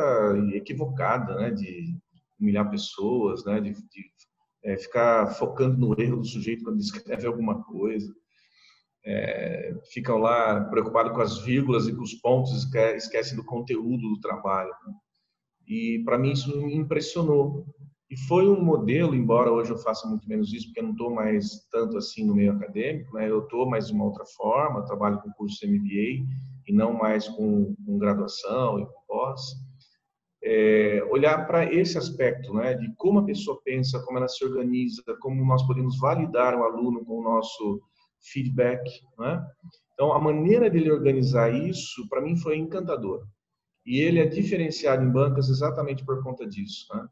equivocada, 0.53 1.35
né, 1.35 1.51
de 1.51 1.97
humilhar 2.39 2.69
pessoas, 2.69 3.43
né, 3.45 3.59
de, 3.61 3.71
de 3.71 4.11
é, 4.63 4.77
ficar 4.77 5.27
focando 5.27 5.77
no 5.77 5.99
erro 5.99 6.17
do 6.17 6.25
sujeito 6.25 6.63
quando 6.63 6.79
escreve 6.79 7.25
alguma 7.25 7.63
coisa 7.63 8.13
é, 9.05 9.73
ficam 9.93 10.17
lá 10.17 10.61
preocupados 10.65 11.13
com 11.13 11.21
as 11.21 11.39
vírgulas 11.39 11.87
e 11.87 11.95
com 11.95 12.01
os 12.01 12.15
pontos, 12.15 12.51
esquecem 12.95 13.35
do 13.35 13.45
conteúdo 13.45 14.09
do 14.09 14.19
trabalho. 14.19 14.71
Né? 14.85 14.93
E 15.67 16.01
para 16.03 16.17
mim 16.17 16.31
isso 16.31 16.57
me 16.57 16.75
impressionou. 16.75 17.65
E 18.09 18.17
foi 18.27 18.47
um 18.47 18.63
modelo, 18.63 19.15
embora 19.15 19.51
hoje 19.51 19.71
eu 19.71 19.77
faça 19.77 20.07
muito 20.07 20.27
menos 20.27 20.53
isso, 20.53 20.67
porque 20.67 20.79
eu 20.79 20.85
não 20.85 20.91
estou 20.91 21.13
mais 21.13 21.67
tanto 21.71 21.97
assim 21.97 22.25
no 22.25 22.35
meio 22.35 22.51
acadêmico, 22.53 23.15
né? 23.15 23.29
eu 23.29 23.39
estou 23.43 23.69
mais 23.69 23.87
de 23.87 23.93
uma 23.93 24.05
outra 24.05 24.25
forma, 24.37 24.85
trabalho 24.85 25.19
com 25.21 25.31
curso 25.33 25.67
MBA 25.67 26.25
e 26.67 26.73
não 26.73 26.93
mais 26.93 27.27
com, 27.27 27.75
com 27.85 27.97
graduação 27.97 28.79
e 28.79 28.85
com 28.85 29.01
pós. 29.07 29.41
É, 30.43 31.03
olhar 31.09 31.47
para 31.47 31.71
esse 31.73 31.97
aspecto, 31.97 32.53
né, 32.53 32.75
de 32.75 32.93
como 32.97 33.17
a 33.17 33.25
pessoa 33.25 33.59
pensa, 33.63 33.99
como 34.05 34.19
ela 34.19 34.27
se 34.27 34.45
organiza, 34.45 35.01
como 35.19 35.43
nós 35.43 35.65
podemos 35.65 35.97
validar 35.97 36.55
o 36.55 36.63
aluno 36.63 37.03
com 37.03 37.17
o 37.19 37.23
nosso 37.23 37.81
feedback. 38.21 38.83
Né? 39.17 39.45
Então, 39.93 40.13
a 40.13 40.19
maneira 40.19 40.69
dele 40.69 40.91
organizar 40.91 41.53
isso, 41.53 42.07
para 42.09 42.21
mim, 42.21 42.35
foi 42.35 42.57
encantadora. 42.57 43.23
E 43.85 43.99
ele 43.99 44.19
é 44.19 44.25
diferenciado 44.25 45.03
em 45.03 45.11
bancas 45.11 45.49
exatamente 45.49 46.03
por 46.03 46.23
conta 46.23 46.47
disso. 46.47 46.87
Né? 46.93 47.07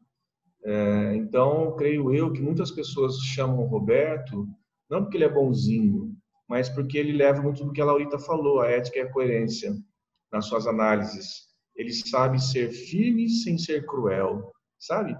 É, 0.64 1.16
então, 1.16 1.76
creio 1.76 2.12
eu 2.14 2.32
que 2.32 2.42
muitas 2.42 2.70
pessoas 2.70 3.18
chamam 3.18 3.60
o 3.60 3.66
Roberto 3.66 4.48
não 4.90 5.02
porque 5.02 5.16
ele 5.16 5.24
é 5.24 5.32
bonzinho, 5.32 6.14
mas 6.48 6.68
porque 6.68 6.98
ele 6.98 7.12
leva 7.12 7.42
muito 7.42 7.64
do 7.64 7.72
que 7.72 7.80
a 7.80 7.84
Laurita 7.84 8.18
falou, 8.18 8.60
a 8.60 8.68
ética 8.68 8.98
e 8.98 9.02
a 9.02 9.10
coerência 9.10 9.74
nas 10.32 10.46
suas 10.46 10.66
análises. 10.66 11.48
Ele 11.74 11.92
sabe 11.92 12.40
ser 12.40 12.70
firme 12.70 13.28
sem 13.28 13.58
ser 13.58 13.86
cruel, 13.86 14.52
sabe? 14.78 15.16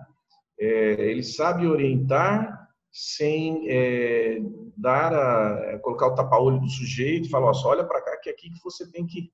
É, 0.59 1.11
ele 1.11 1.23
sabe 1.23 1.67
orientar 1.67 2.64
sem 2.97 3.69
é, 3.69 4.39
dar 4.77 5.13
a, 5.13 5.73
é, 5.73 5.79
colocar 5.79 6.07
o 6.07 6.15
tapa-olho 6.15 6.61
do 6.61 6.69
sujeito 6.69 7.27
e 7.27 7.31
falar, 7.31 7.53
só 7.53 7.71
olha 7.71 7.85
para 7.85 8.01
cá 8.01 8.17
que 8.19 8.31
é 8.31 8.33
aqui 8.33 8.49
que 8.49 8.63
você 8.63 8.89
tem 8.89 9.05
que, 9.05 9.33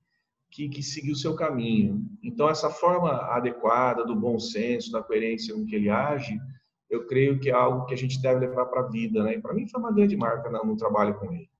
que, 0.50 0.66
que, 0.70 0.82
seguir 0.82 1.12
o 1.12 1.16
seu 1.16 1.36
caminho. 1.36 2.02
Então, 2.22 2.48
essa 2.48 2.70
forma 2.70 3.10
adequada 3.10 4.02
do 4.02 4.16
bom 4.16 4.38
senso, 4.38 4.90
da 4.90 5.02
coerência 5.02 5.54
com 5.54 5.66
que 5.66 5.76
ele 5.76 5.90
age, 5.90 6.40
eu 6.88 7.06
creio 7.06 7.38
que 7.38 7.50
é 7.50 7.52
algo 7.52 7.84
que 7.84 7.92
a 7.92 7.98
gente 7.98 8.20
deve 8.22 8.46
levar 8.46 8.64
para 8.64 8.80
a 8.80 8.88
vida, 8.88 9.22
né? 9.22 9.38
Para 9.38 9.52
mim 9.52 9.68
foi 9.68 9.78
uma 9.78 9.92
grande 9.92 10.16
marca 10.16 10.48
no, 10.48 10.64
no 10.64 10.76
trabalho 10.78 11.18
com 11.18 11.30
ele. 11.30 11.50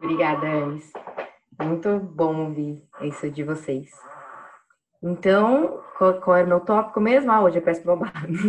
Obrigada, 0.00 0.46
Anis. 0.46 0.92
Muito 1.60 1.98
bom 1.98 2.46
ouvir 2.46 2.84
isso 3.02 3.28
de 3.28 3.42
vocês. 3.42 3.90
Então, 5.02 5.81
qual, 6.02 6.20
qual 6.20 6.36
era 6.36 6.46
o 6.46 6.48
meu 6.48 6.60
tópico 6.60 7.00
mesmo? 7.00 7.30
Ah, 7.30 7.42
hoje 7.42 7.58
é 7.58 7.60
peço 7.60 7.84
bobados. 7.84 8.40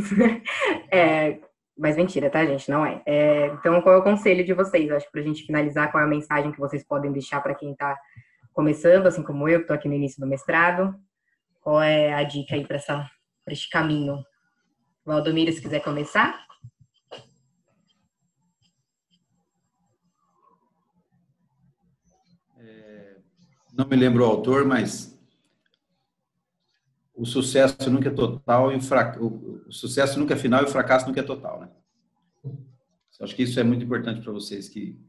é, 0.89 1.39
mas 1.77 1.95
mentira, 1.95 2.27
tá, 2.27 2.43
gente? 2.43 2.67
Não 2.67 2.83
é. 2.83 3.03
é. 3.05 3.47
Então, 3.47 3.79
qual 3.83 3.93
é 3.93 3.97
o 3.99 4.03
conselho 4.03 4.43
de 4.43 4.53
vocês? 4.53 4.91
Acho 4.91 5.05
que 5.05 5.11
para 5.11 5.21
a 5.21 5.23
gente 5.23 5.45
finalizar, 5.45 5.91
qual 5.91 6.01
é 6.01 6.07
a 6.07 6.09
mensagem 6.09 6.51
que 6.51 6.59
vocês 6.59 6.83
podem 6.83 7.11
deixar 7.11 7.41
para 7.41 7.53
quem 7.53 7.73
está 7.73 7.95
começando, 8.53 9.05
assim 9.05 9.21
como 9.21 9.47
eu, 9.47 9.59
que 9.59 9.65
estou 9.65 9.75
aqui 9.75 9.87
no 9.87 9.93
início 9.93 10.19
do 10.19 10.25
mestrado? 10.25 10.95
Qual 11.61 11.79
é 11.79 12.11
a 12.11 12.23
dica 12.23 12.55
aí 12.55 12.65
para 12.65 12.77
este 13.49 13.69
caminho? 13.69 14.23
Valdomiro, 15.05 15.51
se 15.51 15.61
quiser 15.61 15.81
começar. 15.81 16.43
É, 22.57 23.17
não 23.71 23.85
me 23.85 23.95
lembro 23.95 24.23
o 24.23 24.27
autor, 24.27 24.65
mas 24.65 25.12
o 27.15 27.25
sucesso 27.25 27.89
nunca 27.89 28.09
é 28.09 28.11
total 28.11 28.71
e 28.71 28.75
o, 28.75 29.63
o 29.67 29.71
sucesso 29.71 30.19
nunca 30.19 30.33
é 30.33 30.37
final 30.37 30.61
e 30.61 30.65
o 30.65 30.69
fracasso 30.69 31.07
nunca 31.07 31.19
é 31.19 31.23
total, 31.23 31.61
né? 31.61 31.69
Acho 33.21 33.35
que 33.35 33.43
isso 33.43 33.59
é 33.59 33.63
muito 33.63 33.85
importante 33.85 34.21
para 34.21 34.33
vocês 34.33 34.67
que, 34.67 34.99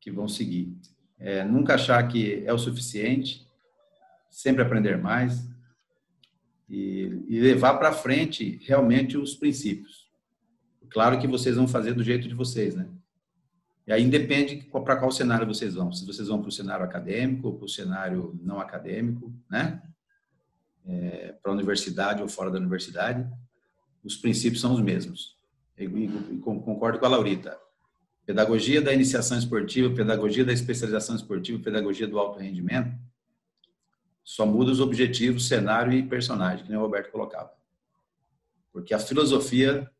que 0.00 0.10
vão 0.10 0.26
seguir. 0.26 0.76
É, 1.18 1.44
nunca 1.44 1.74
achar 1.74 2.02
que 2.08 2.42
é 2.44 2.52
o 2.52 2.58
suficiente, 2.58 3.46
sempre 4.28 4.62
aprender 4.62 4.98
mais 4.98 5.48
e, 6.68 7.22
e 7.28 7.40
levar 7.40 7.74
para 7.74 7.92
frente 7.92 8.58
realmente 8.64 9.16
os 9.16 9.36
princípios. 9.36 10.10
Claro 10.90 11.20
que 11.20 11.28
vocês 11.28 11.56
vão 11.56 11.68
fazer 11.68 11.94
do 11.94 12.02
jeito 12.02 12.26
de 12.26 12.34
vocês, 12.34 12.74
né? 12.74 12.88
E 13.86 13.92
aí 13.92 14.08
depende 14.08 14.56
para 14.70 14.96
qual 14.96 15.10
cenário 15.10 15.46
vocês 15.46 15.74
vão. 15.74 15.92
Se 15.92 16.04
vocês 16.06 16.28
vão 16.28 16.40
para 16.40 16.48
o 16.48 16.52
cenário 16.52 16.84
acadêmico 16.84 17.48
ou 17.48 17.54
para 17.56 17.66
o 17.66 17.68
cenário 17.68 18.38
não 18.42 18.60
acadêmico, 18.60 19.32
né? 19.50 19.82
É, 20.86 21.34
para 21.42 21.52
a 21.52 21.54
universidade 21.54 22.22
ou 22.22 22.28
fora 22.28 22.50
da 22.50 22.58
universidade, 22.58 23.28
os 24.02 24.16
princípios 24.16 24.60
são 24.60 24.74
os 24.74 24.80
mesmos. 24.80 25.36
E, 25.78 25.84
e, 25.84 26.38
concordo 26.38 26.98
com 26.98 27.06
a 27.06 27.08
Laurita. 27.08 27.58
Pedagogia 28.26 28.80
da 28.80 28.92
iniciação 28.92 29.38
esportiva, 29.38 29.94
pedagogia 29.94 30.44
da 30.44 30.52
especialização 30.52 31.16
esportiva, 31.16 31.62
pedagogia 31.62 32.06
do 32.06 32.18
alto 32.18 32.38
rendimento, 32.38 32.96
só 34.24 34.46
muda 34.46 34.70
os 34.70 34.80
objetivos, 34.80 35.48
cenário 35.48 35.92
e 35.92 36.02
personagem, 36.06 36.64
que 36.64 36.70
nem 36.70 36.78
o 36.78 36.82
Roberto 36.82 37.10
colocava. 37.10 37.52
Porque 38.72 38.94
a 38.94 38.98
filosofia 38.98 39.90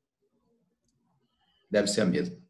deve 1.70 1.88
ser 1.88 2.02
a 2.02 2.06
mesma. 2.06 2.40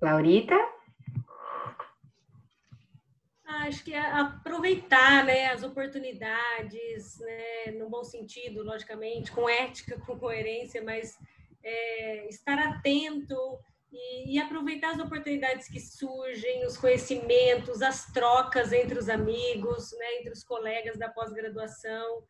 Laurita? 0.00 0.56
Acho 3.68 3.84
que 3.84 3.92
é 3.92 4.00
aproveitar 4.00 5.24
né, 5.24 5.46
as 5.46 5.62
oportunidades, 5.62 7.18
né, 7.18 7.72
no 7.78 7.88
bom 7.88 8.04
sentido, 8.04 8.62
logicamente, 8.62 9.32
com 9.32 9.48
ética, 9.48 9.98
com 10.06 10.18
coerência, 10.18 10.82
mas 10.82 11.18
é, 11.62 12.28
estar 12.28 12.58
atento 12.58 13.58
e, 13.92 14.34
e, 14.34 14.38
aproveitar 14.38 14.90
as 14.90 15.00
oportunidades 15.00 15.68
que 15.68 15.80
surgem, 15.80 16.64
os 16.64 16.76
conhecimentos, 16.76 17.82
as 17.82 18.06
trocas 18.12 18.72
entre 18.72 18.98
os 18.98 19.08
amigos, 19.08 19.92
né, 19.98 20.18
entre 20.18 20.32
os 20.32 20.44
colegas 20.44 20.96
da 20.96 21.08
pós-graduação, 21.08 22.22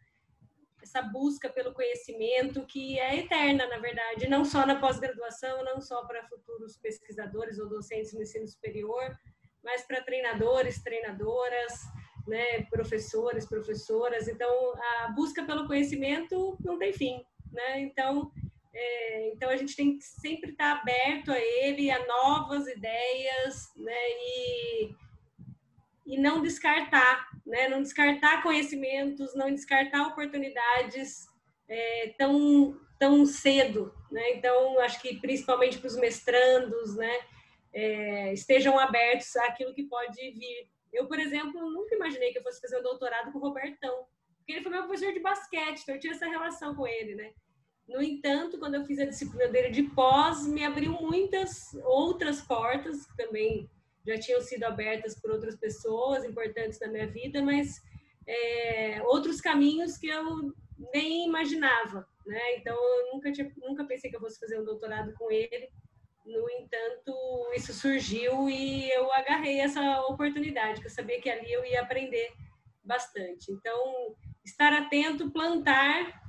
essa 0.82 1.02
busca 1.02 1.48
pelo 1.50 1.74
conhecimento 1.74 2.64
que 2.64 2.98
é 2.98 3.18
eterna, 3.18 3.66
na 3.66 3.78
verdade, 3.78 4.28
não 4.28 4.44
só 4.44 4.66
na 4.66 4.80
pós-graduação, 4.80 5.62
não 5.64 5.80
só 5.80 6.04
para 6.04 6.26
futuros 6.26 6.78
pesquisadores 6.78 7.58
ou 7.58 7.68
docentes 7.68 8.14
no 8.14 8.22
ensino 8.22 8.48
superior, 8.48 9.14
mas 9.62 9.82
para 9.82 10.02
treinadores, 10.02 10.82
treinadoras, 10.82 11.80
né, 12.26 12.62
professores, 12.70 13.46
professoras. 13.46 14.28
Então, 14.28 14.50
a 15.02 15.08
busca 15.08 15.44
pelo 15.44 15.66
conhecimento 15.66 16.56
não 16.64 16.78
tem 16.78 16.92
fim, 16.92 17.22
né? 17.52 17.80
Então, 17.80 18.30
é, 18.72 19.30
então 19.32 19.50
a 19.50 19.56
gente 19.56 19.74
tem 19.74 19.96
que 19.96 20.04
sempre 20.04 20.50
estar 20.50 20.72
aberto 20.72 21.32
a 21.32 21.38
ele, 21.38 21.90
a 21.90 22.06
novas 22.06 22.66
ideias, 22.68 23.68
né? 23.76 23.92
E, 23.92 24.94
e 26.06 26.18
não 26.18 26.40
descartar, 26.40 27.28
né? 27.44 27.68
Não 27.68 27.82
descartar 27.82 28.42
conhecimentos, 28.42 29.34
não 29.34 29.52
descartar 29.52 30.06
oportunidades 30.08 31.26
é, 31.68 32.14
tão 32.16 32.78
tão 32.98 33.24
cedo, 33.24 33.94
né? 34.12 34.34
Então 34.34 34.78
acho 34.80 35.00
que 35.00 35.18
principalmente 35.20 35.78
para 35.78 35.88
os 35.88 35.96
mestrandos, 35.96 36.94
né? 36.96 37.18
É, 37.72 38.32
estejam 38.32 38.78
abertos 38.78 39.34
àquilo 39.36 39.74
que 39.74 39.84
pode 39.84 40.16
vir. 40.32 40.68
Eu, 40.92 41.06
por 41.06 41.18
exemplo, 41.18 41.70
nunca 41.70 41.94
imaginei 41.94 42.32
que 42.32 42.38
eu 42.38 42.42
fosse 42.42 42.60
fazer 42.60 42.78
um 42.78 42.82
doutorado 42.82 43.32
com 43.32 43.38
o 43.38 43.42
Robertão, 43.42 44.06
porque 44.38 44.52
ele 44.52 44.62
foi 44.62 44.72
meu 44.72 44.86
professor 44.86 45.12
de 45.12 45.20
basquete, 45.20 45.82
então 45.82 45.94
eu 45.94 46.00
tinha 46.00 46.12
essa 46.12 46.28
relação 46.28 46.74
com 46.74 46.86
ele, 46.86 47.14
né? 47.14 47.32
No 47.88 48.02
entanto, 48.02 48.58
quando 48.58 48.76
eu 48.76 48.84
fiz 48.84 48.98
a 48.98 49.04
disciplina 49.04 49.48
dele 49.48 49.70
de 49.70 49.82
pós, 49.82 50.46
me 50.46 50.64
abriu 50.64 50.92
muitas 50.92 51.74
outras 51.84 52.40
portas 52.40 53.06
que 53.06 53.16
também 53.16 53.68
já 54.06 54.18
tinham 54.18 54.40
sido 54.40 54.64
abertas 54.64 55.20
por 55.20 55.30
outras 55.30 55.56
pessoas 55.56 56.24
importantes 56.24 56.78
na 56.80 56.88
minha 56.88 57.06
vida, 57.06 57.42
mas 57.42 57.82
é, 58.26 59.02
outros 59.02 59.40
caminhos 59.40 59.98
que 59.98 60.06
eu 60.06 60.54
nem 60.92 61.26
imaginava, 61.26 62.06
né? 62.26 62.56
Então, 62.56 62.74
eu 62.74 63.12
nunca, 63.12 63.32
tinha, 63.32 63.52
nunca 63.56 63.84
pensei 63.84 64.10
que 64.10 64.16
eu 64.16 64.20
fosse 64.20 64.38
fazer 64.38 64.58
um 64.58 64.64
doutorado 64.64 65.12
com 65.14 65.30
ele, 65.30 65.68
no 66.24 66.48
entanto, 66.50 67.14
isso 67.54 67.72
surgiu 67.72 68.48
e 68.48 68.90
eu 68.90 69.12
agarrei 69.12 69.60
essa 69.60 70.00
oportunidade, 70.02 70.80
que 70.80 70.86
eu 70.86 70.90
sabia 70.90 71.20
que 71.20 71.30
ali 71.30 71.52
eu 71.52 71.64
ia 71.64 71.80
aprender 71.80 72.32
bastante. 72.84 73.50
Então, 73.50 74.14
estar 74.44 74.72
atento, 74.72 75.30
plantar, 75.30 76.22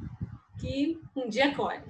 que 0.59 0.99
um 1.15 1.27
dia 1.27 1.53
colhe. 1.53 1.83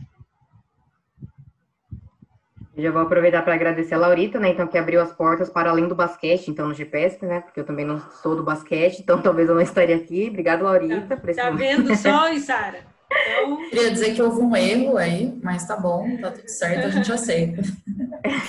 Eu 2.76 2.84
já 2.84 2.92
vou 2.92 3.02
aproveitar 3.02 3.42
para 3.42 3.54
agradecer 3.54 3.94
a 3.94 3.98
Laurita, 3.98 4.40
né, 4.40 4.50
então, 4.50 4.66
que 4.66 4.78
abriu 4.78 5.02
as 5.02 5.12
portas 5.12 5.50
para 5.50 5.70
além 5.70 5.88
do 5.88 5.96
basquete, 5.96 6.48
então, 6.48 6.70
no 6.70 6.74
GPS, 6.74 7.24
né, 7.26 7.42
porque 7.42 7.60
eu 7.60 7.66
também 7.66 7.86
não 7.86 8.00
sou 8.00 8.36
do 8.36 8.44
basquete, 8.44 9.00
então 9.02 9.20
talvez 9.22 9.50
eu 9.50 9.56
não 9.56 9.62
estaria 9.62 9.96
aqui. 9.96 10.28
Obrigada, 10.30 10.64
Laurita. 10.64 11.18
Tá, 11.18 11.34
tá 11.34 11.50
vendo 11.52 11.94
só, 11.96 12.34
Sara? 12.40 12.80
Então... 13.12 13.70
Queria 13.70 13.92
dizer 13.92 14.16
que 14.16 14.22
houve 14.22 14.42
um 14.42 14.56
erro 14.56 14.98
aí, 14.98 15.38
mas 15.44 15.68
tá 15.68 15.76
bom, 15.76 16.18
tá 16.18 16.32
tudo 16.32 16.48
certo, 16.48 16.88
a 16.88 16.90
gente 16.90 17.12
aceita. 17.12 17.62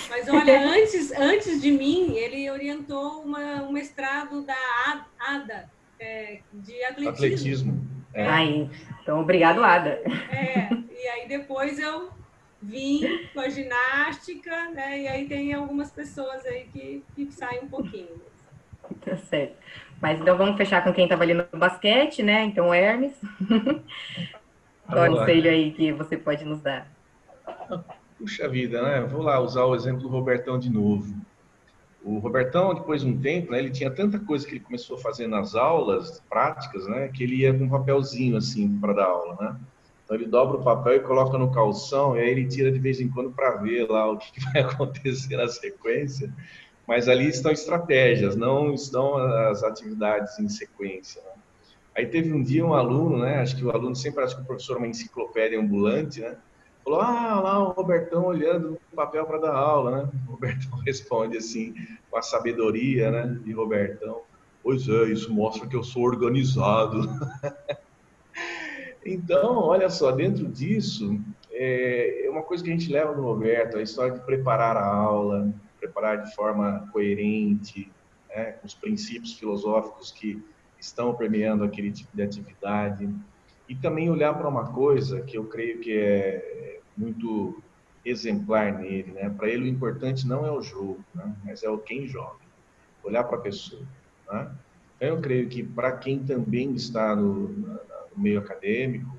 Mas 0.09 0.27
olha, 0.29 0.67
antes, 0.67 1.11
antes 1.11 1.61
de 1.61 1.71
mim, 1.71 2.15
ele 2.15 2.49
orientou 2.49 3.21
uma, 3.21 3.63
um 3.63 3.71
mestrado 3.71 4.41
da 4.43 4.55
ADA, 5.19 5.69
é, 5.99 6.39
de 6.53 6.83
atletismo. 6.83 7.09
Atletismo. 7.09 7.87
É. 8.13 8.27
Aí, 8.27 8.69
então, 9.01 9.21
obrigado, 9.21 9.63
Ada. 9.63 10.01
É, 10.31 10.69
e 10.71 11.07
aí 11.07 11.27
depois 11.27 11.79
eu 11.79 12.09
vim 12.61 13.01
com 13.33 13.41
a 13.41 13.49
ginástica, 13.49 14.69
né? 14.69 15.01
E 15.01 15.07
aí 15.07 15.27
tem 15.27 15.53
algumas 15.53 15.91
pessoas 15.91 16.45
aí 16.45 16.65
que, 16.71 17.03
que 17.15 17.31
saem 17.31 17.61
um 17.63 17.67
pouquinho. 17.67 18.21
Tá 19.03 19.17
certo. 19.17 19.55
Mas 20.01 20.19
então 20.19 20.37
vamos 20.37 20.57
fechar 20.57 20.83
com 20.83 20.93
quem 20.93 21.05
estava 21.05 21.23
ali 21.23 21.33
no 21.33 21.45
basquete, 21.53 22.21
né? 22.21 22.43
Então, 22.43 22.73
Hermes. 22.73 23.13
O 24.87 24.93
conselho 24.93 25.49
aí 25.49 25.71
que 25.71 25.91
você 25.91 26.17
pode 26.17 26.43
nos 26.45 26.61
dar? 26.61 26.91
Puxa 28.17 28.47
vida, 28.47 28.81
né? 28.81 29.01
Vou 29.01 29.21
lá 29.21 29.39
usar 29.39 29.63
o 29.65 29.75
exemplo 29.75 30.01
do 30.01 30.07
Robertão 30.07 30.59
de 30.59 30.69
novo. 30.69 31.13
O 32.03 32.19
Robertão, 32.19 32.73
depois 32.73 33.01
de 33.01 33.07
um 33.07 33.17
tempo, 33.17 33.51
né, 33.51 33.59
ele 33.59 33.69
tinha 33.69 33.89
tanta 33.89 34.19
coisa 34.19 34.45
que 34.45 34.53
ele 34.53 34.59
começou 34.59 34.97
a 34.97 34.99
fazer 34.99 35.25
nas 35.27 35.55
aulas 35.55 36.21
práticas, 36.29 36.85
né, 36.85 37.07
que 37.07 37.23
ele 37.23 37.37
ia 37.37 37.57
com 37.57 37.63
um 37.63 37.69
papelzinho 37.69 38.35
assim 38.35 38.77
para 38.77 38.91
dar 38.91 39.05
aula, 39.05 39.37
né? 39.39 39.55
Então 40.03 40.17
ele 40.17 40.25
dobra 40.25 40.57
o 40.57 40.63
papel 40.63 40.97
e 40.97 40.99
coloca 40.99 41.37
no 41.37 41.49
calção, 41.49 42.17
e 42.17 42.19
aí 42.19 42.29
ele 42.29 42.45
tira 42.45 42.69
de 42.69 42.77
vez 42.77 42.99
em 42.99 43.09
quando 43.09 43.31
para 43.31 43.55
ver 43.55 43.89
lá 43.89 44.11
o 44.11 44.17
que 44.17 44.43
vai 44.51 44.61
acontecer 44.63 45.37
na 45.37 45.47
sequência. 45.47 46.31
Mas 46.85 47.07
ali 47.07 47.29
estão 47.29 47.51
estratégias, 47.51 48.35
não 48.35 48.73
estão 48.73 49.17
as 49.17 49.63
atividades 49.63 50.37
em 50.39 50.49
sequência. 50.49 51.21
Né? 51.21 51.32
Aí 51.95 52.07
teve 52.07 52.33
um 52.33 52.41
dia 52.41 52.65
um 52.65 52.73
aluno, 52.73 53.19
né? 53.19 53.39
Acho 53.39 53.55
que 53.55 53.63
o 53.63 53.71
aluno 53.71 53.95
sempre 53.95 54.23
acha 54.23 54.35
que 54.35 54.41
o 54.41 54.45
professor 54.45 54.75
é 54.75 54.77
uma 54.79 54.87
enciclopédia 54.87 55.59
ambulante, 55.59 56.21
né? 56.21 56.37
Falou, 56.83 56.99
ah, 56.99 57.39
lá 57.39 57.59
o 57.59 57.71
Robertão 57.71 58.25
olhando 58.25 58.79
o 58.91 58.95
papel 58.95 59.25
para 59.25 59.37
dar 59.37 59.55
aula, 59.55 59.91
né? 59.91 60.09
O 60.27 60.31
Robertão 60.31 60.79
responde 60.79 61.37
assim, 61.37 61.73
com 62.09 62.17
a 62.17 62.21
sabedoria, 62.21 63.11
né? 63.11 63.39
De 63.43 63.51
Robertão. 63.51 64.21
Pois 64.63 64.87
é, 64.87 65.03
isso 65.05 65.31
mostra 65.31 65.67
que 65.67 65.75
eu 65.75 65.83
sou 65.83 66.03
organizado. 66.03 67.07
então, 69.05 69.57
olha 69.57 69.89
só, 69.89 70.11
dentro 70.11 70.47
disso, 70.47 71.19
é 71.51 72.27
uma 72.29 72.41
coisa 72.41 72.63
que 72.63 72.69
a 72.69 72.73
gente 72.73 72.91
leva 72.91 73.13
do 73.13 73.21
Roberto, 73.21 73.77
a 73.77 73.81
história 73.81 74.13
de 74.13 74.25
preparar 74.25 74.75
a 74.75 74.85
aula, 74.85 75.53
preparar 75.79 76.23
de 76.23 76.33
forma 76.33 76.89
coerente, 76.91 77.91
né, 78.29 78.53
com 78.53 78.65
os 78.65 78.73
princípios 78.73 79.33
filosóficos 79.33 80.11
que 80.11 80.41
estão 80.83 81.13
permeando 81.13 81.63
aquele 81.63 81.91
tipo 81.91 82.15
de 82.15 82.21
atividade. 82.21 83.09
E 83.67 83.75
também 83.75 84.09
olhar 84.09 84.33
para 84.33 84.47
uma 84.47 84.71
coisa 84.71 85.21
que 85.21 85.37
eu 85.37 85.45
creio 85.45 85.79
que 85.79 85.97
é 85.97 86.79
muito 86.97 87.61
exemplar 88.05 88.73
nele, 88.79 89.11
né? 89.13 89.29
Para 89.29 89.47
ele 89.47 89.63
o 89.63 89.67
importante 89.67 90.27
não 90.27 90.45
é 90.45 90.51
o 90.51 90.61
jogo, 90.61 91.03
né? 91.15 91.33
mas 91.43 91.63
é 91.63 91.69
o 91.69 91.77
quem 91.77 92.05
joga. 92.05 92.43
Olhar 93.01 93.23
para 93.23 93.37
a 93.37 93.41
pessoa, 93.41 93.81
né? 94.29 94.51
Então 94.97 95.07
eu 95.07 95.21
creio 95.21 95.47
que 95.47 95.63
para 95.63 95.93
quem 95.93 96.19
também 96.19 96.73
está 96.73 97.15
no, 97.15 97.49
no, 97.49 97.79
meio 98.15 98.39
acadêmico, 98.39 99.17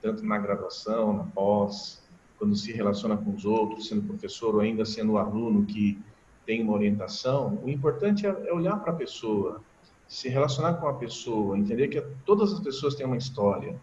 tanto 0.00 0.24
na 0.24 0.38
graduação, 0.38 1.14
na 1.14 1.24
pós, 1.24 2.02
quando 2.38 2.54
se 2.54 2.72
relaciona 2.72 3.16
com 3.16 3.34
os 3.34 3.44
outros, 3.44 3.88
sendo 3.88 4.02
professor 4.02 4.54
ou 4.54 4.60
ainda 4.60 4.84
sendo 4.84 5.16
aluno 5.16 5.64
que 5.64 5.98
tem 6.44 6.62
uma 6.62 6.74
orientação, 6.74 7.58
o 7.62 7.68
importante 7.68 8.26
é, 8.26 8.28
é 8.28 8.52
olhar 8.52 8.76
para 8.76 8.92
a 8.92 8.96
pessoa, 8.96 9.60
se 10.08 10.28
relacionar 10.28 10.74
com 10.74 10.88
a 10.88 10.94
pessoa, 10.94 11.58
entender 11.58 11.88
que 11.88 12.00
todas 12.24 12.52
as 12.52 12.60
pessoas 12.60 12.94
têm 12.94 13.06
uma 13.06 13.16
história 13.16 13.76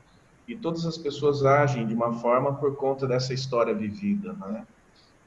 e 0.47 0.55
todas 0.55 0.85
as 0.85 0.97
pessoas 0.97 1.45
agem 1.45 1.85
de 1.85 1.93
uma 1.93 2.13
forma 2.13 2.53
por 2.55 2.75
conta 2.75 3.07
dessa 3.07 3.33
história 3.33 3.73
vivida, 3.73 4.33
né? 4.33 4.65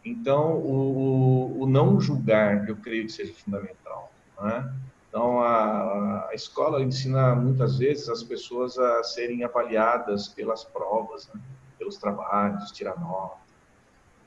Então, 0.05 0.53
o, 0.55 1.63
o 1.63 1.67
não 1.67 2.01
julgar, 2.01 2.69
eu 2.69 2.77
creio 2.77 3.07
que 3.07 3.13
seja 3.13 3.35
fundamental, 3.35 4.13
né? 4.41 4.73
Então, 5.09 5.41
a, 5.41 6.29
a, 6.29 6.35
escola 6.35 6.83
ensina 6.83 7.35
muitas 7.35 7.79
vezes 7.79 8.09
as 8.09 8.23
pessoas 8.23 8.79
a 8.79 9.03
serem 9.03 9.45
avaliadas 9.45 10.29
pelas 10.29 10.63
provas, 10.63 11.29
né? 11.35 11.41
pelos 11.79 11.97
trabalhos, 11.97 12.71
tirar 12.71 13.01
nota. 13.01 13.39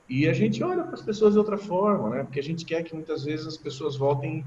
E 0.07 0.27
a 0.27 0.33
gente 0.33 0.63
olha 0.63 0.83
para 0.83 0.95
as 0.95 1.01
pessoas 1.01 1.33
de 1.33 1.39
outra 1.39 1.57
forma, 1.57 2.09
né? 2.09 2.23
Porque 2.23 2.39
a 2.39 2.43
gente 2.43 2.65
quer 2.65 2.83
que 2.83 2.95
muitas 2.95 3.23
vezes 3.23 3.45
as 3.45 3.57
pessoas 3.57 3.95
voltem 3.95 4.43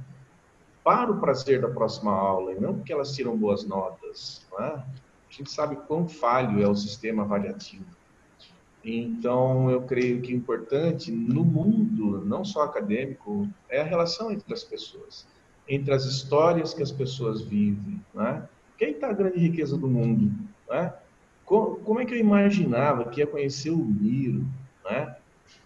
para 0.85 1.11
o 1.11 1.20
prazer 1.20 1.61
da 1.61 1.68
próxima 1.68 2.12
aula, 2.12 2.53
e 2.53 2.61
não 2.61 2.74
porque 2.74 2.93
elas 2.93 3.14
tiram 3.14 3.37
boas 3.37 3.64
notas. 3.64 4.47
É? 4.59 4.64
A 4.64 4.85
gente 5.30 5.51
sabe 5.51 5.76
quão 5.87 6.09
falho 6.09 6.62
é 6.62 6.68
o 6.68 6.74
sistema 6.74 7.22
avaliativo. 7.22 7.87
Então, 8.85 9.70
eu 9.70 9.83
creio 9.83 10.20
que 10.20 10.35
importante 10.35 11.12
no 11.12 11.45
mundo, 11.45 12.24
não 12.26 12.45
só 12.45 12.64
acadêmico, 12.64 13.49
é 13.68 13.80
a 13.80 13.85
relação 13.85 14.33
entre 14.33 14.53
as 14.53 14.64
pessoas, 14.64 15.26
entre 15.68 15.95
as 15.95 16.05
histórias 16.05 16.74
que 16.74 16.83
as 16.83 16.91
pessoas 16.91 17.43
vivem. 17.43 18.05
Né? 18.12 18.47
Quem 18.76 18.91
está 18.91 19.11
a 19.11 19.12
grande 19.12 19.39
riqueza 19.39 19.78
do 19.78 19.87
mundo? 19.87 20.33
Né? 20.68 20.93
Como, 21.45 21.76
como, 21.76 22.01
é 22.01 22.05
que 22.05 22.14
eu 22.14 22.18
imaginava 22.18 23.05
que 23.05 23.20
ia 23.20 23.26
conhecer 23.26 23.70
o 23.70 23.76
Miro? 23.78 24.45
Né? 24.85 25.16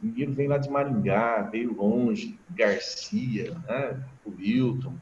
O 0.02 0.06
Miro 0.06 0.32
vem 0.32 0.48
lá 0.48 0.58
de 0.58 0.68
Maringá, 0.68 1.42
veio 1.42 1.74
longe, 1.74 2.38
Garcia, 2.50 3.56
né? 3.66 4.02
o 4.24 4.30
Wilton, 4.30 4.94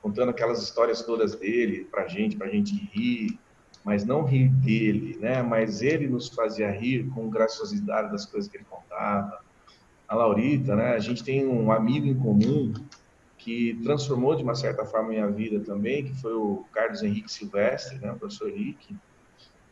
contando 0.00 0.30
aquelas 0.30 0.62
histórias 0.62 1.02
todas 1.02 1.34
dele 1.34 1.86
para 1.90 2.06
gente, 2.08 2.36
para 2.36 2.48
gente 2.48 2.74
rir, 2.92 3.38
mas 3.84 4.04
não 4.04 4.24
rir 4.24 4.48
dele, 4.48 5.16
né? 5.20 5.42
Mas 5.42 5.82
ele 5.82 6.08
nos 6.08 6.28
fazia 6.28 6.70
rir 6.70 7.08
com 7.14 7.28
graciosidade 7.28 8.10
das 8.10 8.26
coisas 8.26 8.50
que 8.50 8.56
ele 8.56 8.66
contava. 8.68 9.40
A 10.06 10.14
Laurita, 10.14 10.74
né? 10.74 10.94
A 10.94 10.98
gente 10.98 11.22
tem 11.22 11.46
um 11.46 11.70
amigo 11.70 12.06
em 12.06 12.14
comum 12.14 12.72
que 13.36 13.78
transformou 13.82 14.34
de 14.34 14.42
uma 14.42 14.54
certa 14.54 14.84
forma 14.84 15.10
minha 15.10 15.28
vida 15.30 15.60
também, 15.60 16.04
que 16.04 16.14
foi 16.20 16.34
o 16.34 16.64
Carlos 16.72 17.02
Henrique 17.02 17.30
Silvestre, 17.30 17.98
né? 17.98 18.12
O 18.12 18.18
professor 18.18 18.48
Henrique. 18.48 18.96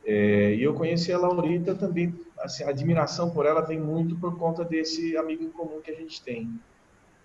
É, 0.05 0.55
e 0.55 0.63
eu 0.63 0.75
conheci 0.75 1.13
a 1.13 1.19
Laurita 1.19 1.75
também, 1.75 2.15
assim, 2.47 2.65
a 2.65 2.71
admiração 2.71 3.31
por 3.31 3.45
ela 3.45 3.61
vem 3.61 3.79
muito 3.79 4.17
por 4.17 4.37
conta 4.39 4.65
desse 4.65 5.17
amigo 5.17 5.45
em 5.45 5.51
comum 5.51 5.81
que 5.81 5.91
a 5.91 5.95
gente 5.95 6.23
tem. 6.23 6.59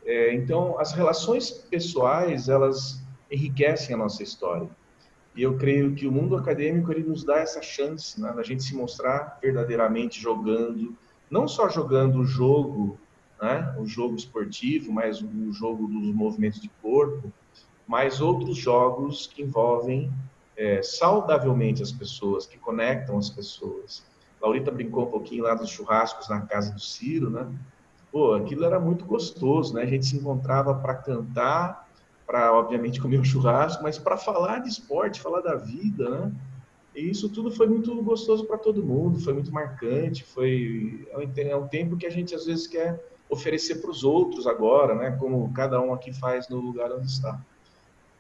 É, 0.06 0.34
então, 0.34 0.80
as 0.80 0.92
relações 0.92 1.50
pessoais, 1.50 2.50
elas 2.50 3.02
enriquecem 3.32 3.96
a 3.96 3.98
nossa 3.98 4.22
história. 4.24 4.70
E 5.36 5.44
eu 5.44 5.58
creio 5.58 5.96
que 5.96 6.06
o 6.06 6.12
mundo 6.12 6.36
acadêmico 6.36 6.92
ele 6.92 7.04
nos 7.04 7.24
dá 7.24 7.38
essa 7.38 7.62
chance 7.62 8.20
né, 8.20 8.34
da 8.34 8.44
gente 8.44 8.64
se 8.64 8.76
mostrar 8.76 9.40
verdadeiramente 9.42 10.20
jogando, 10.20 10.98
não 11.30 11.48
só 11.48 11.70
jogando 11.70 12.20
o 12.20 12.26
jogo, 12.26 13.00
né, 13.42 13.74
o 13.80 13.86
jogo 13.86 14.16
esportivo, 14.16 14.92
mas 14.92 15.22
o 15.22 15.54
jogo 15.54 15.88
dos 15.88 16.14
movimentos 16.14 16.60
de 16.60 16.70
corpo, 16.82 17.32
mas 17.88 18.20
outros 18.20 18.58
jogos 18.58 19.28
que 19.28 19.42
envolvem 19.42 20.12
é, 20.58 20.82
saudavelmente 20.84 21.82
as 21.82 21.92
pessoas, 21.92 22.46
que 22.46 22.58
conectam 22.58 23.18
as 23.18 23.30
pessoas. 23.30 24.04
Laurita 24.42 24.72
brincou 24.72 25.04
um 25.04 25.12
pouquinho 25.12 25.44
lá 25.44 25.54
dos 25.54 25.70
churrascos 25.70 26.28
na 26.30 26.42
casa 26.42 26.74
do 26.74 26.80
Ciro, 26.80 27.30
né? 27.30 27.48
pô, 28.12 28.34
aquilo 28.34 28.66
era 28.66 28.80
muito 28.80 29.06
gostoso, 29.06 29.74
né? 29.74 29.84
A 29.84 29.88
gente 29.88 30.06
se 30.06 30.18
encontrava 30.18 30.76
para 30.76 30.96
cantar, 30.96 31.88
para 32.28 32.54
obviamente 32.54 33.00
comer 33.00 33.20
um 33.20 33.24
churrasco, 33.24 33.82
mas 33.82 33.98
para 33.98 34.18
falar 34.18 34.60
de 34.60 34.70
esporte, 34.70 35.22
falar 35.22 35.42
da 35.42 35.56
vida, 35.56 36.10
né? 36.10 36.32
E 36.94 37.10
isso 37.10 37.30
tudo 37.30 37.50
foi 37.52 37.68
muito 37.68 37.96
gostoso 38.04 38.46
para 38.46 38.58
todo 38.58 38.84
mundo, 38.84 39.20
foi 39.22 39.34
muito 39.34 39.52
marcante, 39.52 40.26
foi 40.26 41.08
é 41.12 41.56
um 41.56 41.68
tempo 41.68 41.96
que 41.96 42.06
a 42.06 42.10
gente 42.10 42.36
às 42.36 42.46
vezes 42.46 42.68
quer 42.68 43.02
oferecer 43.30 43.76
para 43.76 43.90
os 43.90 44.04
outros 44.04 44.46
agora, 44.46 44.94
né? 44.94 45.12
Como 45.12 45.52
cada 45.54 45.82
um 45.82 45.94
aqui 45.94 46.12
faz 46.12 46.50
no 46.50 46.60
lugar 46.60 46.92
onde 46.92 47.08
está. 47.08 47.40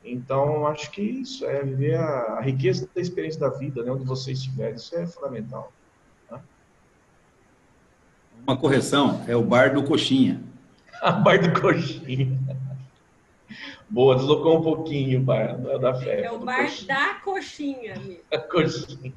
Então, 0.03 0.65
acho 0.65 0.89
que 0.89 1.01
isso 1.01 1.45
é 1.45 1.61
viver 1.61 1.95
a, 1.95 2.37
a 2.37 2.41
riqueza 2.41 2.89
da 2.95 3.01
experiência 3.01 3.41
da 3.41 3.49
vida, 3.49 3.83
né? 3.83 3.91
Onde 3.91 4.05
você 4.05 4.31
estiver, 4.31 4.73
isso 4.73 4.95
é 4.95 5.05
fundamental. 5.05 5.71
Uma 8.45 8.57
correção, 8.57 9.23
é 9.27 9.35
o 9.35 9.43
bar 9.43 9.73
do 9.73 9.83
Coxinha. 9.83 10.41
A 11.01 11.11
bar 11.11 11.39
do 11.39 11.59
Coxinha. 11.59 12.37
Boa, 13.89 14.15
deslocou 14.15 14.59
um 14.59 14.63
pouquinho 14.63 15.19
o 15.19 15.23
bar 15.23 15.57
da 15.79 15.93
festa. 15.93 16.27
É 16.27 16.31
o 16.31 16.39
bar 16.39 16.63
coxinha. 16.63 16.87
da 16.87 17.13
coxinha. 17.15 17.93
Amigo. 17.95 18.21
A 18.31 18.37
coxinha. 18.37 19.13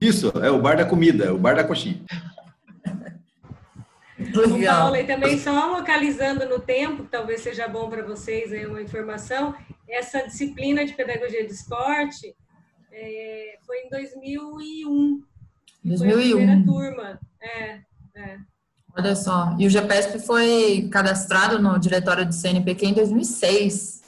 Isso, 0.00 0.28
é 0.42 0.50
o 0.50 0.60
bar 0.60 0.76
da 0.76 0.84
comida, 0.84 1.24
é 1.24 1.30
o 1.30 1.38
bar 1.38 1.56
da 1.56 1.64
coxinha. 1.64 2.02
O 4.18 4.64
Paulo, 4.66 4.96
e 4.96 5.04
também 5.04 5.38
só 5.38 5.76
localizando 5.76 6.46
no 6.46 6.60
tempo, 6.60 7.04
talvez 7.10 7.40
seja 7.40 7.66
bom 7.66 7.88
para 7.88 8.02
vocês 8.02 8.52
aí 8.52 8.66
uma 8.66 8.82
informação, 8.82 9.54
essa 9.88 10.22
disciplina 10.26 10.84
de 10.84 10.92
pedagogia 10.92 11.46
de 11.46 11.52
esporte 11.52 12.34
é, 12.92 13.58
foi 13.66 13.78
em 13.78 13.88
2001. 13.88 15.22
2001. 15.84 15.96
Foi 15.96 16.08
a 16.08 16.36
primeira 16.36 16.64
turma. 16.64 17.20
É, 17.40 17.80
é. 18.14 18.38
Olha 18.96 19.16
só. 19.16 19.56
E 19.58 19.66
o 19.66 19.70
GPSP 19.70 20.20
foi 20.20 20.88
cadastrado 20.90 21.60
no 21.60 21.78
diretório 21.78 22.24
do 22.24 22.32
CNPq 22.32 22.86
em 22.86 22.94
2006. 22.94 24.02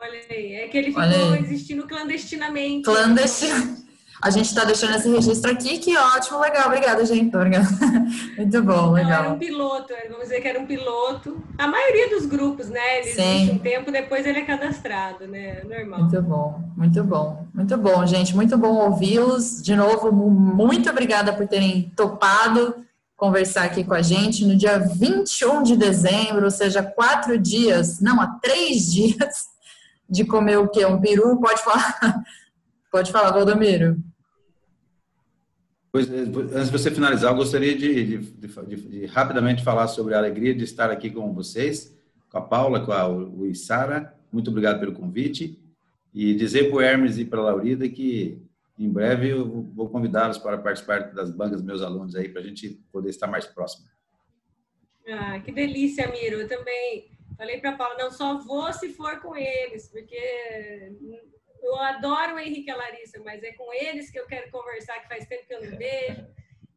Olha 0.00 0.20
aí, 0.30 0.54
é 0.54 0.68
que 0.68 0.78
ele 0.78 0.86
ficou 0.88 1.34
existindo 1.36 1.86
clandestinamente. 1.86 2.84
Clandestino. 2.84 3.84
A 4.22 4.30
gente 4.30 4.46
está 4.46 4.64
deixando 4.64 4.96
esse 4.96 5.10
registro 5.10 5.50
aqui, 5.50 5.76
que 5.78 5.94
ótimo, 5.98 6.40
legal, 6.40 6.68
obrigada, 6.68 7.04
gente. 7.04 7.30
Muito 8.38 8.62
bom, 8.62 8.92
legal. 8.92 9.10
Não, 9.22 9.24
era 9.24 9.32
um 9.34 9.38
piloto, 9.38 9.92
vamos 10.08 10.22
dizer 10.22 10.40
que 10.40 10.48
era 10.48 10.58
um 10.58 10.66
piloto. 10.66 11.44
A 11.58 11.66
maioria 11.66 12.08
dos 12.08 12.24
grupos, 12.24 12.70
né? 12.70 13.00
Eles 13.00 13.16
Sim. 13.16 13.50
um 13.50 13.58
tempo, 13.58 13.92
depois 13.92 14.24
ele 14.24 14.38
é 14.38 14.44
cadastrado, 14.46 15.26
né? 15.26 15.62
Normal. 15.64 16.00
Muito 16.00 16.22
bom, 16.22 16.64
muito 16.74 17.04
bom, 17.04 17.46
muito 17.52 17.76
bom, 17.76 18.06
gente. 18.06 18.34
Muito 18.34 18.56
bom 18.56 18.76
ouvi-los. 18.76 19.62
De 19.62 19.76
novo, 19.76 20.10
muito 20.10 20.88
obrigada 20.88 21.30
por 21.34 21.46
terem 21.46 21.92
topado 21.94 22.84
conversar 23.24 23.64
aqui 23.64 23.82
com 23.82 23.94
a 23.94 24.02
gente 24.02 24.44
no 24.44 24.54
dia 24.54 24.78
21 24.78 25.62
de 25.62 25.78
dezembro, 25.78 26.44
ou 26.44 26.50
seja, 26.50 26.82
quatro 26.82 27.38
dias, 27.38 27.98
não, 27.98 28.20
há 28.20 28.26
três 28.26 28.84
dias 28.92 29.46
de 30.08 30.26
comer 30.26 30.58
o 30.58 30.68
quê? 30.68 30.84
Um 30.84 31.00
peru? 31.00 31.40
Pode 31.40 31.62
falar, 31.62 32.22
pode 32.92 33.10
falar, 33.10 33.30
Valdomiro. 33.30 33.96
Pois, 35.90 36.10
antes 36.10 36.66
de 36.66 36.72
você 36.72 36.90
finalizar, 36.90 37.32
eu 37.32 37.36
gostaria 37.36 37.74
de, 37.74 38.18
de, 38.18 38.46
de, 38.46 38.76
de, 38.76 39.06
rapidamente 39.06 39.64
falar 39.64 39.86
sobre 39.88 40.12
a 40.12 40.18
alegria 40.18 40.54
de 40.54 40.64
estar 40.64 40.90
aqui 40.90 41.08
com 41.08 41.32
vocês, 41.32 41.96
com 42.28 42.36
a 42.36 42.42
Paula, 42.42 42.84
com 42.84 42.92
a 42.92 43.08
Uissara. 43.08 44.12
Muito 44.30 44.50
obrigado 44.50 44.80
pelo 44.80 44.92
convite. 44.92 45.58
E 46.12 46.34
dizer 46.34 46.68
para 46.68 46.76
o 46.76 46.80
Hermes 46.80 47.16
e 47.16 47.24
para 47.24 47.40
a 47.40 47.44
Laurida 47.44 47.88
que 47.88 48.42
em 48.78 48.90
breve 48.90 49.28
eu 49.28 49.62
vou 49.74 49.88
convidá-los 49.88 50.38
para 50.38 50.58
participar 50.58 51.12
das 51.12 51.30
bancas 51.30 51.62
meus 51.62 51.82
alunos 51.82 52.14
aí, 52.16 52.28
para 52.28 52.40
a 52.40 52.44
gente 52.44 52.80
poder 52.90 53.10
estar 53.10 53.26
mais 53.26 53.46
próximo. 53.46 53.86
Ah, 55.08 55.38
que 55.40 55.52
delícia, 55.52 56.10
Miro. 56.10 56.40
Eu 56.40 56.48
também 56.48 57.14
Falei 57.36 57.58
para 57.60 57.76
Paula, 57.76 57.96
não, 57.98 58.10
só 58.10 58.38
vou 58.38 58.72
se 58.72 58.90
for 58.90 59.20
com 59.20 59.36
eles, 59.36 59.88
porque 59.88 60.92
eu 61.62 61.76
adoro 61.76 62.36
o 62.36 62.38
Henrique 62.38 62.68
e 62.68 62.70
a 62.70 62.76
Larissa, 62.76 63.20
mas 63.24 63.42
é 63.42 63.52
com 63.52 63.72
eles 63.72 64.10
que 64.10 64.18
eu 64.18 64.26
quero 64.26 64.50
conversar, 64.50 65.00
que 65.00 65.08
faz 65.08 65.26
tempo 65.26 65.46
que 65.46 65.54
eu 65.54 65.68
não 65.68 65.76
vejo. 65.76 66.26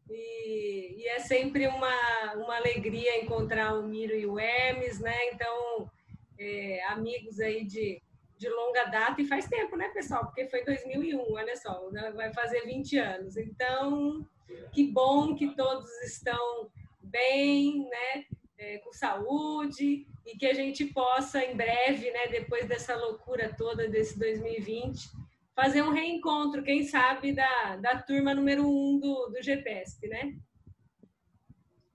E, 0.10 0.96
e 0.98 1.08
é 1.10 1.20
sempre 1.20 1.68
uma, 1.68 2.34
uma 2.36 2.56
alegria 2.56 3.22
encontrar 3.22 3.78
o 3.78 3.84
Miro 3.88 4.16
e 4.16 4.26
o 4.26 4.40
Hermes, 4.40 5.00
né? 5.00 5.16
Então, 5.34 5.92
é, 6.40 6.84
amigos 6.86 7.40
aí 7.40 7.64
de, 7.66 8.02
de 8.38 8.50
longa 8.50 8.86
data, 8.86 9.22
e 9.22 9.26
faz 9.26 9.48
tempo, 9.48 9.76
né, 9.76 9.90
pessoal? 9.90 10.26
Porque 10.26 10.48
foi 10.48 10.64
2001, 10.64 11.34
olha 11.34 11.56
só, 11.56 11.90
né? 11.92 12.12
vai 12.12 12.32
fazer 12.34 12.62
20 12.62 12.98
anos. 12.98 13.38
Então, 13.38 14.26
que 14.72 14.92
bom 14.92 15.36
que 15.36 15.56
todos 15.56 15.90
estão 16.04 16.70
bem, 17.02 17.88
né? 17.90 18.26
É, 18.60 18.80
com 18.80 18.92
saúde 18.92 20.08
e 20.26 20.36
que 20.36 20.48
a 20.48 20.54
gente 20.54 20.86
possa 20.86 21.44
em 21.44 21.56
breve, 21.56 22.10
né, 22.10 22.26
depois 22.28 22.68
dessa 22.68 22.96
loucura 22.96 23.54
toda 23.56 23.88
desse 23.88 24.18
2020, 24.18 25.12
fazer 25.56 25.84
um 25.84 25.92
reencontro, 25.92 26.64
quem 26.64 26.84
sabe, 26.84 27.34
da, 27.34 27.76
da 27.76 28.02
turma 28.02 28.34
número 28.34 28.68
um 28.68 29.00
do, 29.00 29.28
do 29.28 29.44
GPSP, 29.44 30.08
né? 30.08 30.36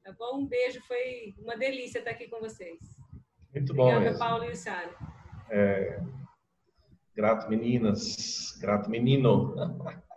Tá 0.05 0.13
bom? 0.13 0.39
Um 0.39 0.47
beijo, 0.47 0.81
foi 0.83 1.35
uma 1.39 1.57
delícia 1.57 1.99
estar 1.99 2.13
aqui 2.13 2.29
com 2.29 2.41
vocês. 2.41 2.79
Muito 3.55 3.75
bom. 3.75 3.89
Obrigada, 3.89 4.19
Paulo 4.19 4.45
e 4.45 4.51
o 4.51 4.57
Sara. 4.57 4.93
É, 5.51 6.01
grato, 7.17 7.49
meninas. 7.49 8.57
Grato, 8.61 8.89
menino. 8.91 9.55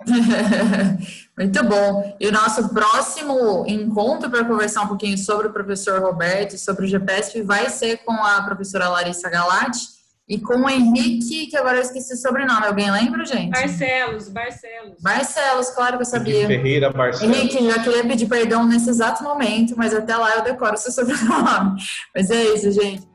Muito 1.37 1.63
bom. 1.63 2.15
E 2.19 2.27
o 2.27 2.31
nosso 2.31 2.69
próximo 2.69 3.65
encontro 3.67 4.29
para 4.29 4.45
conversar 4.45 4.83
um 4.83 4.87
pouquinho 4.87 5.17
sobre 5.17 5.47
o 5.47 5.53
professor 5.53 5.99
Roberto 6.01 6.53
e 6.53 6.57
sobre 6.57 6.85
o 6.85 6.87
GPSP 6.87 7.41
vai 7.41 7.69
ser 7.69 7.97
com 7.97 8.13
a 8.13 8.41
professora 8.43 8.89
Larissa 8.89 9.29
Galati 9.29 9.95
e 10.27 10.39
com 10.39 10.55
o 10.55 10.69
Henrique, 10.69 11.47
que 11.47 11.57
agora 11.57 11.77
eu 11.77 11.81
esqueci 11.81 12.13
o 12.13 12.17
sobrenome. 12.17 12.65
Alguém 12.65 12.91
lembra, 12.91 13.23
gente? 13.25 13.51
Barcelos, 13.51 14.27
Barcelos. 14.29 15.01
Barcelos, 15.01 15.69
claro 15.69 15.97
que 15.97 16.01
eu 16.01 16.05
sabia. 16.05 16.35
Henrique 16.35 16.47
Ferreira 16.47 16.89
Barcelos. 16.91 17.35
Henrique, 17.35 17.65
já 17.65 17.83
queria 17.83 18.03
pedir 18.03 18.27
perdão 18.27 18.67
nesse 18.67 18.89
exato 18.89 19.23
momento, 19.23 19.75
mas 19.77 19.93
até 19.93 20.15
lá 20.15 20.35
eu 20.35 20.43
decoro 20.43 20.73
o 20.73 20.77
seu 20.77 20.91
sobrenome. 20.91 21.79
Mas 22.15 22.31
é 22.31 22.43
isso, 22.53 22.71
gente. 22.71 23.07